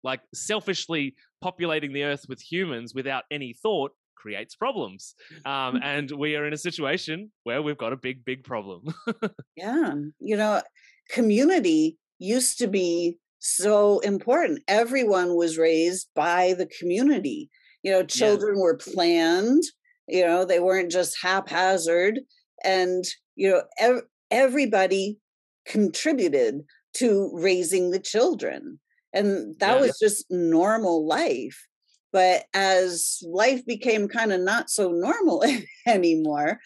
like 0.02 0.20
selfishly 0.34 1.14
populating 1.40 1.92
the 1.92 2.04
earth 2.04 2.26
with 2.28 2.40
humans 2.40 2.94
without 2.94 3.24
any 3.30 3.54
thought 3.62 3.92
creates 4.20 4.54
problems. 4.54 5.14
Um, 5.44 5.76
mm. 5.76 5.80
and 5.82 6.10
we 6.10 6.36
are 6.36 6.46
in 6.46 6.52
a 6.52 6.58
situation 6.58 7.30
where 7.44 7.62
we've 7.62 7.78
got 7.78 7.92
a 7.92 7.96
big, 7.96 8.24
big 8.24 8.44
problem. 8.44 8.94
yeah. 9.56 9.94
You 10.18 10.36
know, 10.36 10.62
community 11.08 11.96
used 12.18 12.58
to 12.58 12.68
be 12.68 13.18
so 13.38 14.00
important. 14.00 14.62
Everyone 14.68 15.34
was 15.34 15.58
raised 15.58 16.08
by 16.14 16.54
the 16.56 16.66
community. 16.78 17.50
You 17.82 17.92
know, 17.92 18.04
children 18.04 18.56
yeah. 18.56 18.62
were 18.62 18.76
planned, 18.76 19.62
you 20.06 20.26
know, 20.26 20.44
they 20.44 20.60
weren't 20.60 20.90
just 20.90 21.16
haphazard. 21.22 22.20
And, 22.62 23.04
you 23.36 23.50
know, 23.50 23.62
ev- 23.78 24.02
everybody 24.30 25.18
contributed 25.66 26.60
to 26.96 27.30
raising 27.32 27.90
the 27.90 28.00
children. 28.00 28.78
And 29.12 29.58
that 29.60 29.76
yeah, 29.76 29.80
was 29.80 29.98
yeah. 30.00 30.08
just 30.08 30.26
normal 30.30 31.06
life. 31.06 31.66
But 32.12 32.44
as 32.54 33.22
life 33.24 33.64
became 33.64 34.08
kind 34.08 34.32
of 34.32 34.40
not 34.40 34.70
so 34.70 34.90
normal 34.90 35.44
anymore, 35.86 36.60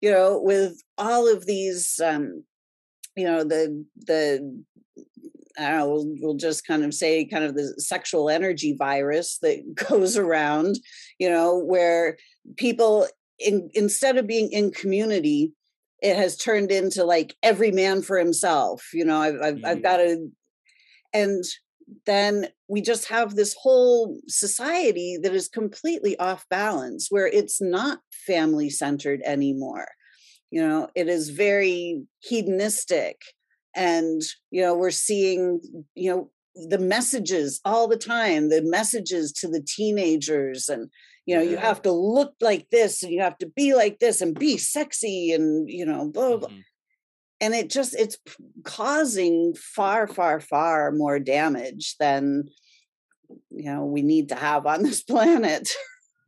you 0.00 0.10
know, 0.10 0.40
with 0.42 0.82
all 0.98 1.32
of 1.32 1.46
these, 1.46 2.00
um, 2.04 2.44
you 3.16 3.24
know, 3.24 3.44
the 3.44 3.84
the 3.96 4.64
I 5.58 5.68
don't 5.68 5.78
know, 5.78 5.88
we'll, 5.88 6.14
we'll, 6.20 6.36
just 6.36 6.66
kind 6.66 6.82
of 6.82 6.94
say 6.94 7.26
kind 7.26 7.44
of 7.44 7.54
the 7.54 7.74
sexual 7.78 8.30
energy 8.30 8.74
virus 8.78 9.38
that 9.42 9.74
goes 9.88 10.16
around, 10.16 10.78
you 11.18 11.28
know, 11.28 11.58
where 11.58 12.16
people 12.56 13.06
in, 13.38 13.70
instead 13.74 14.16
of 14.16 14.26
being 14.26 14.50
in 14.50 14.70
community, 14.70 15.52
it 16.00 16.16
has 16.16 16.36
turned 16.36 16.72
into 16.72 17.04
like 17.04 17.34
every 17.42 17.70
man 17.70 18.02
for 18.02 18.18
himself. 18.18 18.88
You 18.92 19.04
know, 19.04 19.18
I've 19.18 19.40
I've, 19.42 19.64
I've 19.64 19.82
got 19.82 19.98
to, 19.98 20.28
and 21.12 21.44
then 22.06 22.48
we 22.68 22.80
just 22.80 23.08
have 23.08 23.34
this 23.34 23.54
whole 23.60 24.18
society 24.28 25.18
that 25.22 25.34
is 25.34 25.48
completely 25.48 26.18
off 26.18 26.46
balance 26.48 27.08
where 27.10 27.26
it's 27.26 27.60
not 27.60 28.00
family 28.26 28.70
centered 28.70 29.20
anymore 29.24 29.88
you 30.50 30.60
know 30.60 30.88
it 30.94 31.08
is 31.08 31.30
very 31.30 32.02
hedonistic 32.20 33.20
and 33.74 34.22
you 34.50 34.62
know 34.62 34.74
we're 34.74 34.90
seeing 34.90 35.60
you 35.94 36.10
know 36.10 36.30
the 36.68 36.78
messages 36.78 37.60
all 37.64 37.88
the 37.88 37.96
time 37.96 38.50
the 38.50 38.62
messages 38.62 39.32
to 39.32 39.48
the 39.48 39.62
teenagers 39.66 40.68
and 40.68 40.90
you 41.26 41.34
know 41.34 41.42
yeah. 41.42 41.50
you 41.50 41.56
have 41.56 41.80
to 41.82 41.90
look 41.90 42.34
like 42.40 42.68
this 42.70 43.02
and 43.02 43.12
you 43.12 43.20
have 43.20 43.38
to 43.38 43.46
be 43.56 43.74
like 43.74 43.98
this 43.98 44.20
and 44.20 44.38
be 44.38 44.58
sexy 44.58 45.32
and 45.32 45.68
you 45.68 45.84
know 45.84 46.08
blah 46.08 46.36
blah 46.36 46.48
mm-hmm. 46.48 46.60
And 47.42 47.54
it 47.54 47.68
just 47.68 47.94
it's 47.94 48.16
causing 48.64 49.52
far 49.54 50.06
far 50.06 50.40
far 50.40 50.92
more 50.92 51.18
damage 51.18 51.96
than 51.98 52.44
you 53.50 53.64
know 53.64 53.84
we 53.84 54.00
need 54.00 54.30
to 54.30 54.34
have 54.34 54.64
on 54.64 54.82
this 54.82 55.02
planet 55.12 55.68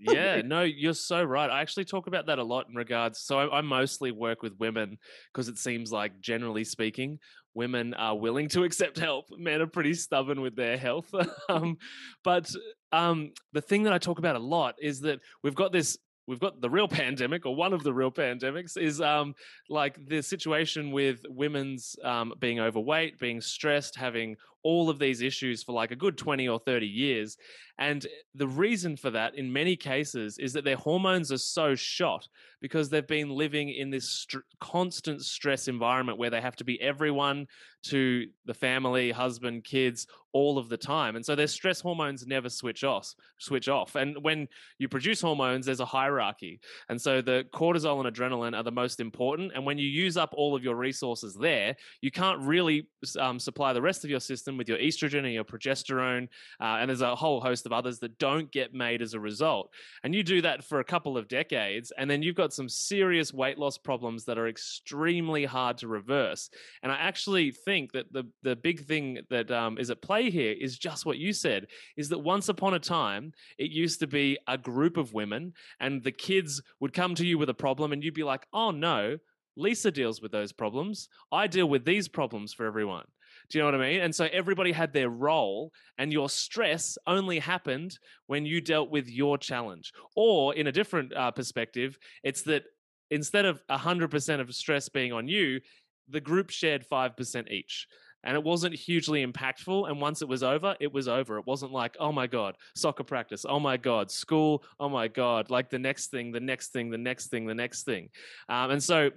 yeah, 0.01 0.43
no, 0.45 0.63
you're 0.63 0.93
so 0.93 1.23
right. 1.23 1.49
I 1.49 1.63
actually 1.63 1.87
talk 1.87 2.07
about 2.07 2.27
that 2.27 2.39
a 2.39 2.45
lot 2.45 2.67
in 2.69 2.75
regards. 2.75 3.21
So 3.21 3.39
I, 3.39 3.59
I 3.59 3.61
mostly 3.63 4.13
work 4.13 4.43
with 4.43 4.53
women 4.59 4.99
because 5.33 5.49
it 5.49 5.57
seems 5.57 5.93
like, 5.93 6.21
generally 6.21 6.65
speaking, 6.65 7.19
women 7.55 7.95
are 7.95 8.17
willing 8.17 8.49
to 8.51 8.65
accept 8.65 8.99
help. 8.99 9.27
Men 9.31 9.63
are 9.63 9.67
pretty 9.67 9.95
stubborn 9.95 10.41
with 10.41 10.57
their 10.57 10.77
health. 10.77 11.11
um, 11.49 11.79
but 12.23 12.51
um, 12.93 13.33
the 13.53 13.63
thing 13.63 13.85
that 13.85 13.93
I 13.93 13.99
talk 13.99 14.19
about 14.19 14.37
a 14.37 14.41
lot 14.41 14.75
is 14.81 15.01
that 15.01 15.21
we've 15.43 15.55
got 15.55 15.73
this 15.73 15.97
we've 16.27 16.41
got 16.41 16.61
the 16.61 16.71
real 16.71 16.89
pandemic 17.03 17.47
or 17.47 17.55
one 17.55 17.73
of 17.73 17.83
the 17.83 17.93
real 17.93 18.11
pandemics 18.11 18.77
is 18.77 19.01
um, 19.01 19.35
like 19.69 19.99
the 20.07 20.23
situation 20.23 20.91
with 20.91 21.21
women's 21.29 21.97
um, 22.05 22.33
being 22.39 22.61
overweight 22.61 23.19
being 23.19 23.41
stressed 23.41 23.97
having 23.97 24.37
all 24.65 24.91
of 24.91 24.99
these 24.99 25.21
issues 25.21 25.63
for 25.63 25.73
like 25.73 25.93
a 25.93 25.97
good 25.97 26.19
20 26.19 26.49
or 26.49 26.59
30 26.59 26.87
years 26.87 27.37
and 27.79 28.07
the 28.35 28.47
reason 28.47 28.97
for 28.97 29.11
that 29.11 29.35
in 29.37 29.53
many 29.53 29.75
cases 29.75 30.39
is 30.39 30.53
that 30.53 30.65
their 30.65 30.77
hormones 30.77 31.33
are 31.33 31.39
so 31.39 31.75
shot 31.75 32.29
because 32.61 32.89
they've 32.89 33.07
been 33.07 33.31
living 33.31 33.69
in 33.69 33.91
this 33.91 34.27
st- 34.29 34.45
constant 34.61 35.23
stress 35.23 35.67
environment 35.67 36.17
where 36.17 36.31
they 36.31 36.41
have 36.41 36.57
to 36.57 36.65
be 36.65 36.81
everyone 36.81 37.47
to 37.87 38.27
the 38.47 38.55
family, 38.55 39.11
husband, 39.11 39.65
kids 39.65 40.07
all 40.33 40.57
of 40.57 40.69
the 40.69 40.77
time. 40.77 41.17
And 41.17 41.25
so 41.25 41.35
their 41.35 41.47
stress 41.47 41.81
hormones 41.81 42.27
never 42.27 42.49
switch 42.49 42.83
off, 42.83 43.13
switch 43.39 43.69
off. 43.69 43.97
And 43.97 44.17
when 44.23 44.49
you 44.79 44.89
produce 44.89 45.21
hormones, 45.21 45.67
there's 45.67 45.81
a 45.81 45.85
hierarchy. 45.85 46.61
And 46.89 47.01
so 47.01 47.21
the 47.21 47.45
cortisol 47.53 48.05
and 48.05 48.17
adrenaline 48.17 48.57
are 48.57 48.63
the 48.63 48.73
most 48.73 49.01
important. 49.01 49.53
And 49.55 49.67
when 49.67 49.79
you 49.79 49.87
use 49.87 50.17
up 50.17 50.33
all 50.33 50.57
of 50.57 50.65
your 50.65 50.77
resources 50.77 51.37
there, 51.39 51.77
you 52.01 52.11
can't 52.11 52.41
really 52.41 52.89
um, 53.19 53.39
supply 53.39 53.73
the 53.73 53.83
rest 53.83 54.05
of 54.05 54.11
your 54.11 54.21
system 54.21 54.54
with 54.57 54.69
your 54.69 54.79
estrogen 54.79 55.25
and 55.25 55.33
your 55.33 55.45
progesterone. 55.45 56.29
Uh, 56.61 56.79
and 56.79 56.89
there's 56.89 57.01
a 57.01 57.15
whole 57.15 57.41
host 57.41 57.67
of 57.67 57.73
others 57.73 57.99
that 58.01 58.19
don't 58.19 58.51
get 58.53 58.75
made 58.75 59.03
as 59.03 59.15
a 59.15 59.21
result. 59.21 59.71
And 60.03 60.15
you 60.15 60.23
do 60.23 60.41
that 60.43 60.65
for 60.65 60.81
a 60.81 60.85
couple 60.85 61.17
of 61.17 61.29
decades, 61.29 61.93
and 61.97 62.11
then 62.11 62.23
you've 62.23 62.35
got 62.35 62.53
some 62.53 62.69
serious 62.69 63.33
weight 63.33 63.59
loss 63.59 63.79
problems 63.79 64.25
that 64.25 64.39
are 64.39 64.49
extremely 64.49 65.45
hard 65.45 65.79
to 65.79 65.89
reverse. 65.89 66.51
And 66.83 66.93
I 66.93 66.97
actually 66.97 67.51
think 67.51 67.93
that 67.93 68.13
the, 68.13 68.25
the 68.43 68.57
big 68.57 68.85
thing 68.85 69.21
that 69.31 69.51
um, 69.51 69.79
is 69.79 69.91
at 69.91 70.03
play 70.03 70.31
here 70.31 70.55
is 70.59 70.79
just 70.79 71.07
what 71.07 71.19
you 71.19 71.33
said 71.33 71.67
is 71.97 72.09
that 72.09 72.19
once 72.19 72.49
upon 72.49 72.75
a 72.75 72.79
time, 72.79 73.33
it 73.59 73.71
used 73.71 74.01
to 74.01 74.07
be 74.07 74.39
a 74.47 74.59
group 74.59 74.97
of 74.97 75.15
women, 75.15 75.53
and 75.81 76.03
the 76.03 76.13
kids 76.13 76.63
would 76.81 76.93
come 76.93 77.15
to 77.15 77.27
you 77.27 77.39
with 77.39 77.51
a 77.51 77.55
problem, 77.55 77.93
and 77.93 78.03
you'd 78.03 78.15
be 78.15 78.23
like, 78.23 78.47
oh 78.53 78.71
no. 78.71 79.19
Lisa 79.57 79.93
deals 79.93 80.21
with 80.21 80.33
those 80.33 80.51
problems. 80.51 81.09
I 81.31 81.47
deal 81.47 81.69
with 81.69 81.85
these 81.85 82.09
problems 82.09 82.53
for 82.53 82.67
everyone. 82.67 83.05
Do 83.51 83.59
you 83.59 83.63
know 83.63 83.67
what 83.67 83.81
I 83.81 83.91
mean? 83.91 84.01
And 84.01 84.15
so 84.15 84.29
everybody 84.33 84.73
had 84.73 84.93
their 84.93 85.09
role, 85.09 85.73
and 85.99 86.13
your 86.13 86.29
stress 86.29 86.99
only 87.07 87.39
happened 87.39 87.99
when 88.27 88.47
you 88.47 88.61
dealt 88.61 88.91
with 88.91 89.09
your 89.09 89.39
challenge. 89.39 89.93
Or 90.17 90.55
in 90.55 90.67
a 90.67 90.73
different 90.73 91.15
uh, 91.15 91.31
perspective, 91.31 91.99
it's 92.23 92.43
that 92.43 92.65
instead 93.11 93.45
of 93.45 93.63
100% 93.71 94.41
of 94.41 94.55
stress 94.55 94.89
being 94.89 95.13
on 95.13 95.29
you, 95.29 95.61
the 96.09 96.21
group 96.21 96.51
shared 96.51 96.87
5% 96.89 97.51
each. 97.51 97.87
And 98.25 98.37
it 98.37 98.43
wasn't 98.43 98.75
hugely 98.75 99.25
impactful. 99.25 99.89
And 99.89 100.01
once 100.01 100.23
it 100.23 100.29
was 100.29 100.43
over, 100.43 100.75
it 100.81 100.93
was 100.93 101.09
over. 101.09 101.39
It 101.39 101.47
wasn't 101.47 101.73
like, 101.73 101.95
oh 102.01 102.11
my 102.11 102.27
God, 102.27 102.57
soccer 102.75 103.05
practice. 103.05 103.45
Oh 103.47 103.61
my 103.61 103.77
God, 103.77 104.11
school. 104.11 104.65
Oh 104.81 104.89
my 104.89 105.09
God, 105.09 105.51
like 105.51 105.69
the 105.69 105.79
next 105.79 106.11
thing, 106.11 106.33
the 106.33 106.41
next 106.41 106.69
thing, 106.69 106.91
the 106.91 106.99
next 106.99 107.27
thing, 107.27 107.47
the 107.47 107.55
next 107.55 107.83
thing. 107.83 108.09
Um, 108.49 108.71
and 108.71 108.83
so 108.83 109.11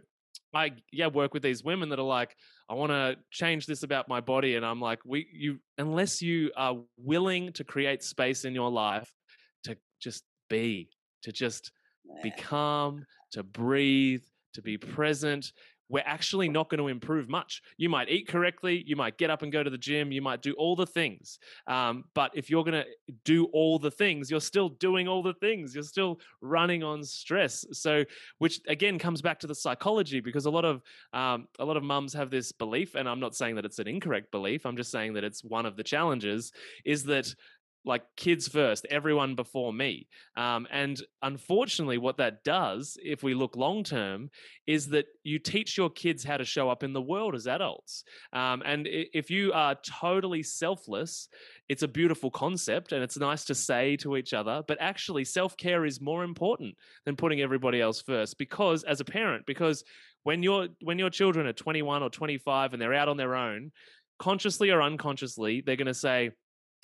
I, 0.53 0.71
yeah, 0.91 1.07
work 1.07 1.33
with 1.33 1.43
these 1.43 1.63
women 1.63 1.89
that 1.89 1.99
are 1.99 2.05
like, 2.05 2.35
I 2.69 2.73
want 2.73 2.91
to 2.91 3.17
change 3.31 3.65
this 3.65 3.83
about 3.83 4.07
my 4.07 4.21
body. 4.21 4.55
And 4.55 4.65
I'm 4.65 4.81
like, 4.81 4.99
we, 5.05 5.27
you, 5.31 5.59
unless 5.77 6.21
you 6.21 6.51
are 6.55 6.77
willing 6.97 7.53
to 7.53 7.63
create 7.63 8.03
space 8.03 8.45
in 8.45 8.55
your 8.55 8.71
life 8.71 9.11
to 9.65 9.77
just 10.01 10.23
be, 10.49 10.89
to 11.23 11.31
just 11.31 11.71
be 12.23 12.31
calm, 12.31 13.05
to 13.31 13.43
breathe, 13.43 14.23
to 14.53 14.61
be 14.61 14.77
present, 14.77 15.51
we're 15.89 16.03
actually 16.05 16.49
not 16.49 16.69
going 16.69 16.79
to 16.79 16.87
improve 16.87 17.29
much. 17.29 17.61
You 17.77 17.89
might 17.89 18.09
eat 18.09 18.27
correctly, 18.27 18.83
you 18.85 18.95
might 18.95 19.17
get 19.17 19.29
up 19.29 19.41
and 19.41 19.51
go 19.51 19.63
to 19.63 19.69
the 19.69 19.77
gym, 19.77 20.11
you 20.11 20.21
might 20.21 20.41
do 20.41 20.53
all 20.53 20.75
the 20.75 20.85
things. 20.85 21.39
Um, 21.67 22.05
but 22.13 22.31
if 22.33 22.49
you're 22.49 22.63
going 22.63 22.83
to 22.83 22.85
do 23.23 23.45
all 23.53 23.79
the 23.79 23.91
things, 23.91 24.29
you're 24.29 24.39
still 24.39 24.69
doing 24.69 25.07
all 25.07 25.23
the 25.23 25.33
things. 25.33 25.73
You're 25.73 25.83
still 25.83 26.19
running 26.41 26.83
on 26.83 27.03
stress. 27.03 27.65
So, 27.71 28.03
which 28.39 28.59
again 28.67 28.99
comes 28.99 29.21
back 29.21 29.39
to 29.39 29.47
the 29.47 29.55
psychology 29.55 30.19
because 30.19 30.45
a 30.45 30.51
lot 30.51 30.65
of 30.65 30.81
um, 31.13 31.47
a 31.59 31.65
lot 31.65 31.77
of 31.77 31.83
mums 31.83 32.13
have 32.13 32.29
this 32.29 32.51
belief, 32.51 32.95
and 32.95 33.07
I'm 33.07 33.19
not 33.19 33.35
saying 33.35 33.55
that 33.55 33.65
it's 33.65 33.79
an 33.79 33.87
incorrect 33.87 34.31
belief. 34.31 34.65
I'm 34.65 34.77
just 34.77 34.91
saying 34.91 35.13
that 35.13 35.23
it's 35.23 35.43
one 35.43 35.65
of 35.65 35.75
the 35.75 35.83
challenges 35.83 36.51
is 36.85 37.03
that 37.05 37.33
like 37.87 38.03
kids 38.15 38.47
first, 38.47 38.85
everyone 38.89 39.35
before 39.35 39.73
me. 39.73 40.07
Um, 40.35 40.67
and 40.71 41.01
unfortunately, 41.21 41.97
what 41.97 42.17
that 42.17 42.43
does, 42.43 42.97
if 43.03 43.23
we 43.23 43.33
look 43.33 43.55
long 43.55 43.83
term, 43.83 44.29
is 44.65 44.87
that 44.89 45.05
you 45.23 45.39
teach 45.39 45.77
your 45.77 45.89
kids 45.89 46.23
how 46.23 46.37
to 46.37 46.45
show 46.45 46.69
up 46.69 46.83
in 46.83 46.93
the 46.93 47.01
world 47.01 47.33
as 47.33 47.47
adults. 47.47 48.03
Um, 48.33 48.61
and 48.65 48.87
if 48.91 49.31
you 49.31 49.53
are 49.53 49.75
totally 49.75 50.43
selfless, 50.43 51.29
it's 51.69 51.83
a 51.83 51.87
beautiful 51.87 52.29
concept 52.29 52.91
and 52.91 53.03
it's 53.03 53.17
nice 53.17 53.45
to 53.45 53.55
say 53.55 53.95
to 53.97 54.17
each 54.17 54.33
other, 54.33 54.63
but 54.67 54.77
actually, 54.79 55.23
self 55.23 55.57
care 55.57 55.85
is 55.85 56.01
more 56.01 56.23
important 56.23 56.75
than 57.05 57.15
putting 57.15 57.41
everybody 57.41 57.81
else 57.81 58.01
first 58.01 58.37
because, 58.37 58.83
as 58.83 58.99
a 58.99 59.05
parent, 59.05 59.45
because 59.45 59.83
when 60.27 60.43
your 60.43 60.67
when 60.81 60.99
your 60.99 61.09
children 61.09 61.47
are 61.47 61.53
21 61.53 62.03
or 62.03 62.09
25 62.09 62.73
and 62.73 62.81
they're 62.81 62.93
out 62.93 63.07
on 63.07 63.15
their 63.15 63.33
own 63.33 63.71
consciously 64.19 64.71
or 64.71 64.81
unconsciously 64.81 65.61
they're 65.61 65.77
going 65.77 65.87
to 65.87 65.93
say 65.93 66.31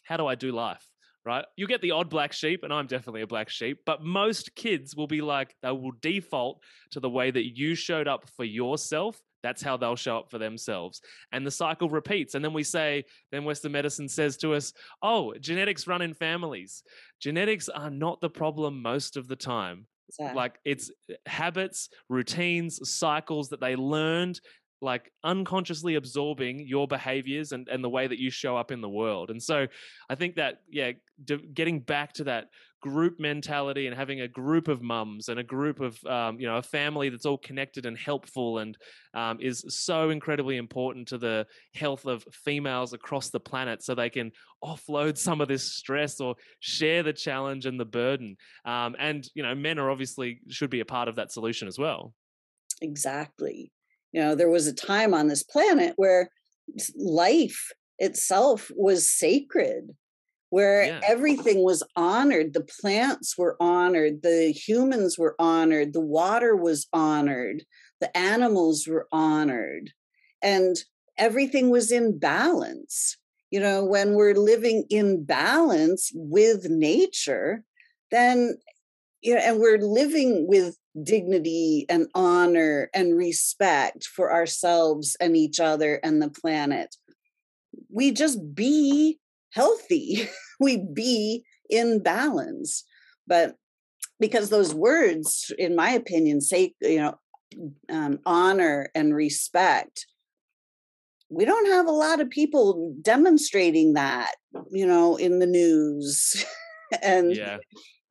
how 0.05 0.15
do 0.15 0.25
i 0.25 0.33
do 0.33 0.53
life 0.53 0.87
right? 1.25 1.45
You 1.55 1.67
get 1.67 1.81
the 1.81 1.91
odd 1.91 2.09
black 2.09 2.33
sheep, 2.33 2.63
and 2.63 2.73
I'm 2.73 2.87
definitely 2.87 3.21
a 3.21 3.27
black 3.27 3.49
sheep, 3.49 3.79
but 3.85 4.03
most 4.03 4.55
kids 4.55 4.95
will 4.95 5.07
be 5.07 5.21
like, 5.21 5.55
they 5.61 5.71
will 5.71 5.93
default 6.01 6.61
to 6.91 6.99
the 6.99 7.09
way 7.09 7.31
that 7.31 7.57
you 7.57 7.75
showed 7.75 8.07
up 8.07 8.29
for 8.35 8.43
yourself. 8.43 9.19
That's 9.41 9.61
how 9.61 9.75
they'll 9.75 9.97
show 9.97 10.17
up 10.17 10.31
for 10.31 10.37
themselves. 10.37 11.01
And 11.33 11.45
the 11.45 11.51
cycle 11.51 11.89
repeats. 11.89 12.33
And 12.33 12.43
then 12.43 12.53
we 12.53 12.63
say, 12.63 13.03
then 13.31 13.43
Western 13.43 13.73
medicine 13.73 14.07
says 14.07 14.37
to 14.37 14.53
us, 14.53 14.71
oh, 15.01 15.33
genetics 15.39 15.85
run 15.85 16.01
in 16.01 16.13
families. 16.13 16.81
Genetics 17.19 17.67
are 17.67 17.89
not 17.89 18.21
the 18.21 18.29
problem 18.29 18.81
most 18.81 19.17
of 19.17 19.27
the 19.27 19.35
time. 19.35 19.85
Like 20.33 20.59
it's 20.63 20.91
eh, 21.09 21.15
habits, 21.25 21.89
routines, 22.07 22.87
cycles 22.89 23.49
that 23.49 23.59
they 23.59 23.75
learned 23.75 24.39
like 24.83 25.11
unconsciously 25.23 25.95
absorbing 25.95 26.67
your 26.67 26.87
behaviors 26.87 27.53
and, 27.53 27.67
and 27.69 27.83
the 27.83 27.89
way 27.89 28.05
that 28.05 28.19
you 28.19 28.29
show 28.29 28.57
up 28.57 28.69
in 28.69 28.81
the 28.81 28.89
world. 28.89 29.29
And 29.29 29.41
so 29.41 29.65
I 30.09 30.15
think 30.15 30.35
that, 30.35 30.61
yeah, 30.69 30.91
d- 31.23 31.49
getting 31.53 31.79
back 31.79 32.13
to 32.13 32.25
that 32.25 32.49
group 32.81 33.17
mentality 33.17 33.87
and 33.87 33.95
having 33.95 34.21
a 34.21 34.27
group 34.27 34.67
of 34.67 34.81
mums 34.81 35.29
and 35.29 35.39
a 35.39 35.43
group 35.43 35.79
of, 35.79 36.03
um, 36.05 36.37
you 36.37 36.45
know, 36.45 36.57
a 36.57 36.61
family 36.61 37.07
that's 37.07 37.25
all 37.25 37.37
connected 37.37 37.85
and 37.85 37.97
helpful 37.97 38.59
and 38.59 38.77
um, 39.13 39.39
is 39.39 39.63
so 39.69 40.09
incredibly 40.09 40.57
important 40.57 41.07
to 41.07 41.17
the 41.17 41.47
health 41.73 42.05
of 42.05 42.25
females 42.33 42.91
across 42.91 43.29
the 43.29 43.39
planet 43.39 43.81
so 43.81 43.95
they 43.95 44.09
can 44.09 44.31
offload 44.61 45.17
some 45.17 45.39
of 45.39 45.47
this 45.47 45.63
stress 45.63 46.19
or 46.19 46.35
share 46.59 47.03
the 47.03 47.13
challenge 47.13 47.65
and 47.65 47.79
the 47.79 47.85
burden. 47.85 48.35
Um, 48.65 48.97
and, 48.99 49.25
you 49.33 49.43
know, 49.43 49.55
men 49.55 49.79
are 49.79 49.89
obviously 49.89 50.41
should 50.49 50.69
be 50.69 50.81
a 50.81 50.85
part 50.85 51.07
of 51.07 51.15
that 51.15 51.31
solution 51.31 51.69
as 51.69 51.79
well. 51.79 52.13
Exactly 52.81 53.71
you 54.13 54.21
know 54.21 54.35
there 54.35 54.49
was 54.49 54.67
a 54.67 54.73
time 54.73 55.13
on 55.13 55.27
this 55.27 55.43
planet 55.43 55.93
where 55.97 56.29
life 56.95 57.71
itself 57.99 58.71
was 58.75 59.09
sacred 59.09 59.89
where 60.49 60.85
yeah. 60.85 60.99
everything 61.03 61.63
was 61.63 61.83
honored 61.95 62.53
the 62.53 62.65
plants 62.81 63.37
were 63.37 63.57
honored 63.59 64.21
the 64.21 64.51
humans 64.51 65.17
were 65.17 65.35
honored 65.39 65.93
the 65.93 65.99
water 65.99 66.55
was 66.55 66.87
honored 66.93 67.63
the 67.99 68.15
animals 68.17 68.87
were 68.87 69.07
honored 69.11 69.91
and 70.41 70.77
everything 71.17 71.69
was 71.69 71.91
in 71.91 72.17
balance 72.17 73.17
you 73.51 73.59
know 73.59 73.83
when 73.83 74.13
we're 74.13 74.35
living 74.35 74.85
in 74.89 75.23
balance 75.23 76.11
with 76.13 76.69
nature 76.69 77.63
then 78.11 78.55
you 79.21 79.33
know 79.33 79.41
and 79.41 79.59
we're 79.59 79.79
living 79.79 80.47
with 80.47 80.77
dignity 81.01 81.85
and 81.89 82.07
honor 82.13 82.89
and 82.93 83.17
respect 83.17 84.05
for 84.05 84.31
ourselves 84.31 85.17
and 85.19 85.35
each 85.35 85.59
other 85.59 85.99
and 86.03 86.21
the 86.21 86.29
planet. 86.29 86.95
We 87.89 88.11
just 88.11 88.53
be 88.53 89.19
healthy, 89.51 90.29
we 90.59 90.77
be 90.77 91.45
in 91.69 92.01
balance. 92.01 92.83
But 93.25 93.55
because 94.19 94.49
those 94.49 94.73
words, 94.73 95.51
in 95.57 95.75
my 95.75 95.91
opinion, 95.91 96.41
say, 96.41 96.73
you 96.81 96.99
know, 96.99 97.15
um, 97.89 98.19
honor 98.25 98.89
and 98.95 99.15
respect, 99.15 100.05
we 101.29 101.45
don't 101.45 101.67
have 101.67 101.87
a 101.87 101.91
lot 101.91 102.19
of 102.19 102.29
people 102.29 102.95
demonstrating 103.01 103.93
that, 103.93 104.35
you 104.71 104.85
know, 104.85 105.15
in 105.15 105.39
the 105.39 105.47
news. 105.47 106.45
and, 107.01 107.35
yeah. 107.35 107.57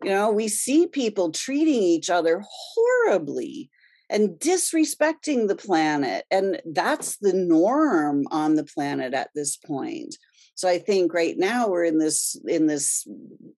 You 0.03 0.11
know, 0.11 0.31
we 0.31 0.49
see 0.49 0.87
people 0.87 1.31
treating 1.31 1.83
each 1.83 2.11
other 2.11 2.43
horribly 2.49 3.71
and 4.11 4.31
disrespecting 4.39 5.49
the 5.49 5.57
planet. 5.57 6.25
And 6.31 6.61
that's 6.67 7.17
the 7.19 7.33
norm 7.33 8.25
on 8.31 8.57
the 8.57 8.65
planet 8.65 9.15
at 9.15 9.31
this 9.35 9.57
point. 9.57 10.17
So 10.55 10.69
I 10.69 10.79
think 10.79 11.15
right 11.15 11.37
now 11.39 11.69
we're 11.69 11.85
in 11.85 11.99
this 11.99 12.37
in 12.47 12.67
this 12.67 13.09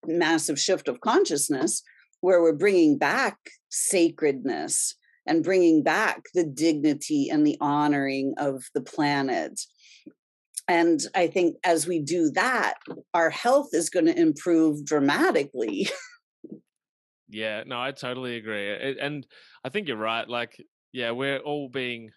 massive 0.06 0.58
shift 0.58 0.88
of 0.88 1.00
consciousness 1.00 1.82
where 2.20 2.40
we're 2.40 2.52
bringing 2.52 2.96
back 2.96 3.36
sacredness 3.68 4.94
and 5.26 5.42
bringing 5.42 5.82
back 5.82 6.22
the 6.34 6.44
dignity 6.44 7.28
and 7.30 7.46
the 7.46 7.58
honoring 7.60 8.34
of 8.38 8.64
the 8.74 8.80
planet. 8.80 9.60
And 10.68 11.00
I 11.14 11.26
think 11.26 11.56
as 11.64 11.86
we 11.86 11.98
do 11.98 12.30
that, 12.30 12.74
our 13.12 13.30
health 13.30 13.70
is 13.72 13.90
going 13.90 14.06
to 14.06 14.18
improve 14.18 14.84
dramatically. 14.84 15.88
yeah, 17.34 17.64
no, 17.66 17.80
I 17.80 17.90
totally 17.90 18.36
agree. 18.36 18.96
And 19.00 19.26
I 19.64 19.68
think 19.68 19.88
you're 19.88 19.96
right. 19.96 20.28
Like, 20.28 20.64
yeah, 20.92 21.10
we're 21.10 21.38
all 21.38 21.68
being 21.68 22.10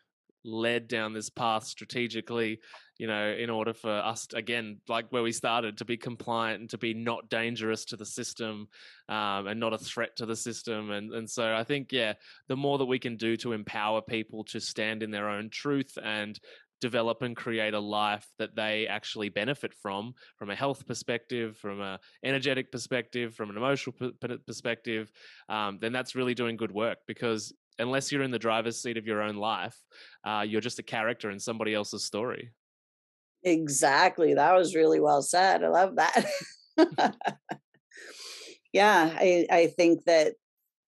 led 0.43 0.88
down 0.88 1.13
this 1.13 1.30
path 1.30 1.65
strategically 1.65 2.59
you 2.97 3.05
know 3.05 3.36
in 3.38 3.49
order 3.49 3.74
for 3.74 3.91
us 3.91 4.28
to, 4.28 4.38
again 4.38 4.80
like 4.88 5.05
where 5.09 5.22
we 5.22 5.32
started 5.32 5.78
to 5.78 5.84
be 5.84 5.97
compliant 5.97 6.61
and 6.61 6.70
to 6.70 6.78
be 6.78 6.93
not 6.93 7.30
dangerous 7.30 7.84
to 7.84 7.97
the 7.97 8.05
system 8.05 8.68
um, 9.09 9.47
and 9.47 9.59
not 9.59 9.74
a 9.74 9.78
threat 9.78 10.15
to 10.15 10.26
the 10.26 10.36
system 10.36 10.91
and 10.91 11.13
and 11.13 11.30
so 11.30 11.53
i 11.53 11.63
think 11.63 11.91
yeah 11.91 12.13
the 12.47 12.55
more 12.55 12.78
that 12.78 12.86
we 12.86 12.97
can 12.97 13.18
do 13.18 13.36
to 13.36 13.51
empower 13.51 14.01
people 14.01 14.43
to 14.45 14.59
stand 14.59 15.03
in 15.03 15.11
their 15.11 15.30
own 15.30 15.49
truth 15.49 15.97
and 16.01 16.39
develop 16.80 17.21
and 17.21 17.36
create 17.36 17.73
a 17.73 17.80
life 17.80 18.28
that 18.38 18.55
they 18.55 18.88
actually 18.88 19.30
benefit 19.30 19.73
from 19.73 20.13
from 20.38 20.49
a 20.49 20.55
health 20.55 20.86
perspective 20.86 21.57
from 21.57 21.82
a 21.82 21.99
energetic 22.23 22.71
perspective 22.71 23.34
from 23.34 23.49
an 23.49 23.57
emotional 23.57 23.95
perspective 24.45 25.11
um, 25.49 25.78
then 25.82 25.91
that's 25.91 26.15
really 26.15 26.36
doing 26.36 26.55
good 26.55 26.71
work 26.71 26.99
because 27.07 27.53
unless 27.80 28.11
you're 28.11 28.23
in 28.23 28.32
the 28.32 28.39
driver's 28.39 28.82
seat 28.82 28.97
of 28.97 29.05
your 29.05 29.21
own 29.21 29.36
life, 29.36 29.78
uh, 30.25 30.43
you're 30.47 30.61
just 30.61 30.80
a 30.80 30.84
character 30.84 31.30
in 31.30 31.39
somebody 31.39 31.73
else's 31.73 32.03
story. 32.03 32.51
Exactly. 33.43 34.34
That 34.34 34.55
was 34.55 34.75
really 34.75 34.99
well 34.99 35.21
said. 35.21 35.63
I 35.63 35.69
love 35.69 35.95
that. 35.95 36.25
yeah, 38.73 39.15
I, 39.15 39.45
I 39.49 39.67
think 39.67 40.05
that, 40.05 40.34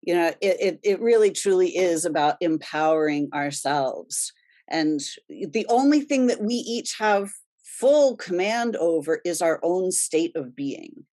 you 0.02 0.14
know, 0.14 0.28
it, 0.40 0.56
it, 0.60 0.80
it 0.82 1.00
really 1.00 1.30
truly 1.30 1.76
is 1.76 2.04
about 2.04 2.36
empowering 2.40 3.30
ourselves. 3.32 4.32
And 4.68 5.00
the 5.28 5.66
only 5.68 6.00
thing 6.00 6.26
that 6.28 6.42
we 6.42 6.54
each 6.54 6.96
have 6.98 7.30
full 7.64 8.16
command 8.16 8.76
over 8.76 9.20
is 9.24 9.42
our 9.42 9.60
own 9.62 9.90
state 9.90 10.34
of 10.36 10.54
being 10.54 11.04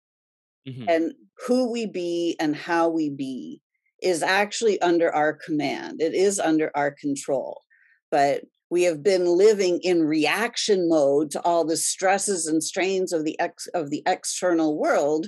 mm-hmm. 0.68 0.88
and 0.88 1.14
who 1.48 1.72
we 1.72 1.86
be 1.86 2.36
and 2.40 2.56
how 2.56 2.90
we 2.90 3.10
be 3.10 3.62
is 4.02 4.24
actually 4.24 4.82
under 4.82 5.14
our 5.14 5.34
command, 5.34 6.02
it 6.02 6.14
is 6.14 6.40
under 6.40 6.72
our 6.76 6.92
control. 6.92 7.62
But 8.10 8.44
we 8.70 8.84
have 8.84 9.04
been 9.04 9.26
living 9.26 9.80
in 9.84 10.04
reaction 10.04 10.88
mode 10.90 11.30
to 11.32 11.42
all 11.42 11.66
the 11.66 11.78
stresses 11.78 12.48
and 12.48 12.64
strains 12.64 13.12
of 13.14 13.26
the 13.26 13.40
ex, 13.40 13.68
of 13.74 13.90
the 13.90 14.02
external 14.08 14.78
world 14.78 15.28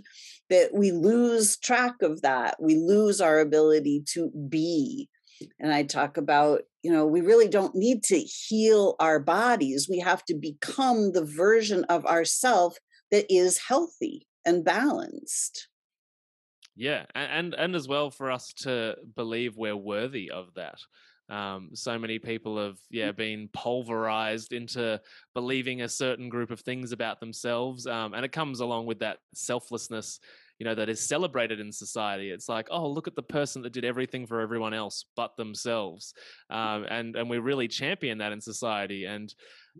that 0.50 0.74
we 0.74 0.92
lose 0.92 1.58
track 1.58 1.96
of 2.02 2.22
that 2.22 2.56
we 2.60 2.76
lose 2.76 3.22
our 3.22 3.40
ability 3.40 4.04
to 4.06 4.30
be 4.50 5.10
and 5.60 5.74
i 5.74 5.84
talk 5.84 6.18
about 6.18 6.62
you 6.84 6.92
know 6.92 7.06
we 7.06 7.22
really 7.22 7.48
don't 7.48 7.76
need 7.76 8.04
to 8.04 8.20
heal 8.20 8.96
our 9.00 9.20
bodies 9.20 9.88
we 9.90 10.00
have 10.00 10.24
to 10.26 10.34
become 10.34 11.12
the 11.12 11.26
version 11.26 11.84
of 11.86 12.06
ourself 12.06 12.78
that 13.12 13.26
is 13.30 13.58
healthy 13.58 14.28
and 14.46 14.64
balanced 14.64 15.68
yeah, 16.76 17.06
and 17.14 17.54
and 17.54 17.76
as 17.76 17.88
well 17.88 18.10
for 18.10 18.32
us 18.32 18.52
to 18.60 18.96
believe 19.16 19.56
we're 19.56 19.76
worthy 19.76 20.32
of 20.32 20.54
that. 20.56 20.80
Um, 21.30 21.70
so 21.74 21.98
many 21.98 22.20
people 22.20 22.58
have 22.58 22.78
yeah 22.90 23.12
mm. 23.12 23.16
been 23.16 23.50
pulverized 23.54 24.54
into 24.54 25.00
believing 25.34 25.82
a 25.82 25.90
certain 25.90 26.30
group 26.30 26.52
of 26.52 26.62
things 26.62 26.92
about 26.92 27.20
themselves, 27.20 27.86
um, 27.86 28.14
and 28.14 28.26
it 28.26 28.32
comes 28.32 28.60
along 28.60 28.88
with 28.88 29.00
that 29.00 29.20
selflessness 29.36 30.20
you 30.60 30.66
know 30.66 30.76
that 30.76 30.89
is 30.89 31.08
celebrated 31.08 31.60
in 31.60 31.72
society 31.72 32.30
it's 32.30 32.47
like 32.47 32.68
oh 32.72 32.88
look 32.88 33.08
at 33.08 33.16
the 33.16 33.24
person 33.24 33.62
that 33.62 33.74
did 33.74 33.86
everything 33.86 34.26
for 34.26 34.39
everyone 34.39 34.74
else 34.74 35.06
but 35.16 35.36
themselves 35.38 36.14
um, 36.49 36.86
and 36.89 37.16
and 37.16 37.30
we 37.30 37.39
really 37.39 37.68
champion 37.68 38.18
that 38.18 38.32
in 38.32 38.39
society 38.41 39.06
and 39.06 39.34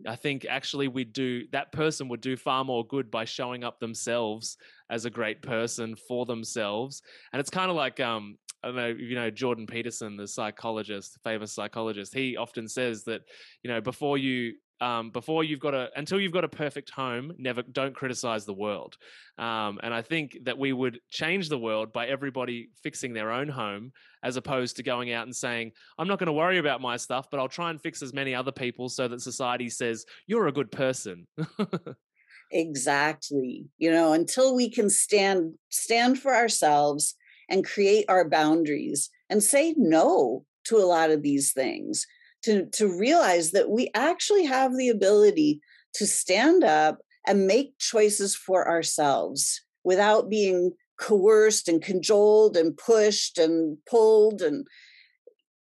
I 0.06 0.16
think 0.16 0.44
actually 0.48 0.88
we 0.88 1.04
do 1.04 1.46
that 1.52 1.72
person 1.72 2.08
would 2.08 2.20
do 2.20 2.36
far 2.36 2.64
more 2.64 2.86
good 2.86 3.10
by 3.10 3.24
showing 3.24 3.62
up 3.62 3.78
themselves 3.78 4.56
as 4.90 5.04
a 5.04 5.10
great 5.10 5.40
person 5.40 5.94
for 5.94 6.26
themselves. 6.26 7.02
And 7.32 7.40
it's 7.40 7.50
kind 7.50 7.70
of 7.70 7.76
like 7.76 8.00
um 8.00 8.36
I 8.62 8.68
don't 8.68 8.76
know 8.76 8.86
you 8.86 9.14
know 9.14 9.30
Jordan 9.30 9.66
Peterson, 9.66 10.16
the 10.16 10.26
psychologist, 10.26 11.18
famous 11.22 11.52
psychologist. 11.52 12.12
He 12.12 12.36
often 12.36 12.66
says 12.66 13.04
that 13.04 13.22
you 13.62 13.70
know 13.70 13.80
before 13.80 14.18
you 14.18 14.54
um, 14.80 15.10
before 15.10 15.44
you've 15.44 15.60
got 15.60 15.74
a 15.74 15.88
until 15.96 16.20
you've 16.20 16.32
got 16.32 16.44
a 16.44 16.48
perfect 16.48 16.90
home 16.90 17.32
never 17.38 17.62
don't 17.62 17.94
criticize 17.94 18.44
the 18.44 18.52
world. 18.52 18.96
Um, 19.38 19.80
and 19.82 19.92
i 19.92 20.00
think 20.00 20.38
that 20.44 20.58
we 20.58 20.72
would 20.72 21.00
change 21.10 21.48
the 21.48 21.58
world 21.58 21.92
by 21.92 22.06
everybody 22.06 22.68
fixing 22.82 23.12
their 23.12 23.32
own 23.32 23.48
home 23.48 23.92
as 24.22 24.36
opposed 24.36 24.76
to 24.76 24.82
going 24.84 25.12
out 25.12 25.26
and 25.26 25.34
saying 25.34 25.72
i'm 25.98 26.06
not 26.06 26.20
going 26.20 26.28
to 26.28 26.32
worry 26.32 26.58
about 26.58 26.80
my 26.80 26.96
stuff 26.96 27.26
but 27.30 27.40
i'll 27.40 27.48
try 27.48 27.70
and 27.70 27.80
fix 27.80 28.00
as 28.00 28.12
many 28.12 28.32
other 28.32 28.52
people 28.52 28.88
so 28.88 29.08
that 29.08 29.20
society 29.20 29.68
says 29.68 30.04
you're 30.28 30.46
a 30.46 30.52
good 30.52 30.70
person 30.70 31.26
exactly. 32.50 33.66
You 33.78 33.90
know 33.90 34.12
until 34.12 34.54
we 34.54 34.70
can 34.70 34.88
stand 34.90 35.54
stand 35.68 36.18
for 36.18 36.34
ourselves 36.34 37.14
and 37.48 37.64
create 37.64 38.06
our 38.08 38.28
boundaries 38.28 39.10
and 39.28 39.42
say 39.42 39.74
no 39.76 40.44
to 40.64 40.76
a 40.76 40.86
lot 40.86 41.10
of 41.10 41.22
these 41.22 41.52
things 41.52 42.06
to 42.44 42.66
to 42.66 42.98
realize 42.98 43.52
that 43.52 43.70
we 43.70 43.90
actually 43.94 44.44
have 44.44 44.76
the 44.76 44.88
ability 44.88 45.60
to 45.94 46.06
stand 46.06 46.62
up 46.62 46.98
and 47.26 47.46
make 47.46 47.78
choices 47.78 48.34
for 48.34 48.68
ourselves 48.68 49.62
without 49.82 50.28
being 50.28 50.72
coerced 50.98 51.68
and 51.68 51.82
cajoled 51.82 52.56
and 52.56 52.76
pushed 52.76 53.38
and 53.38 53.78
pulled 53.88 54.42
and 54.42 54.66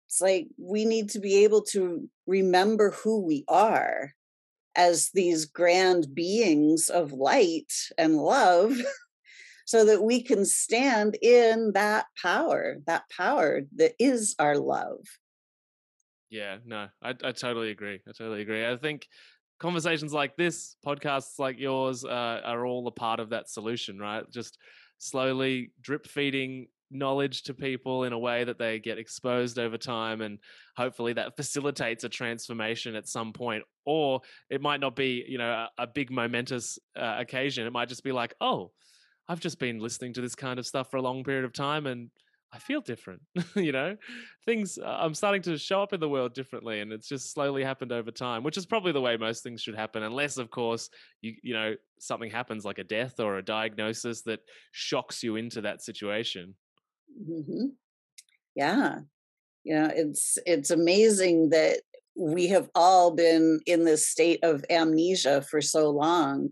it's 0.07 0.19
like 0.19 0.47
we 0.57 0.83
need 0.83 1.09
to 1.09 1.19
be 1.19 1.43
able 1.43 1.61
to 1.61 2.09
remember 2.27 2.91
who 2.91 3.21
we 3.21 3.45
are 3.47 4.11
as 4.75 5.09
these 5.13 5.45
grand 5.45 6.13
beings 6.13 6.89
of 6.89 7.13
light 7.13 7.71
and 7.97 8.17
love 8.17 8.75
so 9.65 9.85
that 9.85 10.03
we 10.03 10.21
can 10.21 10.43
stand 10.43 11.17
in 11.21 11.71
that 11.73 12.07
power 12.21 12.77
that 12.87 13.03
power 13.15 13.61
that 13.75 13.93
is 13.99 14.35
our 14.37 14.57
love 14.57 14.99
yeah, 16.31 16.57
no, 16.65 16.87
I, 17.03 17.09
I 17.09 17.31
totally 17.33 17.69
agree. 17.69 17.99
I 18.07 18.11
totally 18.17 18.41
agree. 18.41 18.65
I 18.65 18.77
think 18.77 19.07
conversations 19.59 20.13
like 20.13 20.37
this, 20.37 20.77
podcasts 20.83 21.37
like 21.37 21.59
yours, 21.59 22.03
uh, 22.05 22.41
are 22.43 22.65
all 22.65 22.87
a 22.87 22.91
part 22.91 23.19
of 23.19 23.29
that 23.29 23.49
solution, 23.49 23.99
right? 23.99 24.23
Just 24.31 24.57
slowly 24.97 25.71
drip 25.81 26.07
feeding 26.07 26.67
knowledge 26.89 27.43
to 27.43 27.53
people 27.53 28.03
in 28.03 28.13
a 28.13 28.19
way 28.19 28.43
that 28.43 28.57
they 28.57 28.79
get 28.79 28.97
exposed 28.97 29.57
over 29.57 29.77
time 29.77 30.21
and 30.21 30.39
hopefully 30.75 31.13
that 31.13 31.35
facilitates 31.35 32.03
a 32.03 32.09
transformation 32.09 32.95
at 32.95 33.07
some 33.07 33.31
point 33.31 33.63
or 33.85 34.19
it 34.49 34.61
might 34.61 34.81
not 34.81 34.95
be 34.95 35.23
you 35.27 35.37
know 35.37 35.49
a, 35.49 35.69
a 35.83 35.87
big 35.87 36.11
momentous 36.11 36.77
uh, 36.97 37.15
occasion 37.17 37.65
it 37.65 37.71
might 37.71 37.87
just 37.87 38.03
be 38.03 38.11
like 38.11 38.33
oh 38.41 38.71
i've 39.29 39.39
just 39.39 39.57
been 39.57 39.79
listening 39.79 40.11
to 40.11 40.19
this 40.19 40.35
kind 40.35 40.59
of 40.59 40.67
stuff 40.67 40.91
for 40.91 40.97
a 40.97 41.01
long 41.01 41.23
period 41.23 41.45
of 41.45 41.53
time 41.53 41.85
and 41.87 42.09
I 42.53 42.59
feel 42.59 42.81
different. 42.81 43.21
you 43.55 43.71
know, 43.71 43.95
things 44.45 44.77
uh, 44.77 44.97
I'm 44.99 45.13
starting 45.13 45.41
to 45.43 45.57
show 45.57 45.81
up 45.81 45.93
in 45.93 45.99
the 45.99 46.09
world 46.09 46.33
differently, 46.33 46.81
and 46.81 46.91
it's 46.91 47.07
just 47.07 47.31
slowly 47.31 47.63
happened 47.63 47.91
over 47.91 48.11
time, 48.11 48.43
which 48.43 48.57
is 48.57 48.65
probably 48.65 48.91
the 48.91 49.01
way 49.01 49.15
most 49.17 49.43
things 49.43 49.61
should 49.61 49.75
happen, 49.75 50.03
unless, 50.03 50.37
of 50.37 50.49
course, 50.49 50.89
you 51.21 51.33
you 51.43 51.53
know 51.53 51.75
something 51.99 52.29
happens 52.29 52.65
like 52.65 52.77
a 52.77 52.83
death 52.83 53.19
or 53.19 53.37
a 53.37 53.43
diagnosis 53.43 54.21
that 54.23 54.41
shocks 54.71 55.23
you 55.23 55.37
into 55.37 55.61
that 55.61 55.81
situation. 55.81 56.55
Mm-hmm. 57.29 57.67
Yeah, 58.55 58.99
you 59.63 59.75
know, 59.75 59.89
it's 59.93 60.37
it's 60.45 60.71
amazing 60.71 61.49
that 61.49 61.79
we 62.15 62.47
have 62.47 62.69
all 62.75 63.11
been 63.11 63.61
in 63.65 63.85
this 63.85 64.07
state 64.07 64.39
of 64.43 64.65
amnesia 64.69 65.41
for 65.41 65.61
so 65.61 65.89
long 65.89 66.49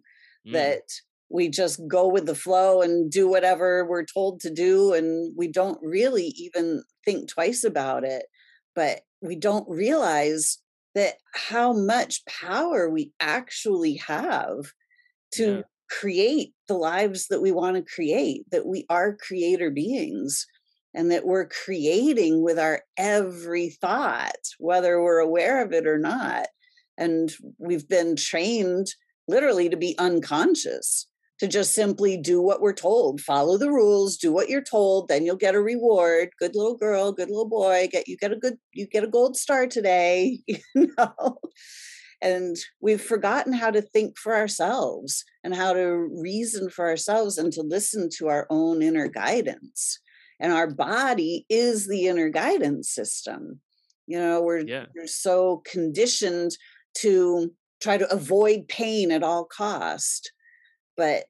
mm. 0.48 0.54
that 0.54 0.84
we 1.30 1.50
just 1.50 1.80
go 1.88 2.08
with 2.08 2.26
the 2.26 2.36
flow 2.36 2.82
and 2.82 3.12
do 3.12 3.28
whatever 3.28 3.86
we're 3.86 4.06
told 4.06 4.40
to 4.42 4.54
do 4.54 4.94
and 4.94 5.34
we 5.38 5.48
don't 5.48 5.80
really 5.82 6.34
even 6.38 6.84
think 7.06 7.30
twice 7.30 7.64
about 7.64 8.04
it 8.04 8.26
but 8.76 9.02
we 9.22 9.36
don't 9.36 9.70
realize 9.70 10.60
that 10.96 11.16
how 11.34 11.74
much 11.74 12.26
power 12.26 12.90
we 12.90 13.12
actually 13.20 13.96
have 13.96 14.72
to 15.32 15.58
yeah. 15.58 15.62
create 15.90 16.54
the 16.68 16.74
lives 16.74 17.28
that 17.28 17.42
we 17.42 17.52
want 17.52 17.76
to 17.76 17.94
create 17.94 18.44
that 18.52 18.66
we 18.66 18.86
are 18.90 19.16
creator 19.16 19.70
beings 19.70 20.46
and 20.96 21.12
that 21.12 21.26
we're 21.26 21.48
creating 21.48 22.44
with 22.44 22.58
our 22.58 22.82
every 22.98 23.70
thought 23.70 24.32
whether 24.58 25.02
we're 25.02 25.20
aware 25.20 25.64
of 25.64 25.72
it 25.72 25.86
or 25.86 26.00
not 26.00 26.48
And 27.00 27.32
we've 27.58 27.88
been 27.88 28.16
trained 28.18 28.88
literally 29.28 29.70
to 29.70 29.78
be 29.78 29.96
unconscious, 29.98 31.08
to 31.40 31.48
just 31.48 31.74
simply 31.74 32.18
do 32.18 32.42
what 32.42 32.62
we're 32.62 32.74
told, 32.74 33.22
follow 33.22 33.58
the 33.58 33.72
rules, 33.72 34.18
do 34.18 34.32
what 34.32 34.50
you're 34.50 34.62
told, 34.62 35.08
then 35.08 35.26
you'll 35.26 35.38
get 35.38 35.56
a 35.56 35.62
reward. 35.62 36.30
Good 36.38 36.56
little 36.56 36.76
girl, 36.76 37.12
good 37.12 37.30
little 37.30 37.48
boy, 37.48 37.88
get 37.92 38.08
you 38.08 38.18
get 38.18 38.34
a 38.34 38.36
good 38.36 38.58
you 38.74 38.88
get 38.88 39.04
a 39.04 39.08
gold 39.08 39.38
star 39.38 39.68
today, 39.68 40.40
you 40.48 40.60
know. 40.98 41.38
And 42.22 42.58
we've 42.82 43.02
forgotten 43.02 43.54
how 43.54 43.72
to 43.72 43.82
think 43.82 44.18
for 44.18 44.36
ourselves 44.36 45.24
and 45.44 45.56
how 45.56 45.74
to 45.74 46.10
reason 46.22 46.70
for 46.70 46.88
ourselves 46.88 47.38
and 47.38 47.54
to 47.54 47.62
listen 47.62 48.10
to 48.18 48.28
our 48.28 48.46
own 48.50 48.82
inner 48.82 49.08
guidance. 49.08 50.00
And 50.40 50.52
our 50.52 50.70
body 50.70 51.46
is 51.50 51.88
the 51.88 52.08
inner 52.08 52.30
guidance 52.30 52.90
system. 52.90 53.62
You 54.08 54.20
know, 54.20 54.42
we're, 54.42 54.60
yeah. 54.60 54.88
we're 54.96 55.08
so 55.08 55.62
conditioned 55.66 56.52
to 56.98 57.54
try 57.82 57.98
to 57.98 58.12
avoid 58.12 58.68
pain 58.68 59.12
at 59.12 59.24
all 59.24 59.46
cost. 59.46 60.32
But, 61.00 61.24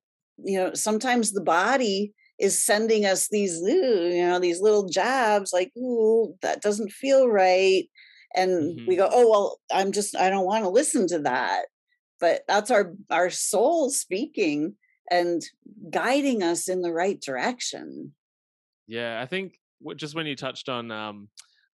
you 0.43 0.57
know, 0.57 0.73
sometimes 0.73 1.31
the 1.31 1.43
body 1.43 2.11
is 2.39 2.65
sending 2.65 3.05
us 3.05 3.27
these, 3.29 3.61
you 3.63 4.25
know, 4.25 4.39
these 4.39 4.61
little 4.61 4.89
jabs 4.89 5.53
like, 5.53 5.71
ooh, 5.77 6.33
that 6.41 6.61
doesn't 6.61 6.91
feel 6.91 7.29
right 7.29 7.85
and 8.35 8.77
mm-hmm. 8.77 8.87
we 8.87 8.95
go 8.95 9.09
oh 9.11 9.29
well 9.29 9.59
i'm 9.71 9.91
just 9.91 10.15
i 10.15 10.29
don't 10.29 10.45
want 10.45 10.63
to 10.63 10.69
listen 10.69 11.07
to 11.07 11.19
that 11.19 11.65
but 12.19 12.41
that's 12.47 12.71
our 12.71 12.93
our 13.09 13.29
soul 13.29 13.89
speaking 13.89 14.75
and 15.11 15.41
guiding 15.89 16.43
us 16.43 16.69
in 16.69 16.81
the 16.81 16.91
right 16.91 17.21
direction 17.21 18.13
yeah 18.87 19.19
i 19.21 19.25
think 19.25 19.53
just 19.95 20.15
when 20.15 20.25
you 20.25 20.35
touched 20.35 20.69
on 20.69 20.91
um 20.91 21.27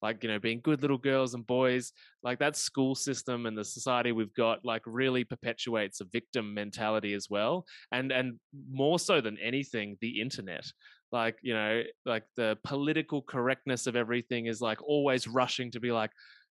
like 0.06 0.24
you 0.24 0.30
know 0.30 0.38
being 0.40 0.62
good 0.64 0.82
little 0.84 1.00
girls 1.00 1.34
and 1.34 1.48
boys 1.48 1.92
like 2.22 2.38
that 2.38 2.56
school 2.56 2.94
system 2.94 3.48
and 3.48 3.58
the 3.58 3.66
society 3.66 4.12
we've 4.12 4.34
got 4.36 4.64
like 4.64 4.84
really 4.86 5.24
perpetuates 5.24 6.00
a 6.00 6.06
victim 6.14 6.54
mentality 6.54 7.14
as 7.14 7.28
well 7.28 7.66
and 7.92 8.12
and 8.12 8.40
more 8.70 9.00
so 9.00 9.20
than 9.20 9.36
anything 9.40 9.98
the 10.02 10.22
internet 10.22 10.66
like 11.12 11.38
you 11.42 11.56
know 11.56 11.82
like 12.06 12.26
the 12.38 12.56
political 12.64 13.22
correctness 13.24 13.88
of 13.88 13.96
everything 13.96 14.46
is 14.46 14.62
like 14.62 14.82
always 14.84 15.28
rushing 15.28 15.72
to 15.72 15.80
be 15.80 15.92
like 15.92 16.12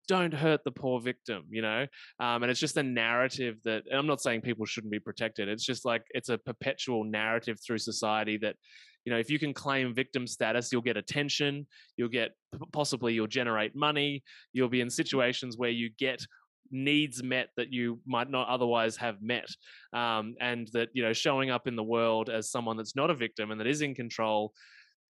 don't 0.08 0.34
hurt 0.34 0.64
the 0.64 0.70
poor 0.72 1.00
victim, 1.00 1.44
you 1.48 1.62
know? 1.62 1.86
Um, 2.18 2.42
and 2.42 2.50
it's 2.50 2.58
just 2.58 2.76
a 2.76 2.82
narrative 2.82 3.58
that, 3.64 3.84
I'm 3.96 4.08
not 4.08 4.20
saying 4.20 4.40
people 4.40 4.66
shouldn't 4.66 4.90
be 4.90 4.98
protected. 4.98 5.48
It's 5.48 5.64
just 5.64 5.84
like, 5.84 6.02
it's 6.10 6.28
a 6.28 6.38
perpetual 6.38 7.04
narrative 7.04 7.58
through 7.64 7.78
society 7.78 8.36
that, 8.38 8.56
you 9.04 9.12
know, 9.12 9.18
if 9.18 9.30
you 9.30 9.38
can 9.38 9.52
claim 9.52 9.94
victim 9.94 10.26
status, 10.26 10.70
you'll 10.72 10.82
get 10.82 10.96
attention, 10.96 11.66
you'll 11.96 12.08
get, 12.08 12.32
possibly 12.72 13.14
you'll 13.14 13.26
generate 13.26 13.74
money, 13.74 14.22
you'll 14.52 14.68
be 14.68 14.80
in 14.80 14.90
situations 14.90 15.56
where 15.56 15.70
you 15.70 15.90
get 15.98 16.24
needs 16.70 17.22
met 17.22 17.48
that 17.56 17.70
you 17.70 18.00
might 18.06 18.30
not 18.30 18.48
otherwise 18.48 18.96
have 18.96 19.20
met 19.20 19.46
um, 19.92 20.34
and 20.40 20.68
that 20.72 20.88
you 20.94 21.02
know 21.02 21.12
showing 21.12 21.50
up 21.50 21.66
in 21.68 21.76
the 21.76 21.82
world 21.82 22.30
as 22.30 22.50
someone 22.50 22.78
that's 22.78 22.96
not 22.96 23.10
a 23.10 23.14
victim 23.14 23.50
and 23.50 23.60
that 23.60 23.66
is 23.66 23.82
in 23.82 23.94
control 23.94 24.54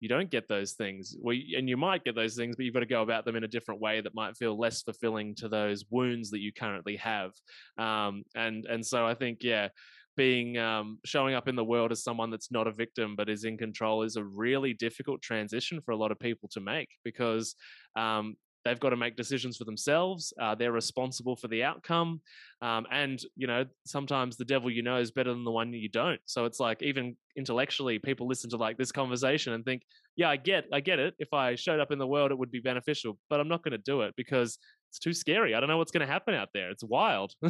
you 0.01 0.09
don't 0.09 0.31
get 0.31 0.47
those 0.49 0.73
things. 0.73 1.15
and 1.23 1.69
you 1.69 1.77
might 1.77 2.03
get 2.03 2.15
those 2.15 2.35
things, 2.35 2.55
but 2.55 2.65
you've 2.65 2.73
got 2.73 2.79
to 2.81 2.87
go 2.87 3.03
about 3.03 3.23
them 3.23 3.35
in 3.35 3.43
a 3.43 3.47
different 3.47 3.79
way 3.79 4.01
that 4.01 4.15
might 4.15 4.35
feel 4.35 4.57
less 4.57 4.81
fulfilling 4.81 5.35
to 5.35 5.47
those 5.47 5.85
wounds 5.91 6.31
that 6.31 6.39
you 6.39 6.51
currently 6.51 6.95
have. 6.97 7.31
Um, 7.77 8.23
and 8.35 8.65
and 8.65 8.83
so 8.85 9.05
I 9.05 9.13
think 9.13 9.43
yeah, 9.43 9.69
being 10.17 10.57
um, 10.57 10.99
showing 11.05 11.35
up 11.35 11.47
in 11.47 11.55
the 11.55 11.63
world 11.63 11.91
as 11.91 12.03
someone 12.03 12.29
that's 12.29 12.51
not 12.51 12.67
a 12.67 12.71
victim 12.71 13.15
but 13.15 13.29
is 13.29 13.43
in 13.43 13.57
control 13.57 14.03
is 14.03 14.15
a 14.15 14.23
really 14.23 14.73
difficult 14.73 15.21
transition 15.21 15.81
for 15.81 15.91
a 15.91 15.97
lot 15.97 16.11
of 16.11 16.19
people 16.19 16.49
to 16.49 16.59
make 16.59 16.89
because 17.03 17.55
um, 17.95 18.35
they've 18.65 18.79
got 18.79 18.89
to 18.89 18.97
make 18.97 19.15
decisions 19.15 19.57
for 19.57 19.65
themselves 19.65 20.33
uh, 20.41 20.53
they're 20.55 20.71
responsible 20.71 21.35
for 21.35 21.47
the 21.47 21.63
outcome 21.63 22.21
um, 22.61 22.85
and 22.91 23.23
you 23.35 23.47
know 23.47 23.65
sometimes 23.85 24.37
the 24.37 24.45
devil 24.45 24.69
you 24.69 24.83
know 24.83 24.97
is 24.97 25.11
better 25.11 25.31
than 25.31 25.43
the 25.43 25.51
one 25.51 25.73
you 25.73 25.89
don't. 25.89 26.19
So 26.25 26.45
it's 26.45 26.59
like 26.59 26.83
even 26.83 27.15
intellectually 27.35 27.97
people 27.97 28.27
listen 28.27 28.49
to 28.51 28.57
like 28.57 28.77
this 28.77 28.91
conversation 28.91 29.53
and 29.53 29.65
think 29.65 29.81
yeah 30.15 30.29
i 30.29 30.35
get 30.35 30.65
i 30.71 30.79
get 30.79 30.99
it. 30.99 31.15
If 31.17 31.33
i 31.33 31.55
showed 31.55 31.79
up 31.79 31.91
in 31.91 31.97
the 31.97 32.07
world 32.07 32.31
it 32.31 32.37
would 32.37 32.51
be 32.51 32.59
beneficial 32.59 33.17
but 33.29 33.39
i'm 33.39 33.47
not 33.47 33.63
going 33.63 33.71
to 33.71 33.77
do 33.79 34.01
it 34.01 34.13
because 34.15 34.59
it's 34.89 34.99
too 34.99 35.13
scary. 35.13 35.55
I 35.55 35.61
don't 35.61 35.69
know 35.69 35.77
what's 35.77 35.91
going 35.91 36.05
to 36.05 36.11
happen 36.11 36.33
out 36.33 36.49
there. 36.53 36.69
It's 36.69 36.83
wild 36.83 37.33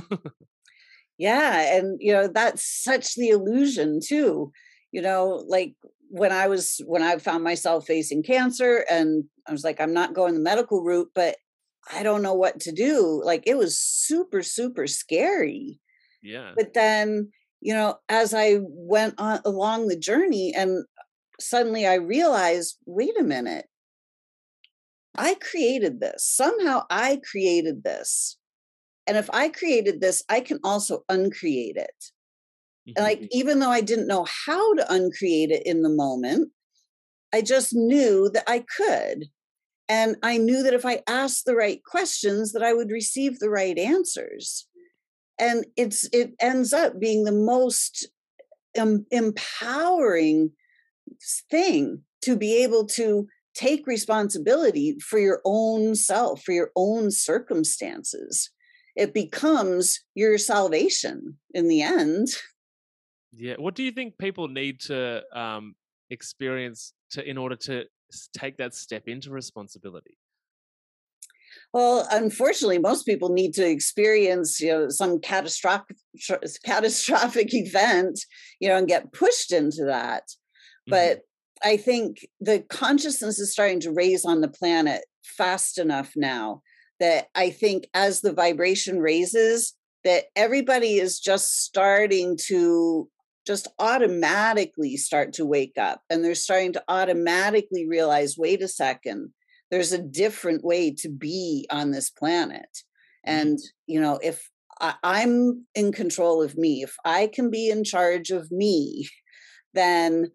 yeah 1.21 1.77
and 1.77 1.97
you 2.01 2.11
know 2.11 2.27
that's 2.27 2.63
such 2.83 3.15
the 3.15 3.29
illusion 3.29 3.99
too 4.01 4.51
you 4.91 5.01
know 5.01 5.43
like 5.47 5.75
when 6.11 6.33
I 6.33 6.47
was 6.47 6.81
when 6.85 7.01
I 7.01 7.17
found 7.17 7.43
myself 7.43 7.87
facing 7.87 8.21
cancer 8.21 8.85
and 8.91 9.23
I 9.47 9.51
was 9.53 9.63
like, 9.63 9.79
I'm 9.79 9.93
not 9.93 10.13
going 10.13 10.33
the 10.33 10.41
medical 10.41 10.83
route, 10.83 11.09
but 11.15 11.37
I 11.91 12.03
don't 12.03 12.21
know 12.21 12.33
what 12.33 12.59
to 12.61 12.73
do. 12.73 13.21
Like 13.23 13.43
it 13.47 13.57
was 13.57 13.79
super, 13.79 14.43
super 14.43 14.87
scary. 14.87 15.79
Yeah. 16.21 16.51
But 16.55 16.73
then, 16.73 17.31
you 17.61 17.73
know, 17.73 17.95
as 18.09 18.33
I 18.33 18.59
went 18.61 19.15
on 19.19 19.39
along 19.45 19.87
the 19.87 19.97
journey 19.97 20.53
and 20.53 20.83
suddenly 21.39 21.87
I 21.87 21.95
realized, 21.95 22.77
wait 22.85 23.17
a 23.17 23.23
minute. 23.23 23.65
I 25.17 25.35
created 25.35 26.01
this. 26.01 26.25
Somehow 26.25 26.83
I 26.89 27.21
created 27.29 27.83
this. 27.83 28.37
And 29.11 29.17
if 29.17 29.29
I 29.33 29.49
created 29.49 29.99
this, 29.99 30.23
I 30.29 30.39
can 30.39 30.57
also 30.63 31.03
uncreate 31.09 31.75
it. 31.75 32.05
Mm-hmm. 32.87 33.03
Like, 33.03 33.27
even 33.31 33.59
though 33.59 33.69
I 33.69 33.81
didn't 33.81 34.07
know 34.07 34.25
how 34.45 34.73
to 34.75 34.89
uncreate 34.89 35.51
it 35.51 35.63
in 35.65 35.81
the 35.81 35.89
moment, 35.89 36.49
I 37.33 37.41
just 37.41 37.75
knew 37.75 38.29
that 38.33 38.45
I 38.47 38.63
could. 38.77 39.25
And 39.89 40.15
I 40.23 40.37
knew 40.37 40.63
that 40.63 40.73
if 40.73 40.85
I 40.85 41.03
asked 41.09 41.43
the 41.43 41.57
right 41.57 41.83
questions, 41.83 42.53
that 42.53 42.63
I 42.63 42.71
would 42.71 42.89
receive 42.89 43.39
the 43.39 43.49
right 43.49 43.77
answers. 43.77 44.69
And 45.37 45.65
it's 45.75 46.07
it 46.13 46.31
ends 46.39 46.71
up 46.71 46.97
being 46.97 47.25
the 47.25 47.33
most 47.33 48.07
um, 48.79 49.05
empowering 49.11 50.51
thing 51.49 52.03
to 52.21 52.37
be 52.37 52.63
able 52.63 52.85
to 52.85 53.27
take 53.55 53.85
responsibility 53.87 54.95
for 55.01 55.19
your 55.19 55.41
own 55.43 55.95
self, 55.95 56.43
for 56.43 56.53
your 56.53 56.71
own 56.77 57.11
circumstances. 57.11 58.51
It 59.01 59.15
becomes 59.15 59.99
your 60.13 60.37
salvation 60.37 61.39
in 61.55 61.67
the 61.67 61.81
end. 61.81 62.27
Yeah. 63.35 63.55
What 63.57 63.73
do 63.73 63.81
you 63.81 63.91
think 63.91 64.19
people 64.19 64.47
need 64.47 64.79
to 64.81 65.23
um, 65.33 65.73
experience 66.11 66.93
to 67.11 67.27
in 67.27 67.35
order 67.35 67.55
to 67.55 67.85
take 68.37 68.57
that 68.57 68.75
step 68.75 69.07
into 69.07 69.31
responsibility? 69.31 70.19
Well, 71.73 72.07
unfortunately, 72.11 72.77
most 72.77 73.07
people 73.07 73.29
need 73.29 73.55
to 73.55 73.67
experience, 73.67 74.61
you 74.61 74.71
know, 74.71 74.89
some 74.89 75.19
catastrophic 75.19 75.97
catastrophic 76.63 77.49
event, 77.55 78.19
you 78.59 78.69
know, 78.69 78.77
and 78.77 78.87
get 78.87 79.13
pushed 79.13 79.51
into 79.51 79.85
that. 79.85 80.27
Mm-hmm. 80.87 80.91
But 80.91 81.21
I 81.63 81.77
think 81.77 82.27
the 82.39 82.59
consciousness 82.69 83.39
is 83.39 83.51
starting 83.51 83.79
to 83.79 83.91
raise 83.91 84.25
on 84.25 84.41
the 84.41 84.47
planet 84.47 85.05
fast 85.23 85.79
enough 85.79 86.11
now 86.15 86.61
that 87.01 87.27
I 87.35 87.49
think 87.49 87.87
as 87.93 88.21
the 88.21 88.31
vibration 88.31 88.99
raises, 88.99 89.73
that 90.03 90.25
everybody 90.35 90.97
is 90.97 91.19
just 91.19 91.63
starting 91.63 92.37
to 92.47 93.09
just 93.45 93.67
automatically 93.79 94.97
start 94.97 95.33
to 95.33 95.45
wake 95.45 95.77
up 95.77 96.01
and 96.09 96.23
they're 96.23 96.35
starting 96.35 96.73
to 96.73 96.83
automatically 96.87 97.87
realize 97.87 98.37
wait 98.37 98.61
a 98.61 98.67
second 98.67 99.31
there's 99.71 99.91
a 99.91 100.01
different 100.01 100.63
way 100.63 100.93
to 100.93 101.09
be 101.09 101.67
on 101.71 101.89
this 101.89 102.11
planet 102.11 102.69
mm-hmm. 103.27 103.39
and 103.39 103.59
you 103.87 103.99
know 103.99 104.19
if 104.21 104.47
I, 104.79 104.93
i'm 105.03 105.65
in 105.73 105.91
control 105.91 106.43
of 106.43 106.55
me 106.55 106.83
if 106.83 106.95
i 107.03 107.27
can 107.33 107.49
be 107.49 107.69
in 107.69 107.83
charge 107.83 108.29
of 108.29 108.51
me 108.51 109.09
then 109.73 110.29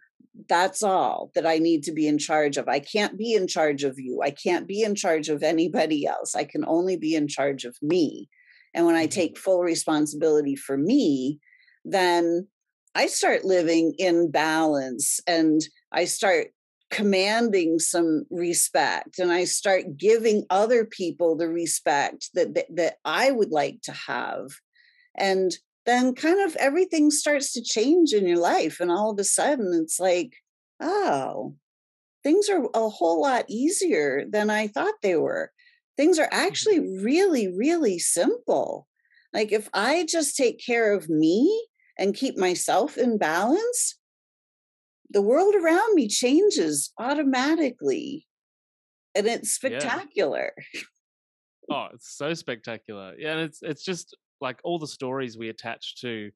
that's 0.49 0.83
all 0.83 1.31
that 1.35 1.47
I 1.47 1.59
need 1.59 1.83
to 1.85 1.93
be 1.93 2.07
in 2.07 2.19
charge 2.19 2.57
of. 2.57 2.69
I 2.69 2.81
can't 2.81 3.19
be 3.19 3.35
in 3.35 3.47
charge 3.47 3.85
of 3.85 3.99
you. 3.99 4.21
I 4.23 4.31
can't 4.31 4.67
be 4.67 4.83
in 4.83 4.95
charge 4.95 5.29
of 5.29 5.43
anybody 5.43 6.07
else. 6.07 6.35
I 6.35 6.45
can 6.45 6.65
only 6.67 6.97
be 6.97 7.15
in 7.15 7.29
charge 7.29 7.65
of 7.65 7.77
me. 7.83 8.29
And 8.75 8.87
when 8.87 8.95
I 8.95 9.05
mm-hmm. 9.05 9.11
take 9.11 9.39
full 9.39 9.61
responsibility 9.61 10.57
for 10.57 10.77
me, 10.77 11.41
then 11.85 12.49
I 12.95 13.07
start 13.07 13.45
living 13.45 13.95
in 13.99 14.31
balance 14.31 15.21
and 15.27 15.61
I 15.93 16.05
start 16.05 16.49
commanding 16.91 17.79
some 17.79 18.25
respect 18.31 19.19
and 19.19 19.33
I 19.33 19.45
start 19.45 19.97
giving 19.97 20.45
other 20.51 20.85
people 20.85 21.37
the 21.37 21.49
respect 21.49 22.31
that, 22.35 22.55
that, 22.55 22.67
that 22.75 22.97
I 23.05 23.33
would 23.33 23.51
like 23.51 23.81
to 23.83 23.93
have. 23.93 24.47
And 25.17 25.53
then 25.87 26.15
kind 26.15 26.41
of 26.41 26.57
everything 26.57 27.11
starts 27.11 27.53
to 27.53 27.63
change 27.63 28.13
in 28.13 28.27
your 28.27 28.39
life. 28.39 28.81
And 28.81 28.91
all 28.91 29.11
of 29.11 29.19
a 29.19 29.25
sudden 29.25 29.73
it's 29.81 30.01
like, 30.01 30.35
oh, 30.81 31.55
things 32.23 32.49
are 32.49 32.67
a 32.75 32.89
whole 32.89 33.23
lot 33.23 33.45
easier 33.49 34.25
than 34.29 34.51
I 34.51 34.67
thought 34.67 34.95
they 35.03 35.17
were. 35.17 35.53
Things 35.97 36.19
are 36.19 36.27
mm-hmm. 36.27 36.47
actually 36.47 36.81
really, 36.81 37.49
really 37.49 37.99
simple. 37.99 38.87
Like 39.33 39.53
if 39.53 39.69
I 39.73 40.05
just 40.09 40.37
take 40.37 40.61
care 40.65 40.93
of 40.93 41.09
me 41.09 41.67
and 41.99 42.15
keep 42.15 42.37
myself 42.37 42.99
in 42.99 43.17
balance, 43.17 43.97
the 45.11 45.23
world 45.23 45.55
around 45.55 45.95
me 45.95 46.09
changes 46.09 46.93
automatically. 46.99 48.27
And 49.15 49.27
it's 49.27 49.53
spectacular. 49.53 50.53
Yeah. 50.75 50.81
Oh, 51.71 51.89
it's 51.95 52.17
so 52.17 52.35
spectacular. 52.35 53.15
Yeah, 53.19 53.33
and 53.33 53.41
it's 53.41 53.61
it's 53.61 53.83
just 53.83 54.17
like 54.41 54.61
all 54.65 54.79
the 54.79 54.87
stories 54.87 55.39
we 55.39 55.49
attach 55.49 56.01
to 56.01 56.31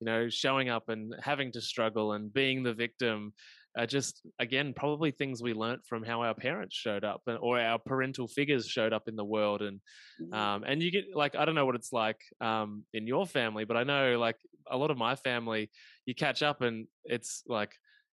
you 0.00 0.04
know 0.04 0.28
showing 0.28 0.68
up 0.68 0.88
and 0.88 1.14
having 1.22 1.52
to 1.52 1.60
struggle 1.60 2.12
and 2.12 2.32
being 2.32 2.62
the 2.62 2.72
victim 2.72 3.32
are 3.76 3.86
just 3.86 4.22
again 4.38 4.72
probably 4.74 5.10
things 5.10 5.42
we 5.42 5.52
learnt 5.52 5.80
from 5.86 6.02
how 6.02 6.22
our 6.22 6.34
parents 6.34 6.74
showed 6.74 7.04
up 7.04 7.22
or 7.40 7.60
our 7.60 7.78
parental 7.78 8.26
figures 8.26 8.66
showed 8.66 8.92
up 8.92 9.08
in 9.08 9.16
the 9.16 9.24
world 9.24 9.62
and 9.62 9.80
mm-hmm. 10.20 10.34
um, 10.34 10.64
and 10.64 10.82
you 10.82 10.90
get 10.90 11.04
like 11.14 11.36
i 11.36 11.44
don't 11.44 11.54
know 11.54 11.66
what 11.66 11.74
it's 11.74 11.92
like 11.92 12.20
um, 12.40 12.84
in 12.92 13.06
your 13.06 13.26
family 13.26 13.64
but 13.64 13.76
i 13.76 13.84
know 13.84 14.18
like 14.18 14.36
a 14.70 14.76
lot 14.76 14.90
of 14.90 14.98
my 14.98 15.14
family 15.14 15.70
you 16.06 16.14
catch 16.14 16.42
up 16.42 16.60
and 16.60 16.86
it's 17.04 17.42
like 17.48 17.72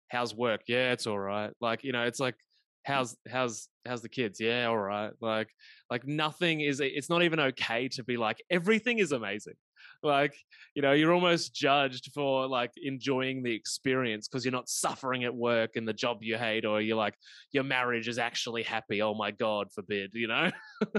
how's 0.09 0.35
work 0.35 0.63
yeah 0.69 0.93
it's 0.93 1.07
all 1.07 1.19
right 1.19 1.51
like 1.61 1.83
you 1.83 1.93
know 1.93 2.03
it's 2.05 2.21
like 2.21 2.37
how's 2.85 3.17
how's 3.29 3.69
how's 3.87 4.03
the 4.03 4.09
kids? 4.09 4.41
Yeah 4.41 4.67
all 4.67 4.79
right. 4.79 5.13
Like 5.21 5.49
like 5.91 6.07
nothing 6.07 6.61
is 6.61 6.81
it's 6.81 7.11
not 7.11 7.23
even 7.23 7.41
okay 7.41 7.89
to 7.89 8.05
be 8.05 8.17
like 8.17 8.43
everything 8.51 8.99
is 8.99 9.13
amazing. 9.13 9.55
Like 10.03 10.35
you 10.75 10.83
know 10.83 10.93
you're 10.93 11.13
almost 11.13 11.55
judged 11.55 12.13
for 12.13 12.47
like 12.47 12.73
enjoying 12.83 13.43
the 13.43 13.55
experience 13.55 14.29
because 14.29 14.45
you're 14.45 14.53
not 14.53 14.69
suffering 14.69 15.25
at 15.25 15.35
work 15.35 15.77
and 15.77 15.89
the 15.89 15.93
job 15.93 16.19
you 16.21 16.37
hate 16.37 16.65
or 16.65 16.81
you're 16.81 16.97
like 16.97 17.15
your 17.53 17.65
marriage 17.65 18.07
is 18.07 18.19
actually 18.19 18.63
happy. 18.63 19.03
Oh 19.03 19.15
my 19.15 19.31
god 19.31 19.73
forbid 19.75 20.11
you 20.15 20.29
know? 20.29 20.51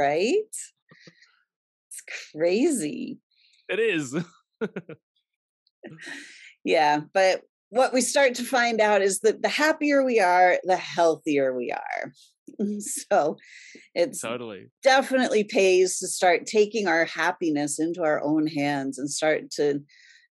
Right? 0.00 0.34
It's 1.88 2.30
crazy. 2.32 3.18
It 3.68 3.80
is. 3.80 4.16
Yeah 6.64 7.00
but 7.14 7.42
what 7.70 7.92
we 7.92 8.00
start 8.00 8.34
to 8.36 8.44
find 8.44 8.80
out 8.80 9.02
is 9.02 9.20
that 9.20 9.42
the 9.42 9.48
happier 9.48 10.04
we 10.04 10.20
are, 10.20 10.58
the 10.64 10.76
healthier 10.76 11.56
we 11.56 11.72
are. 11.72 12.12
so 12.78 13.36
it's 13.94 14.22
totally 14.22 14.68
definitely 14.82 15.44
pays 15.44 15.98
to 15.98 16.08
start 16.08 16.46
taking 16.46 16.88
our 16.88 17.04
happiness 17.04 17.78
into 17.78 18.02
our 18.02 18.22
own 18.22 18.46
hands 18.46 18.98
and 18.98 19.10
start 19.10 19.50
to 19.50 19.80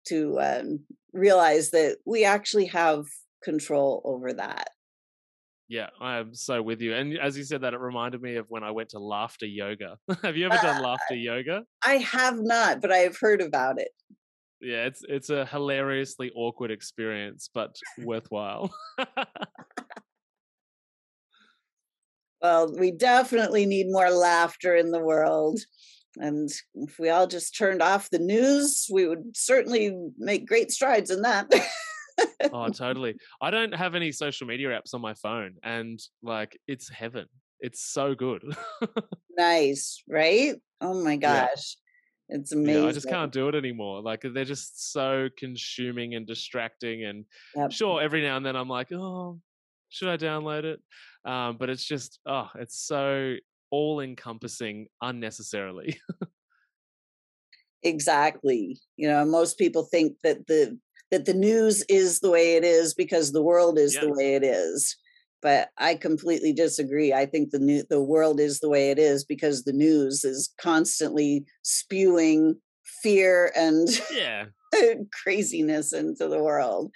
to 0.07 0.39
um, 0.39 0.79
realize 1.11 1.71
that 1.71 1.97
we 2.05 2.23
actually 2.23 2.67
have 2.67 3.05
control 3.43 4.01
over 4.05 4.31
that. 4.31 4.69
Yeah, 5.67 5.89
I'm 5.99 6.35
so 6.35 6.61
with 6.61 6.79
you. 6.79 6.93
And 6.93 7.17
as 7.17 7.35
you 7.35 7.43
said 7.43 7.61
that, 7.61 7.73
it 7.73 7.79
reminded 7.79 8.21
me 8.21 8.35
of 8.35 8.45
when 8.49 8.63
I 8.63 8.69
went 8.69 8.89
to 8.89 8.99
laughter 8.99 9.47
yoga. 9.47 9.97
have 10.23 10.37
you 10.37 10.45
ever 10.45 10.61
done 10.61 10.77
uh, 10.77 10.87
laughter 10.87 11.15
yoga? 11.15 11.63
I 11.83 11.95
have 11.95 12.37
not, 12.39 12.81
but 12.81 12.91
I 12.91 12.97
have 12.97 13.17
heard 13.17 13.41
about 13.41 13.79
it 13.81 13.89
yeah, 14.65 14.85
it's 14.85 15.03
it's 15.07 15.29
a 15.29 15.45
hilariously 15.45 16.31
awkward 16.35 16.71
experience, 16.71 17.49
but 17.53 17.75
worthwhile. 17.99 18.73
well, 22.41 22.73
we 22.75 22.91
definitely 22.91 23.67
need 23.67 23.87
more 23.89 24.09
laughter 24.09 24.75
in 24.75 24.89
the 24.91 24.99
world. 24.99 25.59
And 26.17 26.49
if 26.75 26.97
we 26.97 27.09
all 27.09 27.27
just 27.27 27.55
turned 27.57 27.81
off 27.81 28.09
the 28.09 28.19
news, 28.19 28.87
we 28.91 29.07
would 29.07 29.35
certainly 29.35 29.95
make 30.17 30.47
great 30.47 30.71
strides 30.71 31.11
in 31.11 31.21
that. 31.21 31.51
oh, 32.51 32.69
totally. 32.69 33.15
I 33.41 33.51
don't 33.51 33.75
have 33.75 33.93
any 33.93 34.11
social 34.11 34.47
media 34.47 34.69
apps 34.69 34.93
on 34.93 35.01
my 35.01 35.13
phone, 35.13 35.55
and 35.61 35.99
like 36.23 36.57
it's 36.67 36.89
heaven. 36.89 37.27
It's 37.59 37.83
so 37.83 38.15
good. 38.15 38.43
nice, 39.37 40.01
right? 40.09 40.55
Oh 40.81 41.03
my 41.03 41.17
gosh. 41.17 41.77
It's 42.29 42.51
amazing. 42.51 42.83
Yeah, 42.83 42.89
I 42.89 42.91
just 42.91 43.09
can't 43.09 43.31
do 43.31 43.47
it 43.49 43.55
anymore. 43.55 44.01
Like 44.01 44.21
they're 44.23 44.45
just 44.45 44.91
so 44.91 45.29
consuming 45.37 46.15
and 46.15 46.25
distracting. 46.25 47.05
And 47.05 47.25
yep. 47.55 47.71
sure, 47.71 48.01
every 48.01 48.21
now 48.21 48.37
and 48.37 48.45
then 48.45 48.55
I'm 48.55 48.69
like, 48.69 48.91
oh, 48.91 49.39
should 49.89 50.09
I 50.09 50.17
download 50.17 50.63
it? 50.63 50.81
Um, 51.23 51.57
but 51.57 51.69
it's 51.69 51.85
just, 51.85 52.19
oh, 52.25 52.49
it's 52.55 52.79
so 52.79 53.35
all 53.69 53.99
encompassing 53.99 54.87
unnecessarily. 55.01 55.99
exactly. 57.83 58.79
You 58.97 59.07
know, 59.07 59.25
most 59.25 59.57
people 59.57 59.83
think 59.83 60.17
that 60.23 60.47
the 60.47 60.79
that 61.11 61.25
the 61.25 61.33
news 61.33 61.83
is 61.87 62.19
the 62.19 62.31
way 62.31 62.55
it 62.55 62.63
is 62.63 62.95
because 62.95 63.31
the 63.31 63.43
world 63.43 63.77
is 63.77 63.93
the 63.93 64.11
way 64.11 64.33
it 64.33 64.43
is 64.43 64.97
but 65.41 65.69
I 65.77 65.95
completely 65.95 66.53
disagree. 66.53 67.13
I 67.13 67.25
think 67.25 67.51
the 67.51 67.59
new 67.59 67.83
the 67.89 68.01
world 68.01 68.39
is 68.39 68.59
the 68.59 68.69
way 68.69 68.89
it 68.89 68.99
is 68.99 69.23
because 69.23 69.63
the 69.63 69.73
news 69.73 70.23
is 70.23 70.53
constantly 70.59 71.45
spewing 71.63 72.55
fear 73.01 73.51
and 73.55 73.87
yeah 74.11 74.45
craziness 75.23 75.93
into 75.93 76.27
the 76.27 76.41
world. 76.41 76.91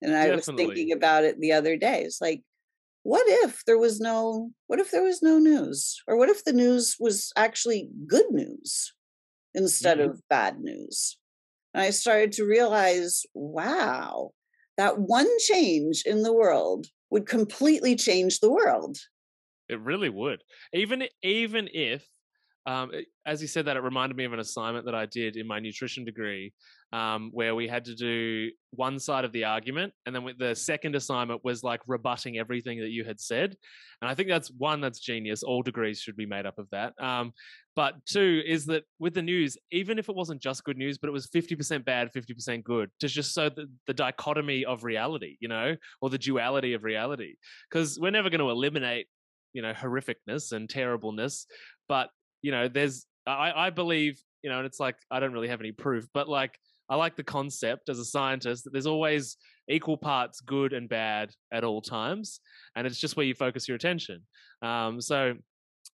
And 0.00 0.14
I 0.14 0.28
Definitely. 0.28 0.36
was 0.36 0.74
thinking 0.74 0.92
about 0.92 1.24
it 1.24 1.40
the 1.40 1.52
other 1.52 1.76
day. 1.76 2.02
It's 2.02 2.20
like, 2.20 2.42
what 3.02 3.24
if 3.26 3.64
there 3.64 3.78
was 3.78 4.00
no 4.00 4.50
what 4.66 4.80
if 4.80 4.90
there 4.90 5.02
was 5.02 5.22
no 5.22 5.38
news? 5.38 6.00
Or 6.06 6.16
what 6.16 6.28
if 6.28 6.44
the 6.44 6.52
news 6.52 6.96
was 7.00 7.32
actually 7.36 7.88
good 8.06 8.26
news 8.30 8.92
instead 9.54 9.98
mm-hmm. 9.98 10.10
of 10.10 10.22
bad 10.28 10.60
news? 10.60 11.18
And 11.74 11.82
I 11.82 11.90
started 11.90 12.32
to 12.32 12.44
realize, 12.44 13.24
wow, 13.34 14.30
that 14.76 14.98
one 14.98 15.28
change 15.40 16.02
in 16.06 16.22
the 16.22 16.32
world 16.32 16.86
would 17.10 17.26
completely 17.26 17.96
change 17.96 18.40
the 18.40 18.50
world. 18.50 18.98
It 19.68 19.80
really 19.80 20.08
would. 20.08 20.42
Even 20.72 21.04
even 21.22 21.68
if 21.72 22.06
um, 22.68 22.90
as 23.24 23.40
you 23.40 23.48
said 23.48 23.64
that, 23.64 23.78
it 23.78 23.82
reminded 23.82 24.14
me 24.14 24.24
of 24.24 24.34
an 24.34 24.40
assignment 24.40 24.84
that 24.84 24.94
I 24.94 25.06
did 25.06 25.36
in 25.36 25.46
my 25.46 25.58
nutrition 25.58 26.04
degree, 26.04 26.52
um, 26.92 27.30
where 27.32 27.54
we 27.54 27.66
had 27.66 27.82
to 27.86 27.94
do 27.94 28.50
one 28.72 28.98
side 28.98 29.24
of 29.24 29.32
the 29.32 29.44
argument, 29.44 29.94
and 30.04 30.14
then 30.14 30.28
the 30.38 30.54
second 30.54 30.94
assignment 30.94 31.42
was 31.42 31.62
like 31.62 31.80
rebutting 31.86 32.36
everything 32.36 32.78
that 32.80 32.90
you 32.90 33.04
had 33.04 33.20
said. 33.20 33.56
And 34.02 34.10
I 34.10 34.14
think 34.14 34.28
that's 34.28 34.50
one 34.50 34.82
that's 34.82 35.00
genius. 35.00 35.42
All 35.42 35.62
degrees 35.62 35.98
should 35.98 36.16
be 36.16 36.26
made 36.26 36.44
up 36.44 36.58
of 36.58 36.68
that. 36.70 36.92
Um, 37.02 37.32
but 37.78 37.94
two 38.06 38.42
is 38.44 38.66
that 38.66 38.82
with 38.98 39.14
the 39.14 39.22
news, 39.22 39.56
even 39.70 39.98
if 40.00 40.08
it 40.08 40.16
wasn't 40.16 40.42
just 40.42 40.64
good 40.64 40.76
news, 40.76 40.98
but 40.98 41.06
it 41.06 41.12
was 41.12 41.26
fifty 41.26 41.54
percent 41.54 41.84
bad, 41.84 42.10
fifty 42.12 42.34
percent 42.34 42.64
good, 42.64 42.90
to 42.98 43.06
just 43.06 43.32
show 43.32 43.48
the, 43.48 43.66
the 43.86 43.94
dichotomy 43.94 44.64
of 44.64 44.82
reality, 44.82 45.36
you 45.38 45.48
know, 45.48 45.76
or 46.00 46.10
the 46.10 46.18
duality 46.18 46.74
of 46.74 46.82
reality, 46.82 47.34
because 47.70 47.98
we're 48.00 48.10
never 48.10 48.30
going 48.30 48.40
to 48.40 48.50
eliminate 48.50 49.06
you 49.54 49.62
know 49.62 49.72
horrificness 49.72 50.52
and 50.52 50.68
terribleness 50.68 51.46
but 51.88 52.10
you 52.42 52.52
know, 52.52 52.68
there's 52.68 53.06
I, 53.26 53.52
I 53.54 53.70
believe, 53.70 54.18
you 54.42 54.50
know, 54.50 54.58
and 54.58 54.66
it's 54.66 54.80
like 54.80 54.96
I 55.10 55.20
don't 55.20 55.32
really 55.32 55.48
have 55.48 55.60
any 55.60 55.72
proof, 55.72 56.06
but 56.14 56.28
like 56.28 56.58
I 56.88 56.96
like 56.96 57.16
the 57.16 57.24
concept 57.24 57.88
as 57.88 57.98
a 57.98 58.04
scientist 58.04 58.64
that 58.64 58.72
there's 58.72 58.86
always 58.86 59.36
equal 59.68 59.98
parts 59.98 60.40
good 60.40 60.72
and 60.72 60.88
bad 60.88 61.30
at 61.52 61.64
all 61.64 61.82
times, 61.82 62.40
and 62.74 62.86
it's 62.86 62.98
just 62.98 63.16
where 63.16 63.26
you 63.26 63.34
focus 63.34 63.68
your 63.68 63.76
attention. 63.76 64.22
Um, 64.62 65.00
so, 65.00 65.34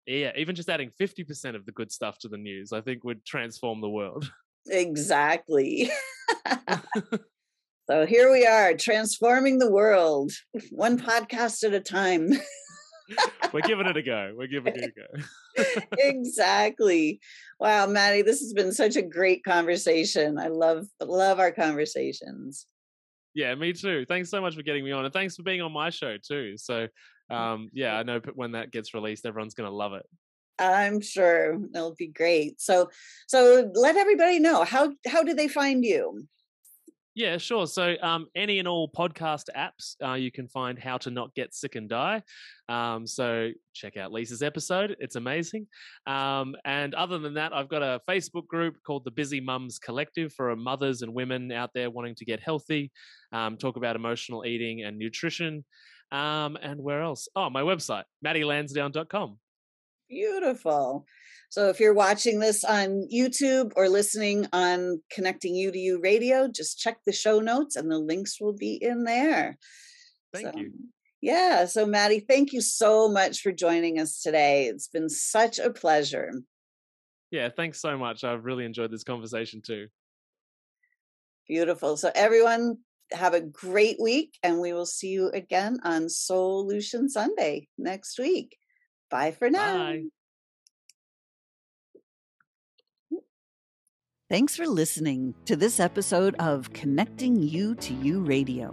yeah, 0.07 0.33
even 0.37 0.55
just 0.55 0.69
adding 0.69 0.91
50% 1.01 1.57
of 1.57 1.65
the 1.65 1.73
good 1.73 1.91
stuff 1.91 2.19
to 2.19 2.29
the 2.29 2.37
news, 2.37 2.73
I 2.73 2.81
think 2.81 3.05
would 3.05 3.25
transform 3.25 3.81
the 3.81 3.91
world. 3.91 4.31
Exactly. 4.67 5.91
so 7.87 8.07
here 8.07 8.33
we 8.33 8.47
are, 8.47 8.73
transforming 8.73 9.59
the 9.59 9.71
world, 9.71 10.33
one 10.71 10.99
podcast 10.99 11.65
at 11.65 11.75
a 11.75 11.81
time. 11.81 12.31
We're 13.53 13.61
giving 13.61 13.87
it 13.87 13.99
a 13.99 14.03
go. 14.03 14.33
We're 14.35 14.47
giving 14.47 14.73
it 14.75 14.91
a 14.91 15.63
go. 15.63 15.63
exactly. 15.99 17.21
Wow, 17.61 17.87
Matty, 17.87 18.23
this 18.23 18.41
has 18.41 18.55
been 18.55 18.73
such 18.73 18.97
a 18.97 19.03
great 19.03 19.45
conversation. 19.45 20.39
I 20.39 20.49
love 20.49 20.87
love 20.99 21.41
our 21.41 21.53
conversations. 21.53 22.67
Yeah, 23.35 23.55
me 23.55 23.75
too. 23.75 24.07
Thanks 24.09 24.31
so 24.31 24.41
much 24.41 24.55
for 24.55 24.63
getting 24.63 24.83
me 24.83 24.93
on, 24.93 25.05
and 25.05 25.13
thanks 25.13 25.37
for 25.37 25.43
being 25.43 25.61
on 25.61 25.73
my 25.73 25.91
show 25.91 26.17
too. 26.27 26.57
So. 26.57 26.89
Um, 27.31 27.71
yeah, 27.73 27.97
I 27.97 28.03
know 28.03 28.21
when 28.35 28.53
that 28.53 28.71
gets 28.71 28.95
released, 28.95 29.27
everyone's 29.27 29.55
going 29.55 29.69
to 29.69 29.75
love 29.75 29.95
it. 29.95 30.07
I'm 30.59 31.01
sure 31.01 31.59
it'll 31.75 31.95
be 31.95 32.07
great. 32.07 32.61
So, 32.61 32.91
so 33.27 33.71
let 33.75 33.97
everybody 33.97 34.39
know 34.39 34.65
how 34.65 34.93
how 35.07 35.25
do 35.25 35.35
they 35.35 35.49
find 35.49 35.85
you? 35.85 36.27
Yeah, 37.17 37.39
sure. 37.39 37.69
So, 37.69 37.95
um, 38.03 38.27
any 38.35 38.59
and 38.59 38.67
all 38.67 38.91
podcast 38.91 39.45
apps, 39.57 39.95
uh, 40.05 40.15
you 40.15 40.33
can 40.33 40.49
find 40.49 40.77
How 40.77 40.99
to 40.99 41.11
Not 41.11 41.33
Get 41.37 41.55
Sick 41.55 41.77
and 41.77 41.89
Die. 41.89 42.21
Um, 42.69 43.07
so, 43.07 43.51
check 43.73 43.97
out 43.97 44.11
Lisa's 44.11 44.43
episode. 44.43 44.97
It's 44.99 45.15
amazing. 45.15 45.69
Um, 46.09 46.57
and 46.65 46.93
other 46.95 47.19
than 47.19 47.35
that, 47.35 47.53
I've 47.53 47.69
got 47.69 47.85
a 47.85 48.01
Facebook 48.09 48.49
group 48.49 48.79
called 48.85 49.05
the 49.05 49.13
Busy 49.13 49.39
Mums 49.41 49.79
Collective 49.79 50.33
for 50.33 50.57
mothers 50.57 51.03
and 51.03 51.15
women 51.15 51.53
out 51.53 51.71
there 51.73 51.89
wanting 51.89 52.17
to 52.17 52.25
get 52.25 52.41
healthy, 52.41 52.91
um, 53.31 53.59
talk 53.59 53.77
about 53.77 53.95
emotional 53.95 54.45
eating 54.45 54.83
and 54.83 54.99
nutrition. 54.99 55.65
Um, 56.15 56.57
and 56.63 56.81
where 56.81 57.03
else? 57.03 57.29
Oh, 57.35 57.51
my 57.51 57.63
website, 57.63 58.05
mattylansdown.com. 58.25 59.37
Beautiful. 60.09 61.07
So 61.49 61.71
if 61.71 61.81
you're 61.81 61.95
watching 61.95 62.39
this 62.39 62.63
on 62.63 63.09
YouTube 63.13 63.73
or 63.75 63.89
listening 63.89 64.47
on 64.53 65.03
Connecting 65.11 65.57
You 65.57 65.73
to 65.73 65.79
You 65.79 66.01
Radio, 66.01 66.47
just 66.47 66.79
check 66.79 66.99
the 67.05 67.13
show 67.13 67.41
notes 67.41 67.75
and 67.75 67.91
the 67.91 67.99
links 67.99 68.41
will 68.41 68.53
be 68.53 68.75
in 68.81 69.03
there. 69.03 69.59
Thank 70.33 70.53
so, 70.53 70.59
you. 70.61 70.73
Yeah. 71.21 71.65
So, 71.65 71.85
Matty, 71.85 72.21
thank 72.21 72.53
you 72.53 72.61
so 72.61 73.09
much 73.09 73.41
for 73.41 73.51
joining 73.51 73.99
us 73.99 74.21
today. 74.21 74.67
It's 74.67 74.87
been 74.87 75.09
such 75.09 75.59
a 75.59 75.71
pleasure. 75.71 76.31
Yeah, 77.33 77.49
thanks 77.49 77.81
so 77.81 77.99
much. 77.99 78.23
I've 78.23 78.45
really 78.45 78.65
enjoyed 78.65 78.93
this 78.93 79.03
conversation 79.03 79.63
too. 79.63 79.89
Beautiful. 81.49 81.97
So, 81.97 82.13
everyone, 82.15 82.79
have 83.13 83.35
a 83.35 83.41
great 83.41 84.01
week, 84.01 84.39
and 84.43 84.61
we 84.61 84.73
will 84.73 84.87
see 84.87 85.09
you 85.09 85.31
again 85.31 85.79
on 85.85 86.09
SOULution 86.09 87.09
Sunday 87.09 87.69
next 87.79 88.19
week. 88.19 88.57
Bye 89.11 89.33
for 89.33 89.51
now. 89.51 89.77
Bye. 89.77 90.03
Thanks 94.31 94.57
for 94.57 94.67
listening 94.67 95.35
to 95.45 95.55
this 95.55 95.79
episode 95.79 96.35
of 96.39 96.73
Connecting 96.73 97.43
You 97.43 97.75
to 97.77 97.95
You 97.95 98.21
Radio. 98.21 98.73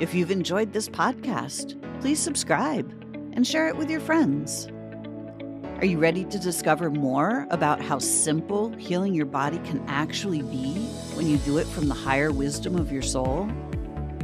If 0.00 0.14
you've 0.14 0.30
enjoyed 0.30 0.72
this 0.72 0.88
podcast, 0.88 1.78
please 2.00 2.18
subscribe 2.18 2.90
and 3.34 3.46
share 3.46 3.68
it 3.68 3.76
with 3.76 3.90
your 3.90 4.00
friends. 4.00 4.68
Are 5.78 5.86
you 5.86 5.98
ready 6.00 6.24
to 6.24 6.38
discover 6.40 6.90
more 6.90 7.46
about 7.50 7.80
how 7.80 8.00
simple 8.00 8.72
healing 8.72 9.14
your 9.14 9.26
body 9.26 9.58
can 9.58 9.80
actually 9.86 10.42
be 10.42 10.74
when 11.14 11.28
you 11.28 11.36
do 11.36 11.58
it 11.58 11.68
from 11.68 11.86
the 11.86 11.94
higher 11.94 12.32
wisdom 12.32 12.74
of 12.74 12.90
your 12.90 13.00
soul? 13.00 13.48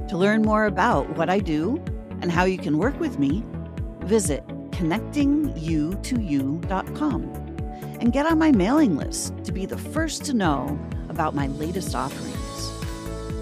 To 0.08 0.16
learn 0.16 0.42
more 0.42 0.66
about 0.66 1.08
what 1.10 1.30
I 1.30 1.38
do 1.38 1.80
and 2.20 2.32
how 2.32 2.42
you 2.42 2.58
can 2.58 2.76
work 2.76 2.98
with 2.98 3.20
me, 3.20 3.44
visit 4.00 4.44
connectingyoutoyou.com 4.72 7.22
and 8.00 8.12
get 8.12 8.26
on 8.26 8.36
my 8.36 8.50
mailing 8.50 8.96
list 8.96 9.32
to 9.44 9.52
be 9.52 9.64
the 9.64 9.78
first 9.78 10.24
to 10.24 10.34
know 10.34 10.76
about 11.08 11.36
my 11.36 11.46
latest 11.46 11.94
offerings. 11.94 12.72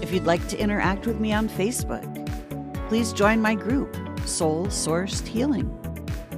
If 0.03 0.13
you'd 0.13 0.25
like 0.25 0.47
to 0.49 0.59
interact 0.59 1.07
with 1.07 1.19
me 1.19 1.33
on 1.33 1.49
Facebook, 1.49 2.07
please 2.89 3.11
join 3.11 3.41
my 3.41 3.55
group, 3.55 3.97
Soul 4.27 4.67
Sourced 4.67 5.25
Healing. 5.25 5.79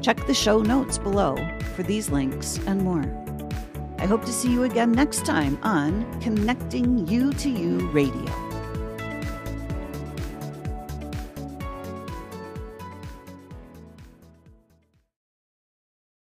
Check 0.01 0.25
the 0.25 0.33
show 0.33 0.61
notes 0.61 0.97
below 0.97 1.35
for 1.75 1.83
these 1.83 2.09
links 2.09 2.59
and 2.67 2.81
more. 2.81 3.03
I 3.99 4.05
hope 4.05 4.23
to 4.25 4.31
see 4.31 4.51
you 4.51 4.63
again 4.63 4.91
next 4.91 5.25
time 5.25 5.57
on 5.63 6.21
Connecting 6.21 7.07
You 7.07 7.33
to 7.33 7.49
You 7.49 7.89
Radio. 7.89 8.44